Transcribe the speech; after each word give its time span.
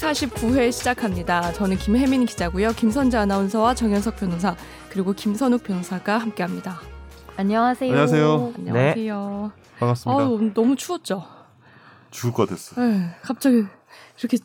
149회 0.00 0.72
시작합니다. 0.72 1.52
저는 1.52 1.76
김혜민 1.76 2.24
기자고요. 2.24 2.72
김선재 2.72 3.18
아나운서와 3.18 3.74
정현석 3.74 4.16
변호사 4.16 4.56
그리고 4.88 5.12
김선욱 5.12 5.62
변호사가 5.62 6.16
함께합니다. 6.16 6.80
안녕하세요. 7.36 7.90
안녕하세요. 7.90 8.52
안녕하세요. 8.56 9.52
반갑습니다. 9.78 10.22
아우, 10.22 10.40
너무 10.54 10.74
추웠죠. 10.76 11.22
죽을 12.10 12.32
것 12.32 12.48
같았어. 12.48 12.80
네, 12.80 13.10
갑자기 13.22 13.64
이렇게 14.18 14.38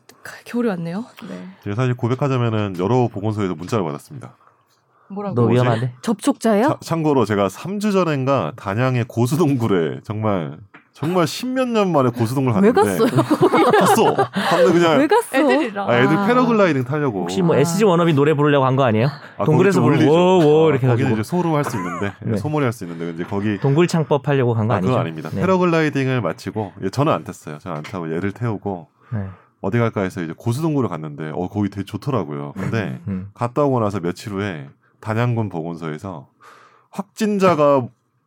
겨울이 0.44 0.68
왔네요. 0.68 1.05
네. 1.30 1.48
제가 1.63 1.76
사실 1.77 1.95
고백하자면은 1.95 2.76
여러 2.77 3.08
보건소에서 3.08 3.55
문자를 3.55 3.85
받았습니다. 3.85 4.35
뭐라고? 5.08 5.35
너 5.35 5.41
뭐지? 5.44 5.53
위험한데? 5.55 5.94
접촉자예요? 6.02 6.67
차- 6.67 6.77
참고로 6.81 7.23
제가 7.26 7.48
3주 7.48 7.94
전인가 7.94 8.52
단양의 8.58 9.05
고수동굴에 9.08 10.02
정말 10.03 10.58
정말 10.95 11.27
십몇 11.27 11.67
년 11.67 11.91
만에 11.91 12.09
고수동굴 12.09 12.54
왜 12.63 12.72
갔는데 12.72 12.81
갔어요? 12.81 13.26
갔어. 13.80 14.13
갔는데 14.16 14.72
그냥 14.80 14.98
왜 14.99 15.08
갔어? 15.08 15.38
애들이랑. 15.38 15.90
아, 15.90 15.98
애들 15.98 16.18
아. 16.18 16.26
패러글라이딩 16.26 16.85
타려고. 16.85 17.20
혹시 17.23 17.41
뭐 17.41 17.54
아. 17.58 17.59
SG 17.59 17.84
워너비 17.84 18.13
노래 18.13 18.34
부르려고 18.34 18.66
한 18.66 18.77
거 18.77 18.84
아니에요? 18.85 19.08
아, 19.38 19.44
동굴에서 19.44 19.81
거기 19.81 19.98
좀 19.99 20.08
부르고. 20.08 20.13
워워 20.18 20.68
아, 20.68 20.70
이렇게 20.70 20.88
거기는 20.88 21.12
해가지고 21.12 21.13
이제 21.21 21.23
소로 21.23 21.54
할 21.58 21.66
수 21.66 21.76
있는데 21.76 22.13
네. 22.23 22.38
소몰이 22.38 22.63
할 22.63 22.71
수 22.71 22.85
있는데 22.85 23.09
이제 23.12 23.23
거기 23.26 23.59
동굴 23.59 23.88
창법 23.88 24.26
하려고 24.26 24.54
간 24.54 24.70
거 24.70 24.73
아, 24.73 24.77
아니죠? 24.77 24.88
그건 24.91 25.02
아닙니다. 25.02 25.30
네. 25.34 25.41
패러글라이딩을 25.41 26.21
마치고 26.21 26.71
예, 26.84 26.90
저는 26.90 27.12
안 27.12 27.26
탔어요. 27.26 27.57
저는 27.57 27.77
안 27.77 27.84
타고 27.84 28.09
얘를 28.16 28.32
태우고 28.32 28.88
네. 29.12 29.20
어디 29.59 29.77
갈까 29.77 29.99
해서 30.02 30.23
이제 30.23 30.34
고수동굴을 30.38 30.88
갔는데 30.88 31.32
어 31.35 31.49
거기 31.49 31.70
되게 31.70 31.84
좋더라고요. 31.84 32.54
근데 32.55 33.02
음. 33.09 33.32
갔다 33.34 33.63
오고 33.66 33.82
나서 33.82 33.99
며칠 33.99 34.32
후에 34.32 34.70
단양군 35.02 35.49
보건소에서 35.49 36.27
확진자가 36.90 37.85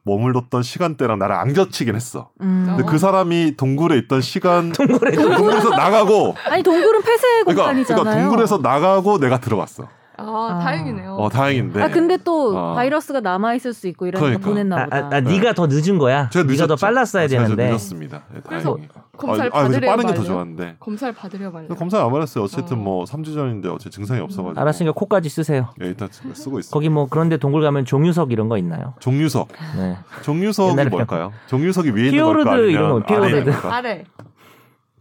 머물렀던 0.09 0.62
시간대랑 0.62 1.19
나를 1.19 1.34
안 1.37 1.53
겹치긴 1.53 1.95
했어. 1.95 2.31
음. 2.41 2.64
근데 2.67 2.83
어. 2.83 2.87
그 2.87 2.98
사람이 2.98 3.55
동굴에 3.56 3.97
있던 3.98 4.20
시간 4.23 4.73
동굴에서 4.73 5.70
나가고 5.70 6.34
아니 6.51 6.62
동굴은 6.62 7.03
폐쇄 7.03 7.27
그러니까, 7.45 7.64
공간이잖아요. 7.64 8.03
그러니까 8.05 8.23
동굴에서 8.29 8.59
나가고 8.59 9.19
내가 9.19 9.39
들어갔어. 9.39 9.89
아, 10.20 10.23
아. 10.25 10.59
다행이네요. 10.64 11.14
어 11.14 11.29
다행인데. 11.29 11.81
아 11.83 11.89
근데 11.89 12.17
또 12.17 12.59
아. 12.59 12.75
바이러스가 12.75 13.20
남아 13.20 13.55
있을 13.55 13.73
수 13.73 13.86
있고 13.89 14.06
이러니까 14.06 14.27
그러니까. 14.27 14.48
보냈나 14.48 14.77
아, 14.77 14.84
보다. 14.84 14.97
아, 14.97 15.09
아, 15.12 15.20
네가 15.20 15.53
더 15.53 15.67
늦은 15.69 15.98
거야. 15.98 16.29
제가 16.31 16.45
네가 16.45 16.67
더 16.67 16.75
늦었죠. 16.75 16.86
빨랐어야 16.86 17.25
아, 17.25 17.29
되는데. 17.29 17.69
늦었습니다. 17.69 18.23
네, 18.34 18.41
그래서. 18.45 18.77
검사를 19.19 19.50
아, 19.52 19.58
아, 19.58 19.62
받으려 19.64 19.86
빠른 19.91 20.06
게 20.06 20.14
더. 20.14 20.22
좋았는데. 20.22 20.77
검사를 20.80 21.12
받으려 21.14 21.50
말려. 21.50 21.69
검사 21.74 22.02
안 22.02 22.11
받았어요. 22.11 22.44
어쨌든 22.44 22.78
어. 22.78 22.80
뭐 22.80 23.05
3주 23.05 23.34
전인데 23.34 23.69
어째 23.69 23.91
증상이 23.91 24.20
없어가지고. 24.20 24.61
알았으니까 24.61 24.92
코까지 24.92 25.28
쓰세요. 25.28 25.69
예, 25.83 25.86
일단 25.86 26.08
쓰고 26.11 26.58
있어. 26.61 26.70
거기 26.72 26.88
뭐 26.88 27.06
그런데 27.11 27.36
동굴 27.36 27.62
가면 27.62 27.84
종유석 27.84 28.33
이런 28.33 28.48
거 28.48 28.56
있나요? 28.58 28.94
종유석. 29.00 29.48
네. 29.77 29.96
종유석이 30.22 30.84
뭘까요? 30.86 31.33
종유석이 31.48 31.91
위에 31.91 32.06
있는 32.06 32.12
피오르드 32.12 32.44
걸까 32.44 32.52
아니면 32.52 32.70
이런 32.70 32.92
거, 32.92 33.06
피오르드. 33.06 33.50
아래. 33.66 34.05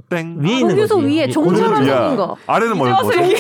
땡. 0.10 0.38
위에 0.40 0.60
있는 0.60 0.78
거지. 0.78 0.94
위에 1.06 1.26
위- 1.26 1.32
종처럼. 1.32 1.84
생긴 1.86 2.16
거. 2.16 2.36
아래는 2.48 2.78
뭐, 2.78 2.88
뭐지? 2.88 3.02
종처럼 3.02 3.26
생긴 3.28 3.38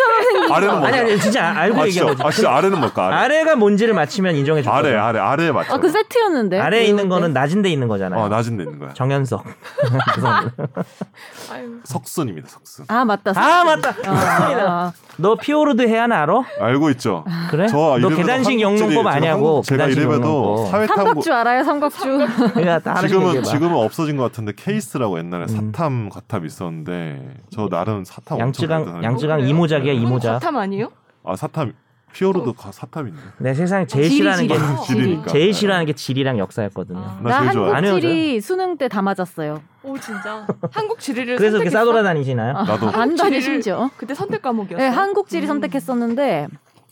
아래는 0.51 0.73
거. 0.73 0.79
뭐? 0.79 0.87
아니 0.87 0.97
아니 0.99 1.19
진짜 1.19 1.45
알고 1.57 1.81
아, 1.81 1.85
얘기한 1.87 1.91
진짜, 1.91 2.05
거지. 2.07 2.23
아, 2.23 2.31
진짜 2.31 2.51
아래는 2.55 2.79
뭘까? 2.79 3.07
아래. 3.07 3.15
아래 3.15 3.43
가 3.45 3.55
뭔지를 3.55 3.93
맞히면 3.93 4.35
인정해 4.35 4.61
줄 4.61 4.71
아래, 4.71 4.91
거야. 4.91 5.05
아래, 5.05 5.19
아래에 5.19 5.51
맞죠. 5.51 5.73
아그 5.73 5.89
세트였는데. 5.89 6.59
아래에 6.59 6.85
있는 6.85 7.03
그 7.03 7.09
거는 7.09 7.33
낮은 7.33 7.61
데 7.61 7.69
있는 7.69 7.87
거잖아요. 7.87 8.21
어, 8.21 8.29
낮은 8.29 8.57
데 8.57 8.63
있는 8.63 8.79
거야. 8.79 8.93
정현석. 8.93 9.43
아유. 11.51 11.69
석순입니다, 11.85 12.47
석순. 12.49 12.85
아 12.89 13.05
맞다. 13.05 13.31
아 13.35 13.63
맞다. 13.63 13.93
아, 14.05 14.91
너 15.17 15.35
피오르드 15.35 15.87
해안 15.87 16.11
알아? 16.11 16.43
알고 16.59 16.89
있죠? 16.91 17.23
그래? 17.49 17.67
저너 17.67 18.09
계단식 18.09 18.59
영농법 18.59 19.07
아니냐고. 19.07 19.61
제가 19.65 19.85
이래봬도 19.85 20.13
영농법. 20.13 20.69
사회 20.71 20.87
탐구 20.87 21.03
삼각주 21.05 21.33
알아요? 21.33 21.63
삼각주. 21.63 22.27
지금은. 23.07 23.43
지금은 23.43 23.75
없어진 23.77 24.17
것 24.17 24.23
같은데 24.23 24.51
케이스라고 24.55 25.17
옛날에 25.19 25.45
음. 25.49 25.71
사탐 25.71 26.09
과탐 26.09 26.45
있 26.45 26.56
었는데 26.65 27.35
저 27.49 27.67
나름 27.67 28.03
사탐 28.03 28.39
양쯔강 28.39 29.03
양쯔강? 29.03 29.41
이모작이야 29.47 29.93
이모작. 29.93 30.33
과탐 30.33 30.57
아니에요? 30.57 30.91
아 31.23 31.35
사탐 31.35 31.73
피오르도 32.13 32.53
가 32.53 32.71
사탐인데 32.71 33.19
내 33.39 33.53
세상에 33.53 33.85
제일 33.85 34.05
지리, 34.05 34.15
싫어하는 34.17 34.47
게 34.47 34.55
지리. 34.55 34.65
어. 34.65 34.81
지리니까 34.81 35.27
제일 35.27 35.53
싫어하는 35.53 35.85
게 35.85 35.93
지리랑 35.93 36.39
역사였거든요. 36.39 36.99
아. 36.99 37.19
나나 37.21 37.51
제일. 37.51 37.63
안 37.65 37.75
한국지리 37.85 38.41
수능 38.41 38.77
때 38.77 38.87
다 38.87 39.01
맞았어요. 39.01 39.61
오 39.83 39.97
진짜. 39.99 40.47
한국 40.71 40.99
지리를 40.99 41.35
그래서 41.35 41.57
이렇게? 41.57 41.69
싸돌아다니시나요? 41.69 42.55
아, 42.55 42.63
나도. 42.63 42.87
안 42.89 43.15
다니 43.15 43.37
지리를- 43.37 43.41
심지어. 43.41 43.89
그때 43.97 44.13
선택 44.15 44.41
과목이었어. 44.41 44.81
네, 44.81 44.87
한국 44.89 45.27
지리 45.29 45.45
음. 45.45 45.47
선택했었는데 45.47 46.47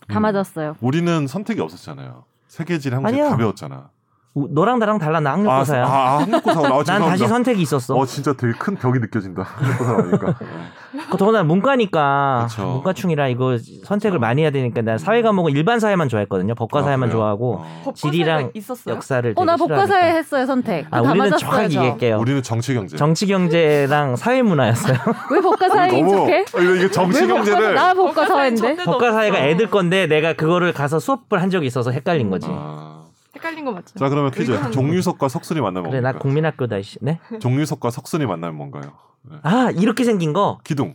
다 0.08 0.20
음. 0.20 0.22
맞았어요. 0.22 0.76
우리는 0.80 1.26
선택이 1.26 1.60
없었잖아요. 1.60 2.24
세계지리. 2.48 2.94
다 2.94 3.36
배웠잖아. 3.36 3.90
우- 4.36 4.48
너랑 4.50 4.78
나랑 4.78 4.98
달라 4.98 5.18
나 5.18 5.30
아, 5.30 5.32
학력고사야. 5.32 5.84
아, 5.84 5.88
아. 5.88 6.18
아, 6.18 6.26
난 6.28 6.42
죄송합니다. 6.44 7.06
다시 7.08 7.26
선택이 7.26 7.62
있었어. 7.62 7.96
어 7.96 8.04
진짜 8.04 8.34
되게 8.34 8.52
큰 8.58 8.76
벽이 8.76 8.98
느껴진다. 9.00 9.42
한국고사라니까. 9.42 10.34
그 11.10 11.16
더구나 11.16 11.42
문과니까 11.42 12.46
그쵸. 12.48 12.66
문과충이라 12.66 13.28
이거 13.28 13.56
선택을 13.84 14.18
많이 14.18 14.42
해야 14.42 14.50
되니까 14.50 14.82
난 14.82 14.98
사회 14.98 15.22
과목은 15.22 15.52
일반 15.52 15.80
사회만 15.80 16.08
좋아했거든요. 16.10 16.54
법과 16.54 16.82
사회만 16.82 17.08
아? 17.08 17.12
좋아하고 17.12 17.60
어. 17.60 17.92
지리랑 17.94 18.50
있었어요. 18.54 18.94
역사를 18.94 19.34
어, 19.36 19.44
나 19.44 19.56
되게 19.56 19.68
법과사에 19.68 19.86
싫어하니까. 19.86 20.16
했어요, 20.18 20.46
선택. 20.46 20.86
아다 20.90 21.00
우리는 21.10 21.30
맞았어요. 21.30 21.50
저. 21.50 21.62
얘기할게요. 21.64 22.18
우리는 22.18 22.42
정치 22.42 22.74
경제. 22.74 22.96
정치 22.96 23.26
경제랑 23.26 24.16
사회 24.16 24.42
문화였어요. 24.42 24.98
왜 25.32 25.40
법과사에 25.40 25.88
너무 25.88 25.98
익숙해? 26.08 26.40
어, 26.40 26.60
이거, 26.62 26.74
이거 26.76 26.90
정치 26.90 27.22
왜 27.22 27.26
경제를 27.28 27.74
나 27.74 27.94
법과사인데? 27.94 28.76
법과 28.84 29.12
사회가 29.12 29.38
애들 29.38 29.70
건데 29.70 30.06
내가 30.06 30.34
그거를 30.34 30.72
가서 30.74 30.98
수업을 30.98 31.40
한 31.40 31.48
적이 31.50 31.66
있어서 31.66 31.90
헷갈린 31.90 32.28
거지. 32.30 32.48
아. 32.50 32.95
헷갈린 33.36 33.64
거 33.64 33.72
맞죠? 33.72 33.98
자 33.98 34.08
그러면 34.08 34.30
퀴즈. 34.30 34.70
종유석과 34.70 35.28
석순이 35.28 35.60
만나면 35.60 35.90
그래 35.90 36.00
나 36.00 36.10
뭔가요? 36.10 36.20
국민학교다 36.20 36.78
이씨. 36.78 36.98
네? 37.00 37.20
종유석과 37.40 37.90
석순이 37.90 38.26
만나면 38.26 38.56
뭔가요? 38.56 38.92
네. 39.22 39.36
아 39.42 39.70
이렇게 39.70 40.04
생긴 40.04 40.32
거 40.32 40.58
기둥. 40.64 40.94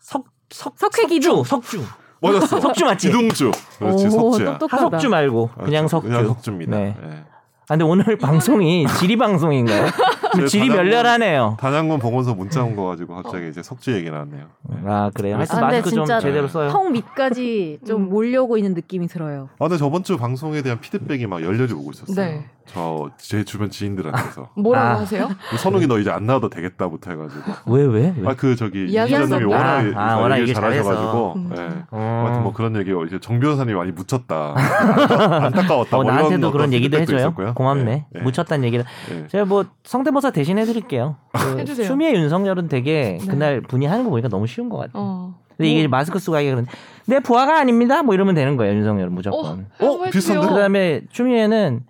석석 0.00 0.74
석회 0.78 1.06
기둥. 1.06 1.42
석주 1.44 1.82
맞았어. 2.20 2.60
석주 2.60 2.84
맞지? 2.84 3.08
기둥주. 3.08 3.50
그렇지 3.78 4.06
오, 4.06 4.10
석주야. 4.10 4.58
똑똑하다. 4.58 4.86
하석주 4.86 5.08
말고 5.08 5.50
그냥 5.64 5.88
석주. 5.88 6.08
그냥 6.08 6.26
석주입니다. 6.28 6.76
네. 6.76 6.96
네. 7.00 7.24
아, 7.70 7.74
근데 7.74 7.84
오늘 7.84 8.16
방송이 8.16 8.84
지리 8.98 9.16
방송인가요? 9.16 9.86
제 10.34 10.46
지리 10.46 10.68
단양군- 10.68 10.74
멸렬하네요. 10.76 11.56
단양군 11.60 12.00
보건소 12.00 12.34
문자 12.34 12.64
온 12.64 12.74
거 12.74 12.86
가지고 12.86 13.14
갑자기 13.14 13.48
이제 13.48 13.62
석주 13.62 13.92
얘기 13.94 14.10
나왔네요. 14.10 14.46
네. 14.70 14.76
아 14.86 15.08
그래요. 15.14 15.36
하여튼 15.36 15.58
아, 15.58 15.60
마스크 15.62 15.90
좀 15.90 15.98
진짜 16.04 16.18
제대로 16.18 16.48
써요. 16.48 16.70
턱 16.70 16.90
밑까지 16.90 17.78
좀 17.86 18.02
음. 18.02 18.08
몰려오고 18.10 18.56
있는 18.56 18.74
느낌이 18.74 19.06
들어요. 19.06 19.50
아, 19.60 19.68
근데 19.68 19.76
저번 19.76 20.02
주 20.02 20.16
방송에 20.16 20.62
대한 20.62 20.80
피드백이 20.80 21.28
막 21.28 21.42
열렬히 21.44 21.72
오고 21.72 21.92
있었어요. 21.92 22.16
네. 22.16 22.44
저 22.66 23.10
제 23.18 23.44
주변 23.44 23.68
지인들한테서 23.70 24.50
뭐라고 24.56 24.86
아. 24.88 25.00
하세요? 25.00 25.28
선욱이 25.58 25.86
너 25.86 25.98
이제 25.98 26.10
안 26.10 26.26
나와도 26.26 26.48
되겠다부터 26.50 27.10
해가지고. 27.10 27.42
왜 27.66 27.84
왜? 27.84 28.14
왜? 28.16 28.28
아 28.28 28.34
그 28.34 28.54
저기 28.56 28.84
이 28.84 28.86
기자님이 28.86 29.44
거. 29.44 29.50
워낙, 29.50 29.92
아, 29.96 30.12
아, 30.12 30.16
워낙 30.18 30.38
얘기 30.40 30.54
잘하셔가지고. 30.54 31.34
잘해서. 31.54 31.68
네. 31.74 31.82
어. 31.90 32.22
하여튼 32.26 32.42
뭐 32.44 32.52
그런 32.52 32.76
얘기 32.76 32.92
이제 33.06 33.18
정 33.20 33.40
변호사님이 33.40 33.76
많이 33.76 33.92
묻혔다. 33.92 34.54
안타까웠다. 35.46 35.98
어, 35.98 36.02
뭐 36.02 36.12
나한테도 36.12 36.50
그런 36.52 36.72
얘기도 36.72 36.98
해줘요. 36.98 37.18
있었고요. 37.18 37.54
고맙네. 37.54 37.84
네. 37.84 38.06
네. 38.10 38.20
묻혔다는 38.22 38.64
얘기를. 38.64 38.84
네. 39.08 39.26
제가 39.28 39.44
뭐 39.44 39.64
성대모사 39.84 40.30
대신 40.30 40.58
해드릴게요. 40.58 41.16
그 41.32 41.58
해주세요. 41.60 41.86
추미애 41.86 42.12
윤석열은 42.14 42.68
되게 42.68 43.18
네. 43.20 43.26
그날 43.26 43.60
분이 43.60 43.86
하는 43.86 44.04
거 44.04 44.10
보니까 44.10 44.28
너무 44.28 44.46
쉬운 44.46 44.68
것 44.68 44.76
같아요. 44.78 44.92
어. 44.94 45.34
근데 45.56 45.72
이게 45.72 45.88
마스크 45.88 46.18
쓰고 46.18 46.36
하기가 46.36 46.52
그런데 46.54 46.70
내 47.06 47.20
부하가 47.20 47.58
아닙니다. 47.58 48.02
뭐 48.02 48.14
이러면 48.14 48.34
되는 48.34 48.56
거예요. 48.56 48.74
윤석열은 48.76 49.12
무조건. 49.12 49.66
어, 49.78 49.86
어, 49.86 50.02
비슷한데? 50.10 50.46
그 50.48 50.54
다음에 50.54 51.02
추미애는 51.10 51.80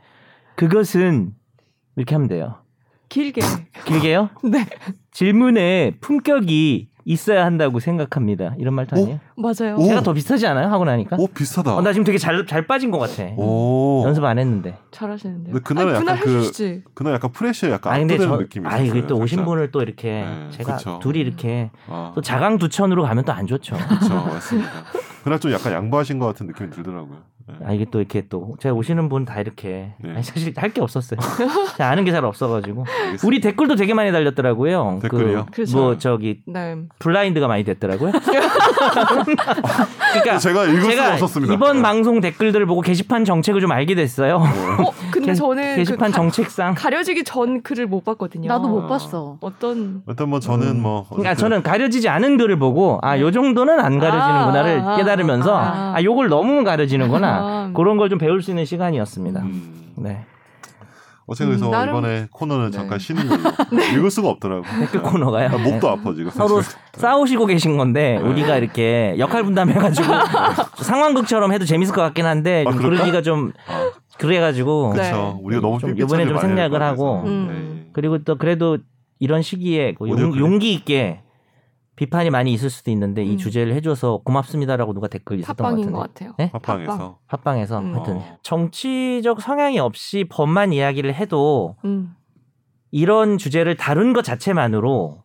그것은 0.64 1.32
이렇게 1.96 2.14
하면 2.14 2.28
돼요. 2.28 2.56
길게. 3.08 3.40
길게요? 3.86 4.28
네. 4.44 4.66
질문에 5.10 5.92
품격이 6.02 6.90
있어야 7.06 7.46
한다고 7.46 7.80
생각합니다. 7.80 8.54
이런 8.58 8.74
말도 8.74 8.94
오? 8.94 9.02
아니에요? 9.02 9.20
맞아요. 9.38 9.76
오. 9.78 9.84
제가 9.86 10.02
더 10.02 10.12
비슷하지 10.12 10.46
않아요? 10.48 10.68
하고 10.68 10.84
나니까? 10.84 11.16
오 11.18 11.26
비슷하다. 11.28 11.74
어, 11.76 11.80
나 11.80 11.94
지금 11.94 12.04
되게 12.04 12.18
잘, 12.18 12.46
잘 12.46 12.66
빠진 12.66 12.90
것 12.90 12.98
같아. 12.98 13.22
오. 13.38 14.02
연습 14.04 14.22
안 14.22 14.38
했는데. 14.38 14.76
잘하시는데요. 14.90 15.54
근데 15.54 15.62
그날은 15.64 15.94
아니, 15.94 15.98
그날 16.00 16.16
약간 16.18 16.26
그- 16.30 16.36
해주시지. 16.36 16.82
그날 16.92 17.14
약간 17.14 17.32
프레시에 17.32 17.70
약간 17.70 17.94
아 17.94 17.98
근데 17.98 18.14
압도되는 18.16 18.36
저, 18.36 18.42
느낌이 18.42 18.66
아 18.68 18.76
있었어요. 18.78 18.98
이게 18.98 19.06
또 19.06 19.14
오신 19.16 19.38
살짝. 19.38 19.44
분을 19.46 19.70
또 19.70 19.80
이렇게 19.80 20.24
네, 20.26 20.48
제가 20.50 20.76
그쵸. 20.76 20.98
둘이 21.02 21.20
이렇게 21.20 21.70
아, 21.88 22.12
또 22.14 22.20
자강두천으로 22.20 23.02
가면 23.04 23.24
또 23.24 23.32
안 23.32 23.46
좋죠. 23.46 23.76
그렇죠, 23.78 24.14
맞습니다. 24.14 24.70
그날 25.24 25.38
좀 25.40 25.52
약간 25.52 25.72
양보하신 25.72 26.18
것 26.18 26.26
같은 26.26 26.46
느낌이 26.48 26.68
들더라고요. 26.70 27.16
네. 27.58 27.66
아 27.66 27.72
이게 27.72 27.84
또 27.90 27.98
이렇게 28.00 28.22
또 28.28 28.56
제가 28.60 28.74
오시는 28.74 29.08
분 29.08 29.24
다 29.24 29.40
이렇게 29.40 29.92
네. 29.98 30.10
아니, 30.14 30.22
사실 30.22 30.52
할 30.56 30.70
게 30.72 30.80
없었어요. 30.80 31.18
제가 31.76 31.90
아는 31.90 32.04
게 32.04 32.10
잘 32.12 32.24
없어가지고 32.24 32.84
알겠습니다. 32.88 33.26
우리 33.26 33.40
댓글도 33.40 33.76
되게 33.76 33.94
많이 33.94 34.12
달렸더라고요. 34.12 34.98
댓글이요? 35.02 35.46
그, 35.46 35.50
그렇죠. 35.52 35.76
뭐 35.78 35.98
저기 35.98 36.40
네. 36.46 36.76
블라인드가 36.98 37.46
많이 37.48 37.64
됐더라고요. 37.64 38.12
그러니까 40.12 40.38
제가 40.38 40.64
읽을 40.64 40.80
수가 40.82 40.90
제가 40.92 41.12
없었습니다. 41.14 41.54
이번 41.54 41.76
네. 41.76 41.82
방송 41.82 42.20
댓글들을 42.20 42.66
보고 42.66 42.80
게시판 42.80 43.24
정책을 43.24 43.60
좀 43.60 43.70
알게 43.72 43.94
됐어요. 43.94 44.36
어, 44.36 44.90
근데 45.10 45.28
게- 45.28 45.34
저는 45.34 45.76
게시판 45.76 46.10
그 46.10 46.16
가, 46.16 46.22
정책상. 46.22 46.74
가려지기 46.74 47.24
전 47.24 47.62
글을 47.62 47.86
못 47.86 48.04
봤거든요. 48.04 48.48
나도 48.48 48.68
못 48.68 48.84
아. 48.84 48.88
봤어. 48.88 49.36
어떤 49.40 50.02
일단 50.08 50.28
뭐 50.28 50.40
저는 50.40 50.80
뭐 50.82 51.06
그러니까 51.08 51.34
저는 51.34 51.62
가려지지 51.62 52.08
않은 52.08 52.36
글을 52.38 52.58
보고 52.58 52.98
아요 53.02 53.30
정도는 53.30 53.78
안 53.80 53.98
가려지는구나를 53.98 54.80
아, 54.80 54.92
아, 54.92 54.96
깨달으면서 54.96 55.56
아. 55.56 55.92
아 55.96 56.02
요걸 56.02 56.28
너무 56.28 56.64
가려지는구나 56.64 57.39
아. 57.40 57.72
그런 57.74 57.96
걸 57.96 58.08
좀 58.08 58.18
배울 58.18 58.42
수 58.42 58.50
있는 58.50 58.64
시간이었습니다. 58.64 59.40
음, 59.42 59.92
네. 59.96 60.24
그래서 61.38 61.66
음, 61.66 61.70
나름- 61.70 61.94
이번에 61.96 62.26
코너는 62.32 62.70
네. 62.72 62.76
잠깐 62.76 62.98
쉬는 62.98 63.22
걸로 63.28 63.40
읽을 63.94 64.10
수가 64.10 64.28
없더라고. 64.30 64.64
댓글 64.80 65.00
코너가요. 65.00 65.46
아, 65.50 65.58
목도 65.58 65.86
네. 65.86 65.88
아파 65.88 66.12
지금. 66.12 66.28
서로. 66.32 66.60
싸우시고 66.94 67.46
계신 67.46 67.76
건데 67.76 68.18
네. 68.20 68.28
우리가 68.28 68.56
이렇게 68.56 69.14
역할 69.16 69.44
분담해가지고 69.44 70.08
상황극처럼 70.82 71.52
해도 71.52 71.64
재밌을 71.64 71.94
것 71.94 72.02
같긴 72.02 72.26
한데 72.26 72.64
아, 72.66 72.72
좀? 72.72 72.80
그러기가 72.82 73.22
좀 73.22 73.52
아, 73.68 73.90
그래가지고 74.18 74.92
네. 74.96 75.02
그렇죠. 75.02 75.38
우리가 75.42 75.62
너무 75.62 75.78
좀 75.78 75.96
이번에 75.96 76.26
좀 76.26 76.38
생략을 76.38 76.82
하고. 76.82 77.22
음. 77.26 77.46
네. 77.84 77.90
그리고 77.92 78.18
또 78.24 78.36
그래도 78.36 78.78
이런 79.20 79.42
시기에 79.42 79.94
그 79.98 80.08
용. 80.08 80.36
용기 80.36 80.72
있게 80.72 81.20
비판이 82.00 82.30
많이 82.30 82.50
있을 82.54 82.70
수도 82.70 82.90
있는데 82.92 83.22
이 83.22 83.32
음. 83.32 83.36
주제를 83.36 83.74
해줘서 83.74 84.22
고맙습니다라고 84.24 84.94
누가 84.94 85.06
댓글 85.06 85.38
있었던 85.40 85.56
것 85.56 85.70
같은데 85.70 85.92
것 85.92 85.98
같아요. 85.98 86.32
네? 86.38 86.50
팟빵에서 86.50 87.18
팟빵에서 87.26 87.78
음. 87.80 87.94
하여튼 87.94 88.16
어. 88.16 88.38
정치적 88.42 89.42
성향이 89.42 89.78
없이 89.80 90.24
법만 90.30 90.72
이야기를 90.72 91.12
해도 91.14 91.76
음. 91.84 92.16
이런 92.90 93.36
주제를 93.36 93.76
다룬 93.76 94.14
것 94.14 94.24
자체만으로 94.24 95.22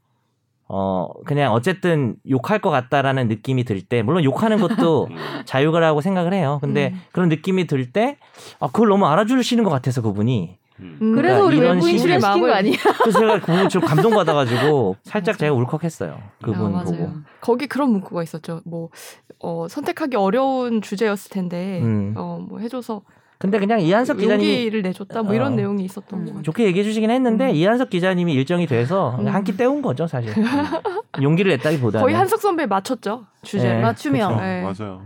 어 0.68 1.08
그냥 1.26 1.54
어쨌든 1.54 2.18
욕할 2.30 2.60
것 2.60 2.72
같다라는 2.72 3.30
느낌이 3.30 3.64
들 3.64 3.82
때 3.82 4.02
물론 4.02 4.26
욕하는 4.26 4.60
것도 4.60 5.08
음. 5.12 5.16
자유라고 5.46 6.02
생각을 6.02 6.34
해요. 6.34 6.60
근데 6.60 6.92
음. 6.94 7.02
그런 7.14 7.30
느낌이 7.30 7.68
들 7.68 7.94
때 7.94 8.18
아, 8.60 8.68
그걸 8.68 8.90
너무 8.90 9.06
알아주시는 9.06 9.64
것 9.64 9.70
같아서 9.70 10.02
그분이 10.02 10.58
음. 10.80 10.98
음. 11.02 11.16
그래서 11.16 11.42
그러니까 11.42 11.46
우리 11.46 11.58
이런 11.58 11.76
외부인 11.76 11.98
식으로 11.98 12.02
출연시킨 12.20 12.42
거 12.42 12.48
마음을- 12.48 12.54
아니야? 12.54 12.76
그래서 13.04 13.20
제가 13.20 13.40
그거 13.40 13.68
좀 13.68 13.82
감동받아가지고 13.82 14.96
살짝. 15.04 15.38
제가 15.38 15.54
울컥했어요. 15.54 16.18
그분 16.44 16.66
아, 16.68 16.70
맞아요. 16.70 16.86
보고. 16.86 17.12
거기 17.42 17.68
그런 17.68 17.92
문구가 17.92 18.24
있었죠. 18.24 18.62
뭐 18.66 18.90
어, 19.40 19.68
선택하기 19.70 20.16
어려운 20.18 20.82
주제였을 20.82 21.32
텐데 21.32 21.80
음. 21.82 22.14
어, 22.18 22.44
뭐 22.48 22.60
해줘서 22.60 23.02
근데 23.38 23.60
그냥 23.60 23.82
이한석 23.82 24.18
기자님이 24.18 24.50
용기를 24.50 24.82
내줬다. 24.82 25.22
뭐 25.24 25.34
이런 25.34 25.54
어. 25.54 25.56
내용이 25.56 25.84
있었던 25.84 26.28
음. 26.28 26.44
좋게 26.44 26.64
얘기해 26.66 26.84
주시긴 26.84 27.10
했는데 27.12 27.50
음. 27.52 27.56
이한석 27.56 27.90
기자님이 27.90 28.34
일정이 28.34 28.66
돼서 28.66 29.18
음. 29.20 29.28
한끼 29.28 29.56
때운 29.58 29.82
거죠 29.82 30.08
사실. 30.08 30.34
용기를 31.22 31.52
냈다기보다는. 31.52 32.04
거의 32.04 32.16
한석 32.16 32.40
선배 32.42 32.66
맞췄죠 32.66 33.26
주제를. 33.44 33.76
네. 33.78 33.82
맞춤형. 33.82 34.38
그렇죠. 34.38 34.44
네. 34.44 34.62
맞아요. 34.62 35.02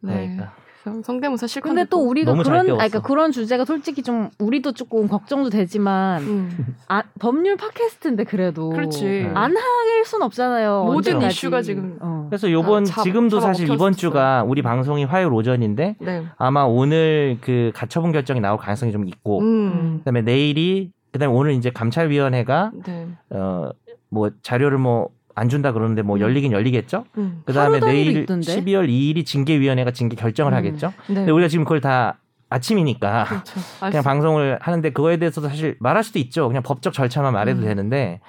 네. 0.00 0.14
네. 0.14 0.20
그러니까. 0.36 0.52
성- 0.84 1.02
성대모사 1.02 1.46
실컷. 1.46 1.68
근데 1.70 1.84
또 1.84 1.98
했고. 1.98 2.08
우리가 2.10 2.32
그런. 2.34 2.60
아니, 2.60 2.68
그러니까 2.70 3.00
그런 3.00 3.32
주제가 3.32 3.64
솔직히 3.64 4.02
좀 4.02 4.30
우리도 4.38 4.72
조금 4.72 5.08
걱정도 5.08 5.50
되지만 5.50 6.22
음. 6.22 6.66
아, 6.88 7.02
법률 7.18 7.56
팟캐스트인데 7.56 8.24
그래도 8.24 8.70
그렇지. 8.70 9.04
네. 9.04 9.26
안 9.34 9.56
하길 9.56 10.04
순 10.04 10.22
없잖아요. 10.22 10.84
모든 10.84 11.14
언제까지. 11.16 11.26
이슈가 11.34 11.62
지금- 11.62 11.98
어. 12.00 12.26
그래서 12.30 12.50
요번 12.50 12.82
아, 12.82 12.86
잡- 12.86 13.02
지금도 13.02 13.40
사실. 13.40 13.70
이번 13.72 13.92
주가 13.92 14.44
우리 14.46 14.62
방송이 14.62 15.04
화요일 15.04 15.32
오전인데 15.32 15.96
네. 16.00 16.24
아마 16.36 16.62
오늘 16.62 17.38
그 17.40 17.70
가처분 17.74 18.12
결정이 18.12 18.40
나올 18.40 18.58
가능성이 18.58 18.92
좀 18.92 19.06
있고 19.08 19.40
음. 19.40 19.98
그다음에 19.98 20.22
내일이 20.22 20.90
그다음에 21.12 21.34
오늘 21.34 21.52
이제 21.52 21.70
감찰위원회가 21.70 22.70
네. 22.86 23.08
어뭐 23.30 24.30
자료를 24.42 24.78
뭐 24.78 25.08
안 25.38 25.48
준다 25.48 25.72
그러는데 25.72 26.02
뭐 26.02 26.16
음. 26.16 26.20
열리긴 26.20 26.52
열리겠죠. 26.52 27.04
음. 27.18 27.42
그다음에 27.44 27.78
내일 27.80 28.16
있던데? 28.18 28.60
12월 28.60 28.88
2일이 28.88 29.24
징계위원회가 29.24 29.92
징계 29.92 30.16
결정을 30.16 30.52
음. 30.52 30.56
하겠죠. 30.56 30.92
네. 31.08 31.14
근데 31.14 31.30
우리가 31.30 31.48
지금 31.48 31.64
그걸 31.64 31.80
다 31.80 32.18
아침이니까 32.50 33.24
그렇죠. 33.24 33.60
알 33.80 33.90
그냥 33.92 34.02
수- 34.02 34.08
방송을 34.08 34.58
하는데 34.60 34.90
그거에 34.90 35.16
대해서도 35.18 35.48
사실 35.48 35.76
말할 35.80 36.02
수도 36.02 36.18
있죠. 36.18 36.48
그냥 36.48 36.62
법적 36.62 36.92
절차만 36.92 37.32
말해도 37.32 37.60
음. 37.60 37.64
되는데 37.66 38.20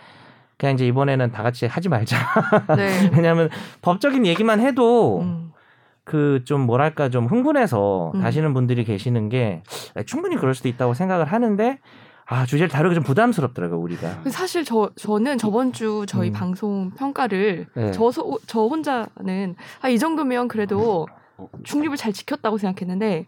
그냥 0.58 0.76
이제 0.76 0.86
이번에는 0.88 1.32
다 1.32 1.42
같이 1.42 1.66
하지 1.66 1.90
말자. 1.90 2.18
네. 2.78 3.10
왜냐하면 3.16 3.50
법적인 3.82 4.26
얘기만 4.26 4.60
해도 4.60 5.22
음. 5.22 5.52
그좀 6.04 6.62
뭐랄까 6.62 7.10
좀 7.10 7.26
흥분해서 7.28 8.12
음. 8.16 8.22
다시는 8.22 8.54
분들이 8.54 8.84
계시는 8.84 9.30
게 9.30 9.62
충분히 10.06 10.36
그럴 10.36 10.54
수도 10.54 10.68
있다고 10.68 10.94
생각을 10.94 11.26
하는데 11.26 11.80
아 12.32 12.46
주제를 12.46 12.70
다루기 12.70 12.94
좀 12.96 13.04
부담스럽더라고요 13.04 13.80
우리가. 13.80 14.22
사실 14.30 14.64
저 14.64 14.92
저는 14.96 15.38
저번 15.40 15.74
주 15.74 16.06
저희 16.08 16.30
음. 16.30 16.34
방송 16.34 16.92
평가를 16.92 17.66
네. 17.74 17.92
저, 17.92 18.12
혼자는 18.62 19.56
아 19.82 19.90
이 19.90 19.98
정도면 19.98 20.48
그래도 20.48 21.08
중립을 21.64 21.98
잘 21.98 22.14
지켰다고 22.14 22.58
생각했는데 22.60 23.26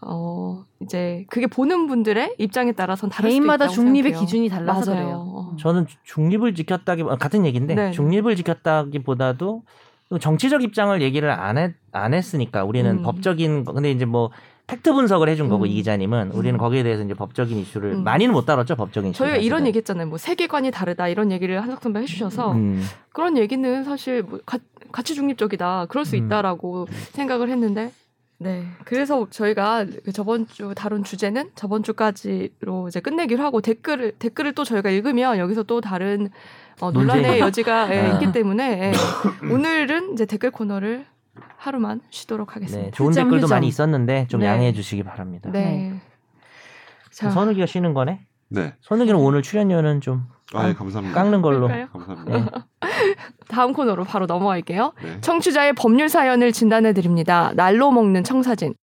어 0.00 0.64
이제 0.80 1.26
그게 1.28 1.46
보는 1.46 1.86
분들의 1.88 2.36
입장에 2.38 2.72
따라서는 2.72 3.10
다를 3.12 3.30
개인마다 3.30 3.68
수도 3.68 3.82
있다고 3.82 3.86
중립의 3.86 4.12
생각해요. 4.12 4.26
기준이 4.26 4.48
달라서 4.48 4.90
맞아요. 4.90 5.04
그래요. 5.04 5.16
어. 5.28 5.56
저는 5.60 5.86
중립을 6.04 6.54
지켰다기 6.54 7.02
같은 7.04 7.44
얘기인데 7.44 7.74
네. 7.74 7.90
중립을 7.92 8.34
지켰다기보다도 8.36 9.62
정치적 10.20 10.62
입장을 10.62 11.00
얘기를 11.02 11.30
안, 11.30 11.56
했, 11.56 11.74
안 11.92 12.12
했으니까 12.14 12.64
우리는 12.64 12.90
음. 12.98 13.02
법적인 13.02 13.64
거- 13.64 13.72
근데 13.72 13.90
이제 13.90 14.04
뭐 14.04 14.30
팩트 14.66 14.92
분석을 14.92 15.28
해준 15.28 15.48
거고 15.48 15.64
음. 15.64 15.68
이 15.68 15.74
기자님은 15.74 16.30
우리는 16.32 16.54
음. 16.54 16.58
거기에 16.58 16.82
대해서 16.82 17.02
이제 17.02 17.14
법적인 17.14 17.58
이슈를 17.58 17.92
음. 17.92 18.04
많이는 18.04 18.32
못 18.32 18.46
다뤘죠 18.46 18.76
법적인 18.76 19.10
이슈 19.10 19.18
저희가 19.18 19.36
이런 19.36 19.66
얘기했잖아요. 19.66 20.06
뭐 20.06 20.18
세계관이 20.18 20.70
다르다 20.70 21.08
이런 21.08 21.32
얘기를 21.32 21.60
한석 21.60 21.82
선배 21.82 22.00
해주셔서 22.00 22.52
음. 22.52 22.82
그런 23.12 23.36
얘기는 23.36 23.84
사실 23.84 24.22
뭐 24.22 24.38
가, 24.46 24.58
가치 24.92 25.14
중립적이다 25.14 25.86
그럴 25.88 26.04
수 26.04 26.16
음. 26.16 26.26
있다라고 26.26 26.86
생각을 27.12 27.50
했는데 27.50 27.92
네 28.38 28.64
그래서 28.84 29.26
저희가 29.30 29.86
그 30.04 30.12
저번 30.12 30.46
주 30.48 30.72
다룬 30.74 31.04
주제는 31.04 31.50
저번 31.54 31.82
주까지로 31.82 32.88
이제 32.88 33.00
끝내기로 33.00 33.42
하고 33.42 33.60
댓글을 33.60 34.12
댓글을 34.18 34.52
또 34.54 34.64
저희가 34.64 34.90
읽으면 34.90 35.38
여기서 35.38 35.62
또 35.64 35.80
다른 35.80 36.28
어, 36.80 36.90
논란의 36.90 37.22
논쟁이. 37.22 37.40
여지가 37.40 37.94
예, 37.94 38.00
아. 38.00 38.12
있기 38.14 38.32
때문에 38.32 38.92
예. 38.92 38.92
오늘은 39.52 40.14
이제 40.14 40.26
댓글 40.26 40.50
코너를 40.50 41.04
하루만 41.56 42.00
쉬도록 42.10 42.48
네, 42.48 42.54
하겠습니다. 42.54 42.90
좋은 42.96 43.10
휴점, 43.10 43.24
댓글도 43.24 43.46
휴점. 43.46 43.56
많이 43.56 43.66
있었는데 43.68 44.26
좀 44.28 44.40
네. 44.40 44.46
양해해 44.46 44.72
주시기 44.72 45.02
바랍니다. 45.02 45.50
네. 45.52 46.00
자, 47.10 47.30
선우기가 47.30 47.66
쉬는 47.66 47.94
거네. 47.94 48.26
네. 48.48 48.74
선우기는 48.82 49.18
오늘 49.18 49.42
출연료는 49.42 50.00
좀 50.00 50.26
아, 50.54 50.68
예, 50.68 50.74
감사합니다. 50.74 51.14
깎는 51.14 51.40
걸로. 51.40 51.68
그럴까요? 51.68 51.88
감사합니다. 51.88 52.66
다음 53.48 53.72
코너로 53.72 54.04
바로 54.04 54.26
넘어갈게요. 54.26 54.92
네. 55.02 55.20
청취자의 55.20 55.72
법률 55.74 56.08
사연을 56.08 56.52
진단해 56.52 56.92
드립니다. 56.92 57.52
날로 57.54 57.90
먹는 57.90 58.24
청사진. 58.24 58.74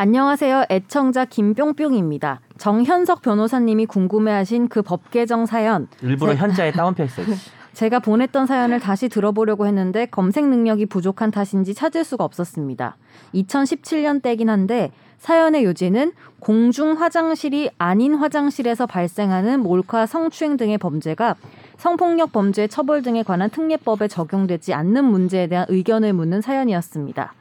안녕하세요. 0.00 0.66
애청자 0.70 1.24
김뿅뿅입니다. 1.24 2.38
정현석 2.56 3.20
변호사님이 3.20 3.86
궁금해하신 3.86 4.68
그 4.68 4.80
법 4.82 5.10
개정 5.10 5.44
사연. 5.44 5.88
일부러 6.02 6.34
제- 6.34 6.38
현자에 6.38 6.70
다운표 6.70 7.02
했어요. 7.02 7.26
제가 7.74 7.98
보냈던 7.98 8.46
사연을 8.46 8.78
다시 8.78 9.08
들어보려고 9.08 9.66
했는데 9.66 10.06
검색 10.06 10.46
능력이 10.46 10.86
부족한 10.86 11.32
탓인지 11.32 11.74
찾을 11.74 12.04
수가 12.04 12.22
없었습니다. 12.22 12.96
2017년 13.34 14.22
때긴 14.22 14.50
한데 14.50 14.92
사연의 15.18 15.64
요지는 15.64 16.12
공중 16.38 16.92
화장실이 17.00 17.70
아닌 17.78 18.14
화장실에서 18.14 18.86
발생하는 18.86 19.58
몰카 19.64 20.06
성추행 20.06 20.56
등의 20.56 20.78
범죄가 20.78 21.34
성폭력 21.76 22.30
범죄 22.30 22.68
처벌 22.68 23.02
등에 23.02 23.24
관한 23.24 23.50
특례법에 23.50 24.06
적용되지 24.06 24.74
않는 24.74 25.04
문제에 25.04 25.48
대한 25.48 25.66
의견을 25.68 26.12
묻는 26.12 26.40
사연이었습니다. 26.40 27.34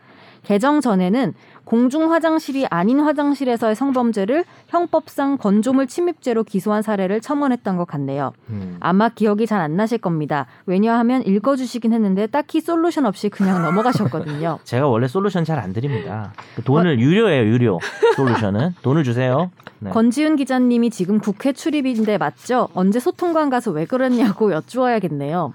개정 0.44 0.80
전에는 0.82 1.34
공중 1.68 2.14
화장실이 2.14 2.66
아닌 2.70 3.02
화장실에서의 3.02 3.76
성범죄를 3.76 4.46
형법상 4.70 5.38
건조물 5.38 5.88
침입죄로 5.88 6.46
기소한 6.46 6.82
사례를 6.82 7.20
첨언했던 7.20 7.76
것 7.76 7.86
같네요. 7.86 8.32
음. 8.50 8.78
아마 8.80 9.10
기억이 9.10 9.46
잘 9.46 9.60
안 9.60 9.76
나실 9.76 9.98
겁니다. 9.98 10.46
왜냐하면 10.66 11.24
읽어주시긴 11.26 11.92
했는데 11.92 12.26
딱히 12.28 12.62
솔루션 12.62 13.06
없이 13.06 13.28
그냥 13.28 13.64
넘어가셨거든요. 13.64 14.60
제가 14.64 14.88
원래 14.88 15.08
솔루션 15.10 15.44
잘 15.44 15.60
안 15.60 15.74
드립니다. 15.74 16.32
그 16.56 16.62
돈을 16.64 17.00
유료예요, 17.00 17.44
유료. 17.52 17.80
솔루션은 18.16 18.76
돈을 18.84 19.04
주세요. 19.04 19.52
네. 19.80 19.90
권지윤 19.90 20.38
기자님이 20.38 20.90
지금 20.90 21.20
국회 21.20 21.52
출입인데 21.52 22.18
맞죠? 22.18 22.70
언제 22.76 23.00
소통관 23.02 23.50
가서 23.50 23.72
왜 23.72 23.86
그랬냐고 23.86 24.54
여쭈어야겠네요. 24.54 25.54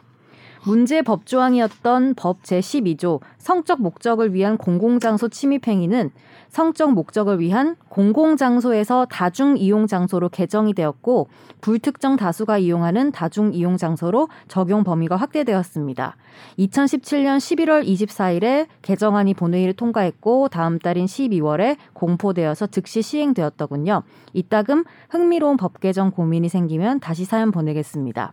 문제 0.65 1.03
법조항이었던 1.03 2.15
법 2.15 2.43
제12조 2.43 3.21
성적 3.37 3.83
목적을 3.83 4.33
위한 4.33 4.57
공공장소 4.57 5.29
침입 5.29 5.67
행위는 5.67 6.11
성적 6.51 6.93
목적을 6.93 7.41
위한 7.41 7.75
공공장소에서 7.89 9.07
다중 9.07 9.57
이용 9.57 9.89
장소로 9.89 10.29
개정이 10.29 10.75
되었고 10.75 11.29
불특정 11.61 12.15
다수가 12.15 12.59
이용하는 12.59 13.11
다중 13.11 13.53
이용 13.55 13.77
장소로 13.77 14.29
적용 14.47 14.85
범위가 14.85 15.17
확대되었습니다. 15.17 16.17
2017년 16.59 17.39
11월 17.39 17.85
24일에 17.85 18.69
개정안이 18.83 19.35
본회의를 19.35 19.73
통과했고 19.73 20.49
다음 20.49 20.79
달인 20.79 21.07
12월에 21.07 21.77
공포되어서 21.93 22.69
즉시 22.69 23.03
시행되었더군요. 23.03 24.03
이따금 24.33 24.85
흥미로운 25.11 25.57
법 25.57 25.81
개정 25.81 26.13
고민이 26.13 26.49
생기면 26.49 27.01
다시 27.01 27.25
사연 27.25 27.51
보내겠습니다. 27.51 28.33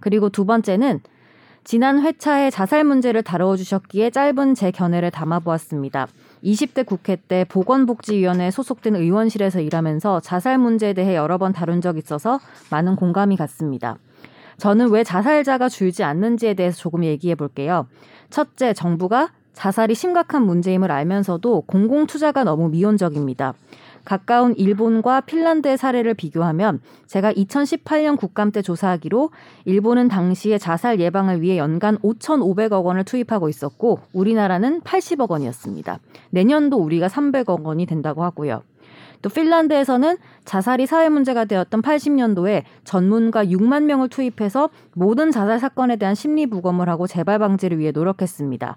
그리고 0.00 0.28
두 0.28 0.44
번째는 0.44 1.00
지난 1.66 2.00
회차에 2.00 2.50
자살 2.50 2.84
문제를 2.84 3.24
다뤄 3.24 3.56
주셨기에 3.56 4.10
짧은 4.10 4.54
제 4.54 4.70
견해를 4.70 5.10
담아 5.10 5.40
보았습니다. 5.40 6.06
20대 6.44 6.86
국회 6.86 7.16
때 7.16 7.44
보건복지위원회에 7.48 8.52
소속된 8.52 8.94
의원실에서 8.94 9.58
일하면서 9.58 10.20
자살 10.20 10.58
문제에 10.58 10.92
대해 10.92 11.16
여러 11.16 11.38
번 11.38 11.52
다룬 11.52 11.80
적 11.80 11.98
있어서 11.98 12.38
많은 12.70 12.94
공감이 12.94 13.36
갔습니다. 13.36 13.96
저는 14.58 14.90
왜 14.90 15.02
자살자가 15.02 15.68
줄지 15.68 16.04
않는지에 16.04 16.54
대해서 16.54 16.78
조금 16.78 17.02
얘기해 17.02 17.34
볼게요. 17.34 17.88
첫째, 18.30 18.72
정부가 18.72 19.32
자살이 19.52 19.96
심각한 19.96 20.46
문제임을 20.46 20.92
알면서도 20.92 21.62
공공 21.62 22.06
투자가 22.06 22.44
너무 22.44 22.68
미온적입니다. 22.68 23.54
가까운 24.06 24.54
일본과 24.56 25.20
핀란드의 25.20 25.76
사례를 25.76 26.14
비교하면 26.14 26.80
제가 27.06 27.32
2018년 27.34 28.16
국감 28.16 28.52
때 28.52 28.62
조사하기로 28.62 29.30
일본은 29.66 30.08
당시에 30.08 30.56
자살 30.56 30.98
예방을 31.00 31.42
위해 31.42 31.58
연간 31.58 31.98
5,500억 31.98 32.84
원을 32.84 33.04
투입하고 33.04 33.50
있었고 33.50 34.00
우리나라는 34.14 34.80
80억 34.80 35.30
원이었습니다. 35.30 35.98
내년도 36.30 36.78
우리가 36.78 37.08
300억 37.08 37.62
원이 37.62 37.84
된다고 37.84 38.22
하고요. 38.24 38.62
또 39.22 39.30
핀란드에서는 39.30 40.18
자살이 40.44 40.86
사회 40.86 41.08
문제가 41.08 41.44
되었던 41.44 41.82
80년도에 41.82 42.62
전문가 42.84 43.44
6만 43.44 43.84
명을 43.84 44.08
투입해서 44.08 44.70
모든 44.94 45.30
자살 45.30 45.58
사건에 45.58 45.96
대한 45.96 46.14
심리 46.14 46.46
부검을 46.46 46.88
하고 46.88 47.06
재발 47.06 47.38
방지를 47.38 47.78
위해 47.78 47.90
노력했습니다. 47.90 48.76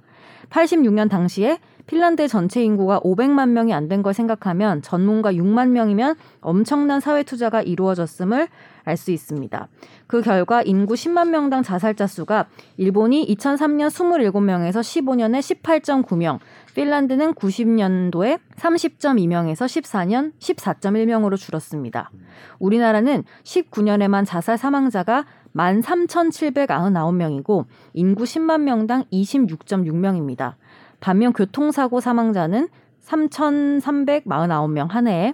86년 0.49 1.09
당시에 1.09 1.59
핀란드의 1.89 2.29
전체 2.29 2.63
인구가 2.63 2.99
500만 2.99 3.49
명이 3.49 3.73
안 3.73 3.87
된 3.89 4.03
걸 4.03 4.13
생각하면 4.13 4.83
전문가 4.83 5.33
6만 5.33 5.69
명이면 5.69 6.15
엄청난 6.41 6.99
사회 6.99 7.23
투자가 7.23 7.63
이루어졌음을 7.63 8.47
알 8.85 8.97
수 8.97 9.09
있습니다. 9.11 9.67
그 10.07 10.21
결과 10.21 10.61
인구 10.61 10.93
10만 10.95 11.29
명당 11.29 11.63
자살자 11.63 12.05
수가 12.07 12.45
일본이 12.77 13.25
2003년 13.35 13.89
27명에서 13.89 14.79
15년에 14.81 15.39
18.9명, 15.39 16.39
핀란드는 16.75 17.33
90년도에 17.33 18.39
30.2명에서 18.55 19.65
14년 19.65 20.31
14.1명으로 20.39 21.35
줄었습니다. 21.37 22.11
우리나라는 22.59 23.23
19년에만 23.43 24.25
자살 24.25 24.57
사망자가 24.57 25.25
13,799명이고 25.55 27.65
인구 27.93 28.23
10만 28.23 28.61
명당 28.61 29.03
26.6명입니다. 29.11 30.53
반면 30.99 31.33
교통사고 31.33 31.99
사망자는 31.99 32.69
3,349명 33.05 34.89
한 34.89 35.07
해에 35.07 35.33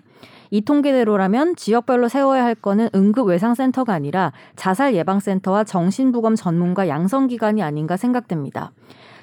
이 0.52 0.62
통계대로라면 0.62 1.56
지역별로 1.56 2.08
세워야 2.08 2.44
할 2.44 2.56
거는 2.56 2.90
응급 2.96 3.28
외상센터가 3.28 3.94
아니라 3.94 4.32
자살 4.56 4.96
예방센터와 4.96 5.64
정신부검 5.64 6.36
전문가 6.36 6.88
양성기관이 6.88 7.62
아닌가 7.64 7.98
생각됩니다. 7.98 8.72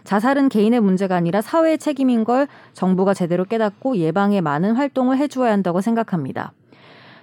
자살은 0.04 0.48
개인의 0.48 0.80
문제가 0.80 1.16
아니라 1.16 1.40
사회의 1.40 1.78
책임인 1.78 2.24
걸 2.24 2.48
정부가 2.72 3.14
제대로 3.14 3.44
깨닫고 3.44 3.96
예방에 3.98 4.40
많은 4.40 4.74
활동을 4.74 5.16
해주어야 5.18 5.52
한다고 5.52 5.80
생각합니다. 5.80 6.52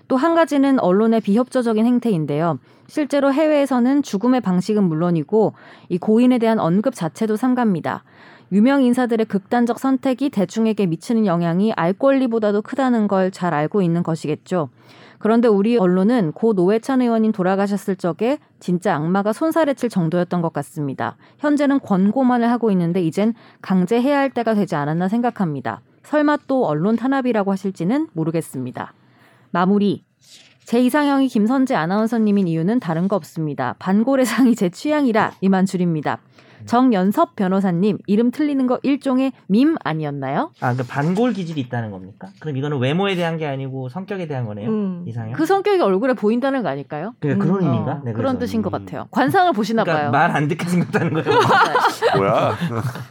또 0.08 0.16
한 0.16 0.34
가지는 0.34 0.80
언론의 0.80 1.22
비협조적인 1.22 1.86
행태인데요. 1.86 2.58
실제로 2.88 3.32
해외에서는 3.32 4.02
죽음의 4.02 4.42
방식은 4.42 4.84
물론이고 4.84 5.54
이 5.90 6.00
고인에 6.00 6.40
대한 6.40 6.58
언급 6.60 6.96
자체도 6.96 7.36
삼갑니다. 7.36 8.04
유명 8.52 8.82
인사들의 8.82 9.28
극단적 9.28 9.80
선택이 9.80 10.30
대중에게 10.30 10.88
미치는 10.88 11.26
영향이 11.26 11.74
알 11.74 11.94
권리보다도 11.94 12.62
크다는 12.64 13.08
걸 13.08 13.30
잘 13.32 13.54
알고 13.54 13.82
있는 13.82 14.02
것이겠죠. 14.04 14.70
그런데 15.20 15.48
우리 15.48 15.78
언론은 15.78 16.32
고 16.32 16.54
노회찬 16.54 17.02
의원님 17.02 17.32
돌아가셨을 17.32 17.96
적에 17.98 18.40
진짜 18.60 18.96
악마가 18.96 19.34
손살에 19.34 19.74
칠 19.74 19.90
정도였던 19.90 20.42
것 20.42 20.52
같습니다. 20.54 21.16
현재는 21.40 21.80
권고만을 21.82 22.50
하고 22.50 22.72
있는데 22.72 23.02
이젠 23.04 23.34
강제해야 23.62 24.18
할 24.18 24.30
때가 24.32 24.56
되지 24.56 24.76
않았나 24.76 25.10
생각합니다. 25.10 25.82
설마 26.04 26.38
또 26.48 26.66
언론 26.66 26.96
탄압이라고 26.96 27.52
하실지는 27.52 28.08
모르겠습니다. 28.14 28.94
마무리. 29.52 30.04
제 30.64 30.80
이상형이 30.80 31.28
김선재 31.28 31.76
아나운서님인 31.76 32.48
이유는 32.48 32.80
다른 32.80 33.08
거 33.08 33.16
없습니다. 33.16 33.76
반고래상이 33.80 34.56
제 34.56 34.70
취향이라 34.70 35.34
이만 35.42 35.66
줄입니다. 35.66 36.20
정연섭 36.66 37.36
변호사님 37.36 37.98
이름 38.08 38.32
틀리는 38.32 38.66
거 38.68 38.80
일종의 38.84 39.32
밈 39.48 39.76
아니었나요? 39.84 40.52
아, 40.62 40.74
그 40.76 40.84
반골 40.86 41.34
기질이 41.34 41.60
있다는 41.62 41.92
겁니까? 41.92 42.28
그럼 42.40 42.58
이거는 42.58 42.78
외모에 42.80 43.16
대한 43.16 43.38
게 43.38 43.46
아니고 43.48 43.90
성격에 43.90 44.28
대한 44.28 44.46
거네요. 44.46 44.70
음. 44.70 45.04
이상형. 45.08 45.34
그 45.34 45.46
성격이 45.46 45.82
얼굴에 45.82 46.14
보인다는 46.14 46.64
거 46.64 46.70
아닐까요? 46.70 47.14
그러니까 47.20 47.46
그런 47.46 47.60
음, 47.62 47.66
의미인가? 47.66 47.92
어, 47.92 48.02
네, 48.06 48.14
그런 48.14 48.36
그래서. 48.36 48.40
뜻인 48.52 48.62
것 48.62 48.72
같아요. 48.72 49.08
관상을 49.12 49.52
보시나 49.54 49.84
그러니까 49.84 50.12
봐요. 50.12 50.12
말 50.12 50.30
안 50.36 50.48
듣게 50.48 50.66
생겼다는 50.68 51.14
거예요. 51.14 51.40
뭐야? 52.18 52.56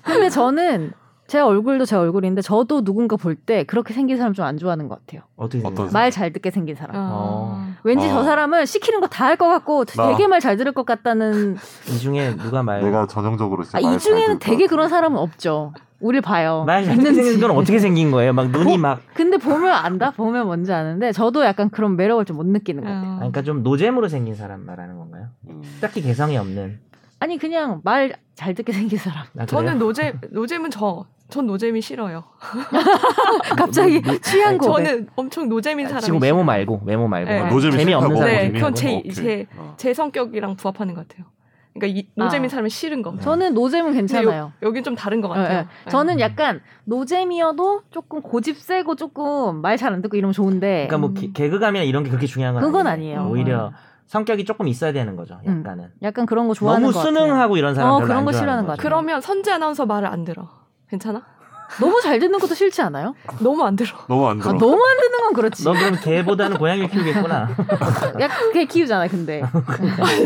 근데 0.04 0.28
저는 0.30 0.92
제 1.28 1.38
얼굴도 1.40 1.84
제 1.84 1.94
얼굴인데 1.94 2.40
저도 2.42 2.82
누군가 2.82 3.16
볼 3.16 3.36
때 3.36 3.62
그렇게 3.64 3.92
생긴 3.94 4.16
사람 4.16 4.32
좀 4.32 4.46
안 4.46 4.56
좋아하는 4.56 4.88
것 4.88 4.98
같아요. 5.06 5.22
어떻게? 5.36 5.62
말 5.92 6.10
잘 6.10 6.32
듣게 6.32 6.50
생긴 6.50 6.74
사람. 6.74 6.96
아. 6.96 7.74
왠지 7.84 8.06
어. 8.06 8.08
저 8.10 8.24
사람은 8.24 8.64
시키는 8.66 9.00
거 9.00 9.06
다 9.08 9.26
할 9.26 9.36
것 9.36 9.46
같고 9.46 9.84
나. 9.84 10.08
되게 10.08 10.26
말 10.26 10.40
잘 10.40 10.56
들을 10.56 10.72
것 10.72 10.86
같다는 10.86 11.56
이 11.88 11.98
중에 11.98 12.34
누가 12.36 12.62
말 12.62 12.82
내가 12.82 13.06
전형적으로 13.06 13.62
진짜 13.62 13.78
아, 13.78 13.80
말이잘 13.82 14.00
중에는 14.00 14.38
되게 14.38 14.66
그런 14.66 14.88
사람은 14.88 15.18
없죠. 15.18 15.72
우리 16.00 16.20
봐요. 16.22 16.64
말잘 16.66 16.96
듣게 16.96 17.12
생긴 17.12 17.40
건 17.40 17.50
어떻게 17.50 17.78
생긴 17.78 18.10
거예요? 18.10 18.32
막 18.32 18.48
눈이 18.50 18.76
보- 18.76 18.78
막 18.78 19.00
근데 19.14 19.36
보면 19.36 19.70
안다? 19.70 20.12
보면 20.12 20.46
뭔지 20.46 20.72
아는데 20.72 21.12
저도 21.12 21.44
약간 21.44 21.68
그런 21.70 21.96
매력을 21.96 22.24
좀 22.24 22.36
못 22.38 22.46
느끼는 22.46 22.84
것 22.84 22.88
같아요. 22.88 23.10
아. 23.12 23.16
그러니까 23.16 23.42
좀 23.42 23.62
노잼으로 23.62 24.08
생긴 24.08 24.34
사람 24.34 24.64
말하는 24.64 24.96
건가요? 24.96 25.26
음. 25.50 25.60
딱히 25.80 26.00
개성이 26.00 26.38
없는. 26.38 26.80
아니 27.20 27.36
그냥 27.36 27.80
말 27.84 28.12
잘 28.36 28.54
듣게 28.54 28.72
생긴 28.72 28.96
사람. 28.98 29.24
아? 29.36 29.44
저는 29.46 29.78
노잼 29.80 30.20
노잼은 30.30 30.70
저. 30.70 31.04
전 31.30 31.46
노잼이 31.46 31.80
싫어요. 31.82 32.24
갑자기 33.56 34.02
취향 34.22 34.56
고백. 34.56 34.84
저는 34.84 35.08
엄청 35.16 35.48
노잼인 35.48 35.86
사람이 35.86 36.02
지금 36.04 36.22
외모. 36.22 36.42
말고 36.42 36.82
외모 36.84 37.06
말고 37.08 37.30
네. 37.30 37.38
아, 37.40 37.48
노잼이 37.50 37.76
재미없는? 37.76 38.16
사람. 38.16 38.32
네, 38.32 38.46
그건 38.52 38.64
없는 38.68 38.74
제, 38.74 38.88
거? 38.90 38.96
오케이. 38.98 39.12
제, 39.12 39.46
어. 39.56 39.74
제 39.76 39.94
성격이랑 39.94 40.56
부합하는 40.56 40.94
것 40.94 41.06
같아요. 41.06 41.26
그러니까 41.74 41.98
이 42.00 42.08
노잼인 42.14 42.46
아. 42.46 42.48
사람이 42.48 42.70
싫은 42.70 43.02
거. 43.02 43.14
저는 43.20 43.52
노잼은 43.54 43.92
괜찮아요. 43.92 44.40
요, 44.40 44.52
여긴 44.62 44.82
좀 44.82 44.94
다른 44.96 45.20
것 45.20 45.28
예, 45.36 45.40
같아요. 45.42 45.58
예. 45.58 45.62
네. 45.84 45.90
저는 45.90 46.18
약간 46.18 46.60
노잼이어도 46.86 47.82
조금 47.90 48.22
고집 48.22 48.56
세고 48.56 48.96
조금 48.96 49.60
말 49.60 49.76
잘 49.76 49.92
안 49.92 50.00
듣고 50.02 50.16
이러면 50.16 50.32
좋은데 50.32 50.86
그러니까 50.88 50.98
뭐 50.98 51.10
음. 51.10 51.14
개- 51.14 51.30
개그감이나 51.32 51.84
이런 51.84 52.02
게 52.04 52.08
그렇게 52.10 52.26
중요한 52.26 52.54
건 52.54 52.62
그건 52.64 52.86
아니에요. 52.86 53.20
아니에요. 53.20 53.32
오히려 53.32 53.72
성격이 54.06 54.46
조금 54.46 54.66
있어야 54.66 54.92
되는 54.92 55.14
거죠. 55.14 55.38
음. 55.46 55.58
약간은. 55.58 55.90
약간 56.02 56.24
그런 56.26 56.48
거 56.48 56.54
좋아하는 56.54 56.82
너무 56.84 56.92
것 56.94 57.00
같아요. 57.00 57.14
순응하고 57.14 57.58
이런 57.58 57.74
사람 57.74 57.90
어, 57.92 57.96
그런 58.00 58.16
안거 58.18 58.32
좋아하는 58.32 58.38
싫어하는 58.40 58.64
것 58.66 58.72
거죠. 58.72 58.82
그러면 58.82 59.20
선재 59.20 59.52
아나운서 59.52 59.84
말을 59.86 60.08
안 60.08 60.24
들어. 60.24 60.48
괜찮아? 60.90 61.22
너무 61.82 62.00
잘 62.00 62.18
듣는 62.18 62.38
것도 62.38 62.54
싫지 62.54 62.80
않아요? 62.80 63.14
너무 63.40 63.62
안 63.62 63.76
들어. 63.76 63.90
너무 64.08 64.26
안 64.26 64.38
들어. 64.38 64.48
아, 64.50 64.52
너무 64.54 64.72
안 64.82 64.96
듣는 65.00 65.18
건 65.20 65.32
그렇지. 65.34 65.64
너 65.64 65.74
그럼 65.74 65.98
개보다는 66.02 66.56
고양이를 66.56 66.88
키우겠구나. 66.88 67.50
약간 68.20 68.52
개 68.54 68.64
키우잖아, 68.64 69.06
근데. 69.06 69.42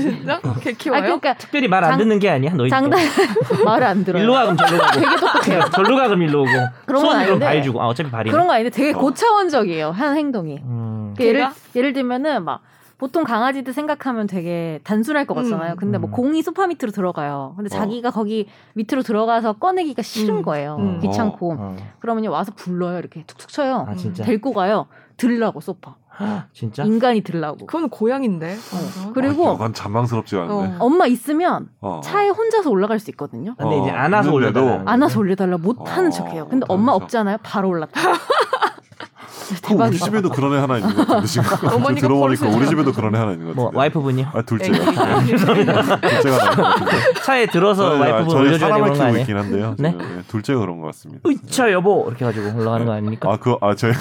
진짜? 0.01 0.41
걔 0.61 0.71
아, 0.71 0.75
키워요? 0.79 1.01
그러니까 1.03 1.35
특별히 1.35 1.67
말안 1.67 1.91
장- 1.91 1.99
듣는 1.99 2.21
게 2.21 2.31
아니야. 2.31 2.53
너희 2.55 2.71
장단 2.71 3.01
말을 3.65 3.87
안 3.89 4.05
들어요. 4.05 4.23
일로 4.23 4.35
와 4.35 4.43
그럼 4.45 4.57
절로 4.57 4.79
가고. 4.79 5.01
되게 5.01 5.17
똑똑해요. 5.17 5.61
절로 5.75 5.97
가 5.97 6.07
그럼 6.07 6.23
일로 6.23 6.43
오고. 6.43 6.51
그런 6.87 7.03
건 7.03 7.17
아닌데. 7.17 7.45
발 7.45 7.63
주고. 7.65 7.83
아 7.83 7.87
어차피 7.89 8.09
발이. 8.09 8.31
그런 8.31 8.47
거 8.47 8.53
아닌데 8.53 8.71
되게 8.71 8.93
어. 8.93 8.99
고차원적이에요. 8.99 9.91
한 9.91 10.17
행동이. 10.17 10.59
음. 10.63 11.15
그 11.17 11.25
예를? 11.25 11.49
예를 11.75 11.93
들면은 11.93 12.45
막 12.45 12.61
보통 13.03 13.25
강아지들 13.25 13.73
생각하면 13.73 14.29
되게 14.29 14.79
단순할 14.85 15.27
것 15.27 15.35
같잖아요. 15.35 15.73
음. 15.73 15.77
근데 15.77 15.99
뭐 15.99 16.09
음. 16.09 16.13
공이 16.13 16.41
소파 16.41 16.69
밑으로 16.69 16.93
들어가요. 16.93 17.53
근데 17.57 17.67
어. 17.75 17.77
자기가 17.77 18.13
거기 18.13 18.47
밑으로 18.75 19.03
들어가서 19.03 19.55
꺼내기가 19.55 20.03
싫은 20.03 20.37
음. 20.37 20.43
거예요. 20.45 20.77
음. 20.79 21.01
귀찮고. 21.01 21.57
어. 21.59 21.77
그러면요 21.99 22.31
와서 22.31 22.53
불러요. 22.55 23.01
이렇게 23.01 23.25
툭툭 23.27 23.49
쳐요. 23.49 23.87
아 23.89 23.97
진짜. 23.97 24.23
데리고 24.23 24.53
가요. 24.53 24.87
들라고 25.17 25.61
소파. 25.61 25.97
진짜. 26.55 26.85
인간이 26.85 27.23
들라고. 27.23 27.67
그건 27.67 27.89
고양인데. 27.89 28.57
그리고 29.15 29.51
아, 29.51 29.57
난 29.59 29.75
잔망스럽지가 29.75 30.43
않네. 30.43 30.53
어. 30.53 30.77
엄마 30.79 31.07
있으면 31.07 31.71
어. 31.81 32.01
차에 32.05 32.29
혼자서 32.29 32.71
올라갈 32.71 33.01
수 33.01 33.11
있거든요. 33.11 33.57
근데 33.59 33.79
이제 33.81 33.91
어, 33.91 33.95
안아서 33.95 34.33
올려달라는 34.33 34.87
안아서. 34.87 35.19
올려달라 35.19 35.59
못 35.59 35.77
하는 35.91 36.07
어, 36.07 36.11
척해요. 36.13 36.47
근데 36.47 36.67
엄마 36.69 36.93
척. 36.93 37.03
없잖아요. 37.03 37.39
바로 37.43 37.69
올랐다. 37.69 38.01
그 39.43 39.55
우리 39.55 39.61
대박이다. 39.61 40.05
집에도 40.05 40.29
그런 40.31 40.55
애 40.55 40.59
하나 40.59 40.79
있는 40.79 40.95
것 40.95 41.07
같은데 41.07 41.27
지금 41.27 41.47
어머니가 41.73 42.07
들어보니까 42.07 42.49
우리 42.49 42.67
집에도 42.67 42.93
그런 42.93 43.15
애 43.15 43.19
하나 43.19 43.33
있는 43.33 43.47
것뭐 43.55 43.67
같은데. 43.67 43.79
와이프분이요? 43.79 44.27
아 44.33 44.43
둘째가. 44.43 44.77
애기. 44.77 45.37
둘째가 45.37 46.39
것 46.57 46.63
같은데. 46.63 46.93
차에 47.25 47.47
들어서 47.47 47.95
네, 47.95 48.01
와이프분 48.01 48.29
저희 48.31 48.41
올려줘야 48.43 48.59
사람을 48.59 48.85
되는 48.85 48.99
거 48.99 49.05
아니에요? 49.05 49.21
있긴 49.21 49.37
한데요. 49.37 49.75
네? 49.79 49.91
네, 49.93 50.23
둘째가 50.29 50.61
그런 50.61 50.81
것 50.81 50.87
같습니다. 50.89 51.29
으차 51.29 51.73
여보 51.73 52.05
이렇게 52.09 52.25
가지고 52.25 52.59
올라가는 52.59 52.87
거 52.87 52.93
아닙니까? 52.93 53.31
아 53.33 53.37
그거 53.37 53.59
아 53.61 53.75
저희 53.75 53.93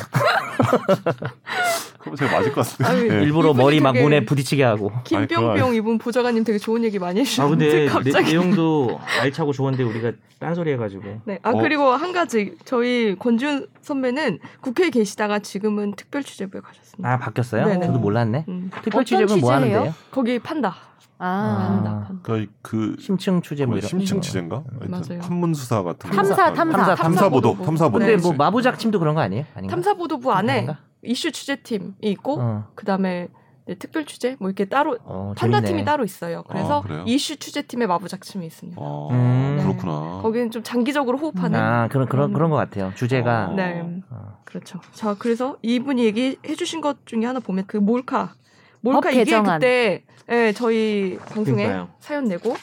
그럼 2.02 2.16
제가 2.16 2.32
맞을 2.32 2.52
것 2.52 2.66
같은데. 2.68 2.92
아유, 2.92 3.08
네. 3.08 3.24
일부러 3.24 3.54
머리 3.54 3.80
막 3.80 3.94
문에 3.96 4.26
부딪히게 4.26 4.64
하고. 4.64 4.92
김뿅뿅 5.04 5.76
이분 5.76 5.98
보좌관님 5.98 6.44
되게 6.44 6.58
좋은 6.58 6.84
얘기 6.84 7.00
많이 7.00 7.20
아 7.20 7.22
해주셨는데 7.22 7.66
근데 7.66 7.86
갑자기. 7.86 8.26
내, 8.26 8.32
내용도 8.32 9.00
알차고 9.22 9.54
좋은데 9.54 9.84
우리가 9.84 10.12
딴소리 10.40 10.72
해가지고. 10.74 11.22
네. 11.26 11.40
아 11.44 11.52
어. 11.52 11.62
그리고 11.62 11.92
한 11.92 12.12
가지 12.12 12.56
저희 12.66 13.16
권준 13.18 13.68
선배는 13.82 14.40
국회에 14.62 14.90
계시다가 14.90 15.40
지금은 15.40 15.94
특별 15.96 16.24
취재부에 16.24 16.62
가셨습니다. 16.62 17.10
아 17.10 17.18
바뀌었어요? 17.18 17.66
네네. 17.68 17.88
저도 17.88 18.00
몰랐네. 18.00 18.46
음. 18.50 18.72
특별 18.84 19.06
취재는 19.06 19.40
뭐? 19.40 19.54
하는데요? 19.54 19.94
거기 20.12 20.40
판다. 20.40 20.76
아. 21.24 22.08
그러니까 22.24 22.52
그 22.64 22.96
심층 23.00 23.42
취재 23.44 23.66
뭐. 23.66 23.80
심층 23.80 24.18
거. 24.18 24.22
취재인가? 24.22 24.64
하여튼 24.80 24.90
맞아요. 24.90 25.20
판문 25.22 25.54
수사 25.54 25.84
같은 25.84 26.10
거. 26.10 26.16
탐사, 26.16 26.46
하는 26.46 26.56
탐사. 26.56 26.86
거. 26.86 26.96
탐사보도 26.96 27.04
탐사 27.04 27.30
보도. 27.30 27.66
탐사 27.66 27.86
보도. 27.90 28.00
근데 28.00 28.16
네. 28.18 28.22
뭐 28.22 28.34
마부작침도 28.34 28.98
그런 28.98 29.14
거 29.14 29.22
아니에요? 29.22 29.46
아닌가? 29.54 29.76
탐사 29.76 29.94
보도부 29.94 30.32
안에 30.32 30.52
아닌가? 30.54 30.80
이슈 31.04 31.32
취재팀이 31.32 31.94
있고 32.02 32.38
어. 32.40 32.68
그다음에 32.76 33.28
네, 33.66 33.76
특별 33.76 34.06
취재 34.06 34.36
뭐 34.40 34.50
이렇게 34.50 34.66
따로 34.66 34.98
어, 35.04 35.34
판다 35.38 35.60
재밌네. 35.62 35.68
팀이 35.68 35.86
따로 35.86 36.04
있어요. 36.04 36.44
그래서 36.50 36.84
아? 36.88 37.04
이슈 37.06 37.38
취재팀의 37.38 37.88
마부작침이 37.88 38.46
있습니다. 38.46 38.80
어, 38.82 39.10
음. 39.12 39.60
그렇구나. 39.62 40.20
거기는 40.22 40.50
좀 40.52 40.64
장기적으로 40.64 41.18
호흡하는 41.20 41.60
아 41.60 41.88
그런 41.88 42.08
그런 42.08 42.32
음. 42.32 42.34
그런 42.34 42.50
것 42.50 42.58
같아요. 42.58 42.92
주제가 42.96 43.50
어. 43.50 43.54
네. 43.54 43.84
어. 44.10 44.40
그렇죠. 44.46 44.80
자, 44.92 45.16
그래서 45.18 45.58
이분이 45.62 46.04
얘기해주신 46.06 46.82
것 46.82 47.06
중에 47.06 47.26
하나 47.26 47.40
보면 47.40 47.66
그 47.68 47.78
몰카, 47.78 48.34
몰카 48.82 49.00
법 49.02 49.12
이게 49.12 49.24
개정안. 49.24 49.60
그때 49.60 50.04
예, 50.30 50.52
저희 50.54 51.18
방송에 51.30 51.64
그러니까요. 51.64 51.90
사연 52.00 52.26
내고 52.26 52.56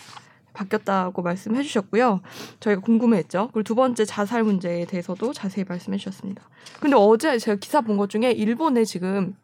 바뀌었다고 0.58 1.22
말씀해 1.22 1.62
주셨고요. 1.62 2.20
저희가 2.60 2.80
궁금해했죠. 2.82 3.50
그리고 3.52 3.62
두 3.62 3.74
번째 3.74 4.04
자살 4.04 4.42
문제에 4.42 4.84
대해서도 4.86 5.32
자세히 5.32 5.64
말씀해 5.68 5.96
주셨습니다. 5.98 6.42
근데 6.80 6.96
어제 6.96 7.38
제가 7.38 7.56
기사 7.60 7.80
본 7.80 7.96
것 7.96 8.10
중에 8.10 8.32
일본에 8.32 8.84
지금 8.84 9.34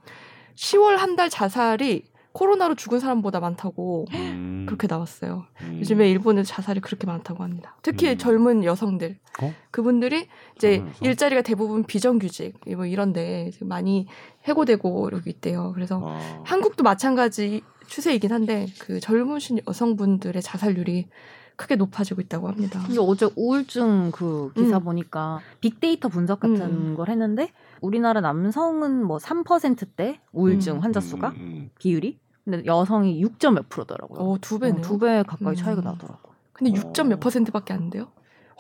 10월 0.57 0.97
한 0.97 1.15
달 1.17 1.31
자살이 1.31 2.05
코로나로 2.35 2.75
죽은 2.75 2.99
사람보다 2.99 3.39
많다고 3.39 4.07
음. 4.13 4.65
그렇게 4.67 4.89
나왔어요. 4.89 5.45
음. 5.63 5.79
요즘에 5.79 6.11
일본에 6.11 6.43
자살이 6.43 6.81
그렇게 6.81 7.07
많다고 7.07 7.45
합니다. 7.45 7.77
특히 7.83 8.11
음. 8.11 8.19
젊은 8.19 8.65
여성들. 8.65 9.17
어? 9.41 9.55
그분들이 9.71 10.27
이제 10.57 10.77
젊은 10.79 10.91
여성? 10.91 11.07
일자리가 11.07 11.43
대부분 11.43 11.85
비정규직 11.85 12.59
뭐 12.77 12.87
이런데 12.87 13.53
많이 13.61 14.09
해고되고 14.45 15.09
이러고 15.09 15.31
있대요. 15.31 15.73
그래서 15.75 16.01
어. 16.03 16.43
한국도 16.45 16.83
마찬가지 16.83 17.63
추세이긴 17.87 18.33
한데 18.33 18.67
그 18.81 18.99
젊으신 18.99 19.61
여성분들의 19.67 20.43
자살률이 20.43 21.07
크게 21.57 21.77
높아지고 21.77 22.21
있다고 22.21 22.49
합니다. 22.49 22.83
근데 22.85 23.01
어제 23.01 23.29
우울증 23.37 24.11
그 24.11 24.51
기사 24.57 24.79
음. 24.79 24.85
보니까 24.85 25.39
빅데이터 25.61 26.09
분석 26.09 26.41
같은 26.41 26.61
음. 26.63 26.95
걸 26.97 27.09
했는데 27.09 27.53
우리나라 27.81 28.21
남성은 28.21 29.05
뭐 29.05 29.19
3%대 29.19 30.21
우울증 30.33 30.77
음. 30.77 30.81
환자 30.81 30.99
수가 30.99 31.29
음, 31.29 31.37
음. 31.37 31.71
비율이 31.79 32.19
근데 32.45 32.65
여성이 32.67 33.23
6점 33.25 33.55
몇 33.55 33.69
프로더라고요. 33.69 34.21
어, 34.21 34.39
두 34.41 34.59
배네요. 34.59 34.83
두배 34.83 35.23
가까이 35.27 35.53
음. 35.53 35.55
차이가 35.55 35.81
나더라고. 35.81 36.31
요 36.31 36.35
근데 36.53 36.79
어. 36.79 36.83
6점 36.83 37.09
몇 37.09 37.21
퍼센트밖에 37.21 37.73
안 37.73 37.91
돼요? 37.91 38.09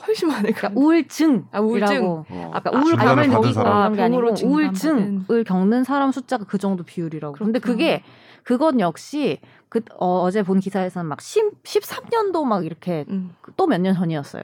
훨씬 0.06 0.28
많아요. 0.28 0.52
그러니까 0.54 0.72
우울증이라고 0.74 1.46
아, 1.52 1.60
우울증. 1.60 2.06
어. 2.06 2.50
아까 2.52 2.70
아, 2.70 2.80
우울감을 2.80 3.52
사람. 3.52 3.92
그런 3.92 3.94
게 3.94 4.02
아니고. 4.02 4.48
우울증을 4.48 5.44
겪는 5.44 5.84
사람 5.84 6.10
숫자가 6.12 6.44
그 6.44 6.58
정도 6.58 6.82
비율이라고. 6.82 7.34
그렇구나. 7.34 7.58
그게 7.60 8.02
그건 8.42 8.80
역시 8.80 9.40
그 9.68 9.80
어, 9.98 10.30
제본 10.30 10.60
기사에서는 10.60 11.08
막 11.08 11.20
10, 11.20 11.62
13년도 11.62 12.44
막 12.44 12.64
이렇게 12.64 13.04
음. 13.08 13.34
또몇 13.56 13.80
년 13.80 13.94
전이었어요. 13.94 14.42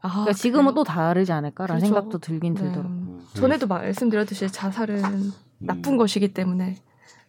아, 0.00 0.08
그러니까 0.08 0.32
지금은 0.32 0.66
그래요? 0.66 0.74
또 0.74 0.84
다르지 0.84 1.32
않을까라는 1.32 1.80
그렇죠. 1.80 1.94
생각도 1.94 2.18
들긴 2.18 2.54
네. 2.54 2.62
들더라고요. 2.62 2.92
음. 2.92 3.26
전에도 3.34 3.66
말씀드렸듯이 3.66 4.50
자살은 4.50 5.02
나쁜 5.58 5.92
음. 5.94 5.96
것이기 5.96 6.34
때문에 6.34 6.76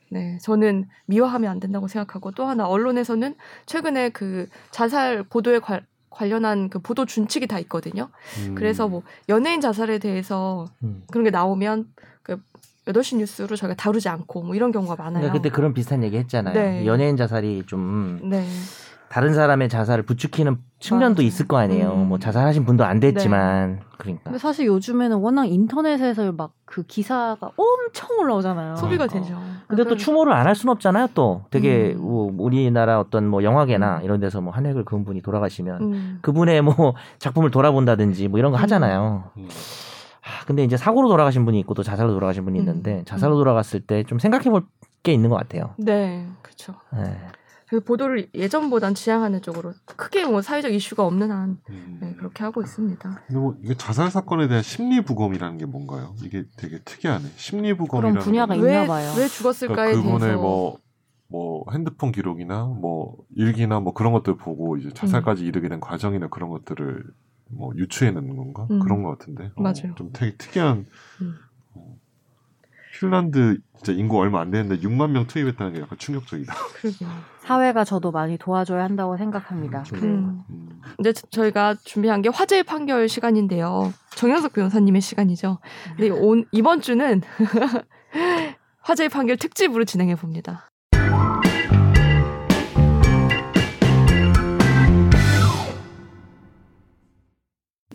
네 0.10 0.38
저는 0.42 0.88
미화하면 1.06 1.52
안 1.52 1.60
된다고 1.60 1.88
생각하고 1.88 2.32
또 2.32 2.46
하나 2.46 2.68
언론에서는 2.68 3.36
최근에 3.66 4.10
그 4.10 4.48
자살 4.72 5.24
보도에 5.24 5.60
관, 5.60 5.86
관련한 6.10 6.70
그 6.70 6.80
보도 6.80 7.06
준칙이 7.06 7.48
다 7.48 7.60
있거든요. 7.60 8.10
음. 8.40 8.56
그래서 8.56 8.88
뭐 8.88 9.04
연예인 9.30 9.62
자살에 9.62 10.00
대해서 10.00 10.66
음. 10.84 11.04
그런 11.12 11.24
게 11.24 11.30
나오면 11.30 11.88
그 12.24 12.42
8시 12.88 13.18
뉴스로 13.18 13.56
저희가 13.56 13.76
다루지 13.76 14.10
않고 14.10 14.44
뭐 14.44 14.56
이런 14.56 14.72
경우가 14.72 14.96
많아요. 14.96 15.22
그러니까 15.22 15.34
그때 15.34 15.50
그런 15.50 15.74
비슷한 15.74 16.04
얘기 16.04 16.18
했잖아요. 16.18 16.54
네. 16.54 16.86
연예인 16.86 17.18
자살이 17.18 17.64
좀 17.68 18.20
네. 18.24 18.46
다른 19.10 19.34
사람의 19.34 19.70
자살을 19.70 20.04
부추기는 20.04 20.58
측면도 20.80 21.22
맞아요. 21.22 21.28
있을 21.28 21.48
거 21.48 21.58
아니에요. 21.58 21.94
음. 21.94 22.08
뭐 22.10 22.20
자살하신 22.20 22.64
분도 22.66 22.84
안 22.86 23.00
됐지만 23.00 23.80
그러니까 23.98 24.24
근데 24.26 24.38
사실 24.38 24.68
요즘에는 24.68 25.18
워낙 25.18 25.46
인터넷에서 25.46 26.32
막 26.32 26.52
그 26.70 26.84
기사가 26.84 27.50
엄청 27.58 28.20
올라오잖아요. 28.20 28.76
소비가 28.76 29.08
그러니까. 29.08 29.28
되죠. 29.28 29.42
근데 29.68 29.82
또 29.82 29.86
그러니까 29.86 29.96
추모를 30.06 30.34
안 30.34 30.46
할 30.46 30.54
수는 30.54 30.72
없잖아요. 30.74 31.08
또 31.16 31.42
되게 31.50 31.94
음. 31.98 32.02
뭐 32.04 32.32
우리나라 32.38 33.00
어떤 33.00 33.26
뭐 33.28 33.44
영화계나 33.44 33.98
음. 33.98 34.04
이런 34.04 34.20
데서 34.20 34.40
뭐 34.40 34.54
한획을 34.54 34.86
그은 34.86 35.04
분이 35.04 35.24
돌아가시면 35.24 35.82
음. 35.82 36.20
그분의 36.22 36.62
뭐 36.62 36.94
작품을 37.18 37.50
돌아본다든지 37.50 38.28
뭐 38.28 38.38
이런 38.38 38.52
거 38.52 38.60
음. 38.60 38.62
하잖아요. 38.62 39.32
음. 39.38 39.48
아, 40.22 40.46
근데 40.46 40.64
이제 40.64 40.78
사고로 40.78 41.10
돌아가신 41.10 41.44
분이 41.44 41.60
있고 41.62 41.74
또 41.74 41.82
자살로 41.82 42.14
돌아가신 42.14 42.46
분이 42.46 42.60
음. 42.60 42.62
있는데 42.62 43.02
자살로 43.08 43.36
돌아갔을 43.38 43.80
때 43.80 44.04
좀 44.04 44.20
생각해 44.20 44.52
볼 44.52 44.62
게 45.02 45.12
있는 45.14 45.30
것 45.32 45.38
같아요. 45.38 45.72
네, 45.78 46.28
그렇죠. 46.44 46.74
네. 46.94 47.18
그 47.70 47.82
보도를 47.82 48.30
예전보단 48.34 48.96
지향하는 48.96 49.44
쪽으로 49.44 49.74
크게 49.86 50.26
뭐 50.26 50.42
사회적 50.42 50.74
이슈가 50.74 51.06
없는 51.06 51.32
한 51.32 51.60
음. 51.70 52.00
네, 52.02 52.16
그렇게 52.16 52.44
하고 52.44 52.64
있습니다. 52.64 53.22
근데 53.28 53.40
뭐 53.40 53.56
이게 53.64 53.76
자살 53.76 54.10
사건에 54.10 54.48
대한 54.48 54.64
심리 54.64 55.02
부검이라는 55.02 55.60
게 55.60 55.66
뭔가요? 55.68 56.16
이게 56.24 56.46
되게 56.58 56.80
특이하네. 56.84 57.26
심리 57.36 57.78
부검이라는 57.78 58.14
그런 58.14 58.26
분야가 58.26 58.56
있나 58.56 58.66
왜, 58.66 58.88
봐요. 58.88 59.14
왜 59.16 59.28
죽었을까에 59.28 59.92
그러니까 59.92 60.02
그분의 60.02 60.20
대해서 60.20 60.42
뭐, 60.42 60.80
뭐 61.28 61.64
핸드폰 61.72 62.12
기록이나 62.12 62.66
뭐 62.66 63.18
일기나 63.36 63.80
뭐 63.80 63.94
그런 63.94 64.14
것들 64.14 64.36
보고 64.38 64.78
이제 64.78 64.90
자살까지 64.90 65.46
이르게 65.46 65.70
된 65.70 65.80
과정이나 65.80 66.28
그런 66.28 66.50
것들을 66.50 67.04
뭐 67.52 67.72
유추해 67.76 68.10
내는 68.10 68.36
건가 68.36 68.66
음. 68.72 68.80
그런 68.80 69.04
것 69.04 69.20
같은데. 69.20 69.52
어, 69.56 69.62
맞아요. 69.62 69.94
좀 69.96 70.10
되게 70.12 70.36
특이한. 70.38 70.88
음. 71.22 71.36
어, 71.76 71.96
핀란드 73.00 73.60
진짜 73.76 73.94
인구 73.94 74.18
얼마 74.18 74.42
안 74.42 74.50
되는데 74.50 74.82
6만 74.82 75.12
명 75.12 75.28
투입했다는 75.28 75.74
게 75.74 75.82
약간 75.82 76.00
충격적이다. 76.00 76.54
그러게요. 76.82 77.10
사회가 77.50 77.84
저도 77.84 78.12
많이 78.12 78.38
도와줘야 78.38 78.84
한다고 78.84 79.18
생각합니다. 79.18 79.84
음. 79.96 80.04
음. 80.04 80.44
음. 80.52 80.82
이제 81.00 81.12
저- 81.14 81.26
저희가 81.32 81.74
준비한 81.84 82.22
게 82.22 82.30
화제의 82.30 82.62
판결 82.62 83.10
시간인데요. 83.10 83.92
정현석 84.16 84.54
변호사님의 84.54 85.02
시간이죠. 85.02 85.58
근데 85.98 86.12
온, 86.12 86.46
이번 86.52 86.80
주는 86.82 87.22
화제의 88.84 89.10
판결 89.10 89.38
특집으로 89.38 89.84
진행해 89.84 90.14
봅니다. 90.14 90.70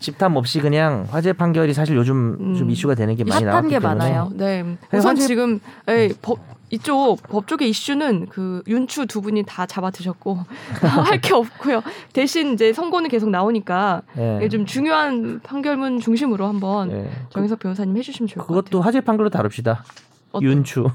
집탐 0.01 0.35
없이 0.35 0.59
그냥 0.59 1.07
화재 1.09 1.31
판결이 1.31 1.73
사실 1.73 1.95
요즘 1.95 2.35
음. 2.39 2.55
좀 2.55 2.69
이슈가 2.69 2.95
되는 2.95 3.15
게 3.15 3.23
많이 3.23 3.45
나왔기 3.45 3.69
게 3.69 3.79
때문에 3.79 3.95
많아요. 3.95 4.29
네. 4.33 4.61
네, 4.63 4.77
우선 4.97 5.15
화제- 5.15 5.25
지금 5.25 5.59
예, 5.87 6.09
법 6.21 6.37
이쪽 6.79 7.17
법 7.29 7.47
쪽의 7.47 7.69
이슈는 7.69 8.27
그 8.27 8.61
윤추 8.67 9.05
두 9.07 9.21
분이 9.21 9.43
다 9.43 9.65
잡아 9.65 9.89
드셨고 9.91 10.37
할 10.81 11.19
게 11.21 11.33
없고요. 11.33 11.81
대신 12.13 12.53
이제 12.53 12.73
선고는 12.73 13.09
계속 13.09 13.29
나오니까 13.29 14.01
예. 14.17 14.37
이게 14.37 14.49
좀 14.49 14.65
중요한 14.65 15.39
판결문 15.41 15.99
중심으로 16.01 16.45
한번 16.45 16.91
예. 16.91 17.09
정현석 17.29 17.59
변호사님 17.59 17.95
해주시면 17.97 18.27
좋을 18.27 18.41
것 18.41 18.47
그것도 18.47 18.65
같아요. 18.65 18.81
화재 18.81 19.01
판결로 19.01 19.29
다룹시다. 19.29 19.83
어떤- 20.31 20.43
윤추. 20.49 20.85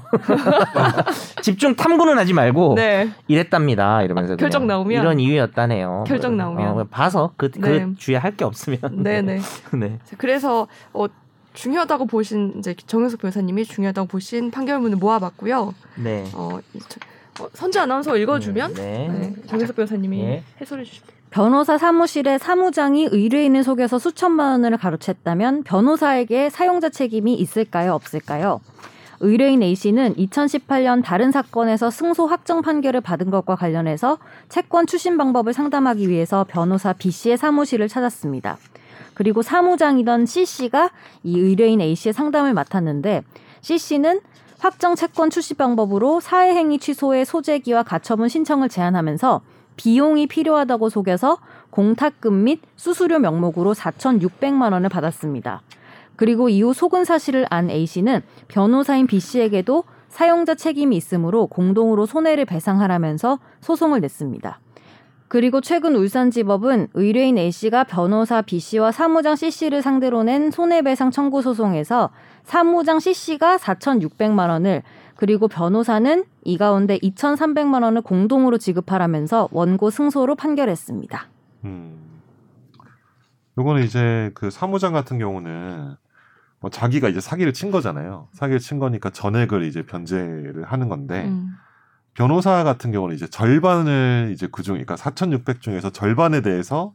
집중 1.41 1.75
탐구는 1.75 2.17
하지 2.19 2.33
말고 2.33 2.75
네. 2.75 3.09
이랬답니다. 3.27 4.03
이러면서 4.03 4.35
결정 4.35 4.61
그냥 4.67 4.77
나오면? 4.77 5.01
이런 5.01 5.19
이유였다네요. 5.19 6.03
결정 6.07 6.37
나오면? 6.37 6.67
어, 6.79 6.83
봐서 6.91 7.31
그, 7.37 7.49
그 7.49 7.59
네. 7.67 7.87
주에 7.97 8.15
할 8.17 8.31
게 8.37 8.45
없으면 8.45 8.79
네네. 9.03 9.39
네. 9.73 9.99
그래서 10.17 10.67
어, 10.93 11.07
중요하다고 11.53 12.05
보신 12.05 12.53
이제 12.57 12.75
정현석 12.87 13.21
변호사님이 13.21 13.65
중요하다고 13.65 14.07
보신 14.07 14.51
판결문을 14.51 14.97
모아봤고요. 14.97 15.73
네. 15.95 16.25
어, 16.33 16.59
어, 17.39 17.47
선재 17.53 17.79
아나운서 17.79 18.17
읽어주면 18.17 18.73
네. 18.73 19.07
네, 19.07 19.35
정현석 19.47 19.75
변호사님이 19.75 20.17
네. 20.17 20.43
해설해 20.59 20.83
주십시오. 20.83 21.13
변호사 21.29 21.77
사무실의 21.77 22.39
사무장이 22.39 23.07
의뢰인을 23.09 23.63
속여서 23.63 23.99
수천만 23.99 24.63
원을 24.63 24.77
가로챘다면 24.77 25.63
변호사에게 25.63 26.49
사용자 26.49 26.89
책임이 26.89 27.35
있을까요, 27.35 27.93
없을까요? 27.93 28.59
의뢰인 29.21 29.61
A 29.63 29.75
씨는 29.75 30.15
2018년 30.15 31.03
다른 31.03 31.31
사건에서 31.31 31.89
승소 31.89 32.25
확정 32.25 32.61
판결을 32.61 33.01
받은 33.01 33.29
것과 33.29 33.55
관련해서 33.55 34.17
채권 34.49 34.87
추심 34.87 35.17
방법을 35.17 35.53
상담하기 35.53 36.09
위해서 36.09 36.45
변호사 36.49 36.91
B 36.91 37.11
씨의 37.11 37.37
사무실을 37.37 37.87
찾았습니다. 37.87 38.57
그리고 39.21 39.43
사무장이던 39.43 40.25
C 40.25 40.47
씨가 40.47 40.89
이 41.21 41.37
의뢰인 41.37 41.79
A 41.79 41.93
씨의 41.93 42.11
상담을 42.11 42.55
맡았는데 42.55 43.21
C 43.61 43.77
씨는 43.77 44.19
확정 44.57 44.95
채권 44.95 45.29
출시 45.29 45.53
방법으로 45.53 46.19
사회행위 46.19 46.79
취소의 46.79 47.25
소재기와 47.25 47.83
가처분 47.83 48.29
신청을 48.29 48.67
제안하면서 48.67 49.41
비용이 49.75 50.25
필요하다고 50.25 50.89
속여서 50.89 51.37
공탁금 51.69 52.45
및 52.45 52.61
수수료 52.75 53.19
명목으로 53.19 53.75
4,600만 53.75 54.73
원을 54.73 54.89
받았습니다. 54.89 55.61
그리고 56.15 56.49
이후 56.49 56.73
속은 56.73 57.05
사실을 57.05 57.45
안 57.51 57.69
A 57.69 57.85
씨는 57.85 58.23
변호사인 58.47 59.05
B 59.05 59.19
씨에게도 59.19 59.83
사용자 60.09 60.55
책임이 60.55 60.97
있으므로 60.97 61.45
공동으로 61.45 62.07
손해를 62.07 62.45
배상하라면서 62.45 63.37
소송을 63.59 64.01
냈습니다. 64.01 64.59
그리고 65.31 65.61
최근 65.61 65.95
울산지법은 65.95 66.89
의뢰인 66.93 67.37
A 67.37 67.51
씨가 67.51 67.85
변호사 67.85 68.41
B 68.41 68.59
씨와 68.59 68.91
사무장 68.91 69.37
C 69.37 69.49
씨를 69.49 69.81
상대로 69.81 70.23
낸 70.23 70.51
손해배상 70.51 71.11
청구 71.11 71.41
소송에서 71.41 72.09
사무장 72.43 72.99
C 72.99 73.13
씨가 73.13 73.55
4,600만 73.55 74.49
원을 74.49 74.83
그리고 75.15 75.47
변호사는 75.47 76.25
이 76.43 76.57
가운데 76.57 76.97
2,300만 76.97 77.81
원을 77.81 78.01
공동으로 78.01 78.57
지급하라면서 78.57 79.47
원고 79.53 79.89
승소로 79.89 80.35
판결했습니다. 80.35 81.27
음. 81.63 81.97
요거는 83.57 83.85
이제 83.85 84.31
그 84.33 84.49
사무장 84.49 84.91
같은 84.91 85.17
경우는 85.17 85.95
뭐 86.59 86.69
자기가 86.69 87.07
이제 87.07 87.21
사기를 87.21 87.53
친 87.53 87.71
거잖아요. 87.71 88.27
사기를 88.33 88.59
친 88.59 88.79
거니까 88.79 89.09
전액을 89.09 89.63
이제 89.63 89.85
변제를 89.85 90.65
하는 90.65 90.89
건데 90.89 91.23
음. 91.29 91.51
변호사 92.13 92.63
같은 92.63 92.91
경우는 92.91 93.15
이제 93.15 93.27
절반을 93.27 94.31
이제 94.33 94.47
그중 94.51 94.73
그러니까 94.75 94.95
4,600 94.97 95.61
중에서 95.61 95.89
절반에 95.91 96.41
대해서 96.41 96.93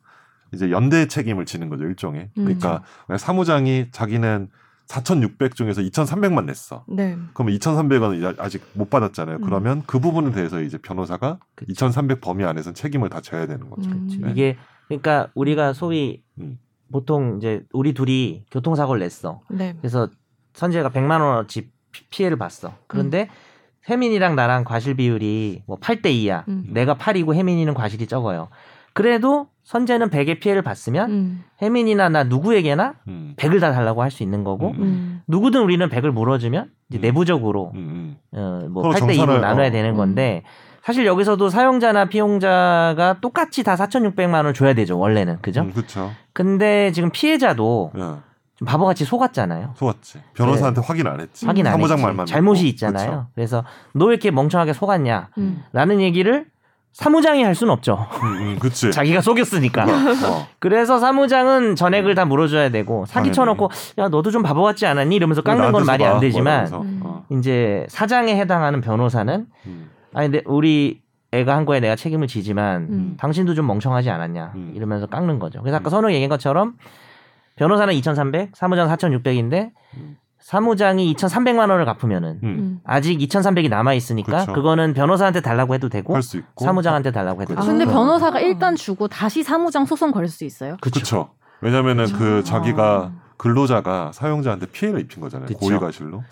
이제 0.52 0.70
연대 0.70 1.06
책임을 1.08 1.46
지는 1.46 1.68
거죠 1.68 1.84
일종의. 1.84 2.30
음. 2.38 2.44
그러니까 2.44 2.82
사무장이 3.18 3.88
자기는 3.90 4.48
4,600 4.86 5.56
중에서 5.56 5.80
2,300만 5.82 6.44
냈어. 6.44 6.84
네. 6.88 7.16
그러면 7.34 7.58
2,300원은 7.58 8.38
아직 8.38 8.62
못 8.74 8.88
받았잖아요. 8.88 9.36
음. 9.38 9.40
그러면 9.42 9.82
그 9.86 9.98
부분에 9.98 10.30
대해서 10.30 10.60
이제 10.60 10.78
변호사가 10.78 11.40
그치. 11.56 11.72
2,300 11.72 12.20
범위 12.20 12.44
안에서는 12.44 12.74
책임을 12.74 13.08
다 13.08 13.20
져야 13.20 13.46
되는 13.46 13.68
거죠. 13.68 13.90
음. 13.90 14.08
네. 14.20 14.30
이게 14.30 14.56
그러니까 14.86 15.28
우리가 15.34 15.72
소위 15.72 16.22
음. 16.38 16.58
보통 16.92 17.38
이제 17.38 17.64
우리 17.72 17.94
둘이 17.94 18.44
교통사고를 18.52 19.00
냈어. 19.00 19.40
네. 19.50 19.74
그래서 19.80 20.08
선재가 20.54 20.90
100만 20.90 21.20
원어치 21.20 21.68
피- 21.90 22.06
피해를 22.08 22.38
봤어. 22.38 22.76
그런데 22.86 23.28
혜민이랑 23.88 24.34
나랑 24.36 24.64
과실 24.64 24.94
비율이 24.94 25.62
뭐 25.66 25.78
8대 25.78 26.06
2야. 26.06 26.46
음. 26.48 26.64
내가 26.72 26.94
8이고 26.96 27.34
혜민이는 27.34 27.74
과실이 27.74 28.06
적어요. 28.06 28.48
그래도 28.92 29.48
선재는 29.64 30.10
100의 30.10 30.40
피해를 30.40 30.62
봤으면 30.62 31.10
음. 31.10 31.44
혜민이나 31.60 32.08
나 32.08 32.24
누구에게나 32.24 32.94
음. 33.08 33.34
100을 33.36 33.60
다 33.60 33.72
달라고 33.72 34.02
할 34.02 34.10
수 34.10 34.22
있는 34.22 34.42
거고 34.44 34.70
음. 34.70 34.82
음. 34.82 35.22
누구든 35.28 35.60
우리는 35.62 35.88
100을 35.88 36.10
물어주면 36.12 36.70
이제 36.90 36.98
음. 36.98 37.00
내부적으로 37.02 37.72
음, 37.74 38.16
음. 38.32 38.38
어, 38.38 38.66
뭐 38.70 38.82
서로 38.92 38.94
8대 38.94 39.16
2로 39.16 39.26
정산을- 39.26 39.40
나눠야 39.40 39.68
어. 39.68 39.70
되는 39.70 39.90
음. 39.90 39.96
건데 39.96 40.42
사실 40.82 41.04
여기서도 41.04 41.48
사용자나 41.48 42.04
피용자가 42.06 43.18
똑같이 43.20 43.64
다 43.64 43.74
4,600만 43.76 44.34
원을 44.34 44.54
줘야 44.54 44.72
되죠 44.72 44.96
원래는 44.98 45.38
그죠? 45.42 45.62
음, 45.62 45.72
그렇죠. 45.72 46.10
근데 46.32 46.92
지금 46.92 47.10
피해자도 47.10 47.90
야, 47.98 48.22
좀 48.56 48.66
바보같이 48.66 49.04
속았잖아요. 49.04 49.74
속았지. 49.76 50.20
변호사한테 50.34 50.80
확인 50.80 51.06
안 51.06 51.20
했지. 51.20 51.44
확인 51.46 51.66
안 51.66 51.72
사무장 51.72 51.98
했지. 51.98 52.06
말만 52.06 52.26
잘못이 52.26 52.62
믿고. 52.64 52.70
있잖아요. 52.74 53.10
그쵸. 53.10 53.26
그래서 53.34 53.64
너 53.92 54.06
왜 54.06 54.12
이렇게 54.14 54.30
멍청하게 54.30 54.72
속았냐? 54.72 55.28
음. 55.38 55.62
라는 55.72 56.00
얘기를 56.00 56.46
사무장이 56.94 57.42
할 57.42 57.54
수는 57.54 57.70
없죠. 57.74 58.06
음, 58.22 58.26
음, 58.26 58.58
그치. 58.58 58.90
자기가 58.92 59.20
속였으니까. 59.20 59.84
어. 59.84 60.46
그래서 60.58 60.98
사무장은 60.98 61.76
전액을 61.76 62.14
다 62.14 62.24
물어줘야 62.24 62.70
되고 62.70 63.04
사기. 63.04 63.30
쳐놓고 63.32 63.70
야 63.98 64.08
너도 64.08 64.30
좀 64.30 64.42
바보 64.42 64.62
같지 64.62 64.86
않았니? 64.86 65.14
이러면서 65.14 65.42
깎는 65.42 65.72
건 65.72 65.84
말이. 65.84 66.04
안 66.06 66.20
되지만 66.20 66.68
뭐. 66.70 66.80
음. 66.80 67.00
어. 67.04 67.24
이제 67.30 67.84
사장에 67.90 68.34
해당하는 68.40 68.80
변호사는 68.80 69.46
음. 69.66 69.90
아니 70.14 70.30
내, 70.30 70.40
우리 70.46 71.02
애가 71.32 71.54
한 71.54 71.66
거에 71.66 71.80
내가 71.80 71.96
책임을 71.96 72.28
지지만 72.28 72.82
음. 72.88 73.16
당신도 73.20 73.52
좀 73.54 73.66
멍청하지 73.66 74.08
않았냐 74.08 74.52
음. 74.54 74.72
이러면서 74.74 75.04
깎는 75.06 75.38
거죠. 75.38 75.60
그래서 75.60 75.76
아까 75.76 75.88
음. 75.88 75.90
선우 75.90 76.10
얘기한 76.12 76.30
것처럼 76.30 76.76
변호사는 77.56 77.92
2,300, 77.94 78.50
사무장 78.54 78.88
4,600인데 78.88 79.70
음. 79.96 80.16
사무장이 80.38 81.12
2,300만 81.16 81.70
원을 81.70 81.84
갚으면은 81.84 82.38
음. 82.42 82.48
음. 82.48 82.80
아직 82.84 83.18
2,300이 83.18 83.68
남아 83.68 83.94
있으니까 83.94 84.40
그쵸. 84.40 84.52
그거는 84.52 84.94
변호사한테 84.94 85.40
달라고 85.40 85.74
해도 85.74 85.88
되고 85.88 86.14
할수 86.14 86.36
있고. 86.36 86.64
사무장한테 86.64 87.10
달라고 87.10 87.42
해도. 87.42 87.54
아, 87.54 87.56
되고. 87.62 87.66
근데 87.66 87.84
아. 87.84 87.88
변호사가 87.92 88.40
일단 88.40 88.76
주고 88.76 89.08
다시 89.08 89.42
사무장 89.42 89.84
소송 89.86 90.12
걸 90.12 90.28
수 90.28 90.44
있어요? 90.44 90.76
그렇죠. 90.80 91.30
왜냐면은 91.62 92.06
그 92.12 92.40
아. 92.40 92.44
자기가 92.44 93.12
근로자가 93.38 94.12
사용자한테 94.12 94.66
피해를 94.66 95.00
입힌 95.00 95.20
거잖아요. 95.20 95.46
그쵸. 95.46 95.58
고의가실로. 95.58 96.22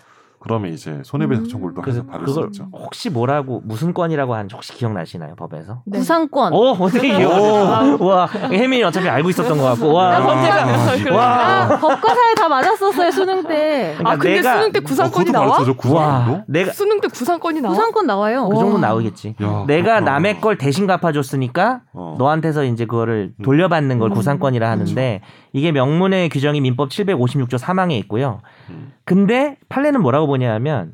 그러면 0.45 0.71
이제 0.73 1.01
손해배상 1.03 1.45
음. 1.45 1.49
청구를 1.49 1.73
또 1.73 1.81
그래서 1.81 2.01
해서 2.01 2.07
받을 2.11 2.27
수 2.27 2.33
그걸 2.35 2.49
있죠. 2.49 2.67
혹시 2.71 3.09
뭐라고 3.09 3.61
무슨 3.65 3.95
건이라고 3.95 4.35
하는지 4.35 4.53
혹시 4.53 4.73
기억나시나요 4.73 5.33
법에서? 5.35 5.81
네. 5.87 5.97
구상권. 5.97 6.53
오 6.53 6.69
어떻게? 6.79 7.23
와 7.23 8.27
혜민이 8.27 8.83
어차피 8.83 9.09
알고 9.09 9.31
있었던 9.31 9.57
것 9.57 9.63
같고 9.63 9.91
와. 9.91 10.19
범죄가 10.21 11.15
와. 11.17 11.25
아, 11.63 11.67
법과사에 11.79 12.35
다 12.37 12.47
맞았었어요 12.47 13.09
수능 13.09 13.41
때. 13.47 13.95
그러니까 13.97 14.11
아 14.11 14.15
근데 14.17 14.35
내가- 14.41 14.53
수능 14.57 14.71
때 14.71 14.79
어, 14.79 14.81
구상권이 14.83 15.25
그것도 15.25 15.43
나와? 15.43 15.57
와 15.57 15.63
구상도. 15.75 16.43
내가 16.47 16.71
수능 16.73 17.01
때 17.01 17.07
구상권이 17.07 17.61
나와? 17.61 17.73
구상권 17.73 18.05
나와요. 18.05 18.47
그 18.47 18.55
정도 18.55 18.75
와. 18.75 18.81
나오겠지. 18.81 19.29
야, 19.41 19.63
내가 19.65 19.83
그렇구나. 19.95 19.99
남의 20.01 20.41
걸 20.41 20.59
대신 20.59 20.85
갚아줬으니까 20.85 21.81
어. 21.93 22.15
너한테서 22.19 22.65
이제 22.65 22.85
그거를 22.85 23.33
돌려받는 23.43 23.97
걸 23.97 24.11
음. 24.11 24.13
구상권이라 24.13 24.69
하는데 24.69 25.21
이게 25.55 25.71
명문의 25.71 26.27
규정이 26.27 26.59
민법 26.59 26.89
756조 26.89 27.57
3항에 27.57 27.93
있고요. 28.01 28.41
음. 28.69 28.91
근데 29.05 29.55
판례는 29.69 30.01
뭐라고 30.01 30.27
보냐면 30.27 30.91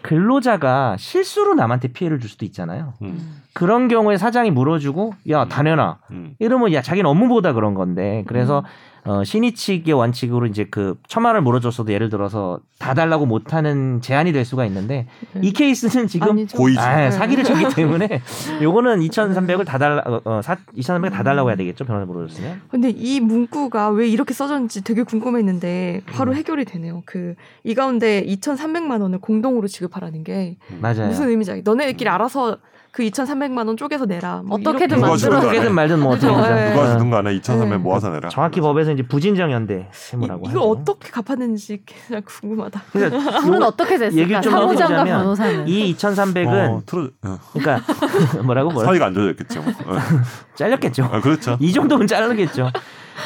근로자가 0.00 0.96
실수로 0.98 1.52
남한테 1.52 1.88
피해를 1.88 2.18
줄 2.18 2.30
수도 2.30 2.46
있잖아요. 2.46 2.94
음. 3.02 3.42
그런 3.52 3.86
경우에 3.88 4.16
사장이 4.16 4.50
물어주고 4.50 5.12
야 5.28 5.44
다녀나 5.44 5.98
음. 6.10 6.32
이러면 6.38 6.72
야 6.72 6.80
자기는 6.80 7.04
업무보다 7.04 7.52
그런 7.52 7.74
건데 7.74 8.24
그래서 8.26 8.64
어, 9.08 9.24
신의 9.24 9.54
측의 9.54 9.94
원칙으로 9.94 10.44
이제 10.44 10.66
그 10.70 10.94
천만 11.08 11.30
원을 11.30 11.40
물어줬어도 11.40 11.90
예를 11.94 12.10
들어서 12.10 12.60
다 12.78 12.92
달라고 12.92 13.24
못하는 13.24 14.02
제한이 14.02 14.32
될 14.32 14.44
수가 14.44 14.66
있는데 14.66 15.06
네. 15.32 15.40
이 15.42 15.52
케이스는 15.52 16.06
지금 16.06 16.28
아니죠. 16.32 16.58
고의지. 16.58 16.78
아, 16.78 16.96
네. 16.96 17.10
사기를 17.10 17.42
쳤기 17.42 17.68
때문에 17.74 18.20
요거는 18.60 19.00
2,300을 19.00 19.64
다 19.64 19.78
달라 19.78 20.02
어, 20.04 20.20
어, 20.24 20.40
2,300을 20.40 21.10
다 21.10 21.22
달라고 21.22 21.48
해야 21.48 21.56
되겠죠 21.56 21.86
변호사 21.86 22.04
물어줬으면 22.04 22.60
근데 22.68 22.90
이 22.90 23.20
문구가 23.20 23.88
왜 23.90 24.06
이렇게 24.08 24.34
써졌는지 24.34 24.84
되게 24.84 25.02
궁금했는데 25.04 26.02
바로 26.12 26.32
음. 26.32 26.36
해결이 26.36 26.66
되네요. 26.66 27.02
그 27.06 27.34
이 27.64 27.74
가운데 27.74 28.24
2,300만 28.26 29.00
원을 29.02 29.18
공동으로 29.20 29.68
지급하라는 29.68 30.24
게 30.24 30.56
맞아요. 30.80 31.06
무슨 31.08 31.28
의미지? 31.28 31.62
너네끼리 31.64 32.08
알아서 32.08 32.58
그 32.90 33.02
2,300만 33.04 33.66
원 33.66 33.76
쪼개서 33.76 34.06
내라. 34.06 34.42
뭐 34.44 34.58
어떻게든 34.58 34.78
이렇게 34.78 34.94
누가 34.96 35.08
만들어. 35.08 35.16
주든 35.18 35.36
어떻게든 35.38 35.74
말든 35.74 36.00
뭐 36.00 36.14
그죠. 36.14 36.32
어떻게 36.32 36.54
네. 36.54 36.70
누가 36.72 36.92
주든 36.92 37.10
간에 37.10 37.34
2,300 37.34 37.68
네. 37.68 37.76
모아서 37.76 38.10
내라. 38.10 38.28
정확히 38.28 38.60
법에서 38.60 38.92
이제 38.92 39.02
부진정 39.02 39.52
연대 39.52 39.80
이, 39.80 39.84
세무라고 39.92 40.48
하죠. 40.48 40.60
어떻게 40.60 41.10
갚았는지 41.10 41.82
그냥 42.06 42.22
궁금하다. 42.26 42.82
그러니까 42.92 43.40
둘은 43.40 43.62
어떻게 43.64 43.98
됐을까? 43.98 44.40
좀 44.40 44.52
사무장과 44.52 45.04
변호사는. 45.04 45.68
이 45.68 45.94
2,300은 45.94 46.48
어, 46.48 46.82
틀어, 46.86 47.08
어. 47.24 47.38
그러니까 47.52 47.80
뭐라고 48.44 48.70
뭐라 48.70 48.88
사이가 48.88 49.06
안 49.06 49.14
좋아졌겠죠. 49.14 49.60
어. 49.60 49.96
잘렸겠죠. 50.56 51.04
아, 51.12 51.20
그렇죠. 51.20 51.56
이 51.60 51.72
정도면 51.72 52.06
자르겠죠. 52.06 52.70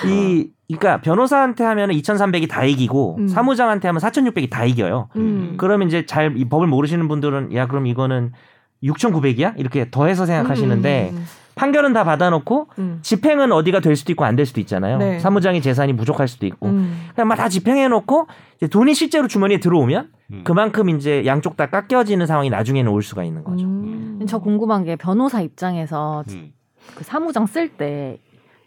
이 0.06 0.48
그러니까 0.68 1.00
변호사한테 1.02 1.64
하면은 1.64 1.94
2,300이 1.96 2.48
다 2.48 2.64
이기고 2.64 3.16
음. 3.18 3.28
사무장한테 3.28 3.88
하면 3.88 4.00
4,600이 4.00 4.48
다 4.50 4.64
이겨요. 4.64 5.08
음. 5.16 5.54
그러면 5.58 5.88
이제 5.88 6.06
잘 6.06 6.32
이 6.36 6.48
법을 6.48 6.66
모르시는 6.66 7.08
분들은 7.08 7.54
야 7.54 7.66
그럼 7.66 7.86
이거는 7.86 8.32
6,900이야? 8.82 9.54
이렇게 9.56 9.88
더해서 9.90 10.26
생각하시는데 10.26 11.10
음, 11.12 11.24
판결은 11.54 11.92
다 11.92 12.02
받아놓고 12.04 12.68
음, 12.78 12.98
집행은 13.02 13.52
어디가 13.52 13.80
될 13.80 13.94
수도 13.96 14.12
있고 14.12 14.24
안 14.24 14.36
될 14.36 14.46
수도 14.46 14.60
있잖아요. 14.60 14.98
네. 14.98 15.18
사무장이 15.18 15.60
재산이 15.62 15.94
부족할 15.96 16.26
수도 16.28 16.46
있고. 16.46 16.68
음. 16.68 17.08
그냥 17.14 17.28
막 17.28 17.36
다 17.36 17.48
집행해놓고 17.48 18.26
이제 18.56 18.66
돈이 18.68 18.94
실제로 18.94 19.28
주머니에 19.28 19.60
들어오면 19.60 20.08
음. 20.32 20.40
그만큼 20.44 20.88
이제 20.88 21.24
양쪽 21.26 21.56
다 21.56 21.66
깎여지는 21.66 22.26
상황이 22.26 22.48
나중에는 22.50 22.90
올 22.90 23.02
수가 23.02 23.22
있는 23.24 23.44
거죠. 23.44 23.66
음. 23.66 24.20
저 24.26 24.38
궁금한 24.38 24.84
게 24.84 24.96
변호사 24.96 25.40
입장에서 25.42 26.24
음. 26.30 26.52
그 26.94 27.04
사무장 27.04 27.46
쓸 27.46 27.68
때 27.68 28.18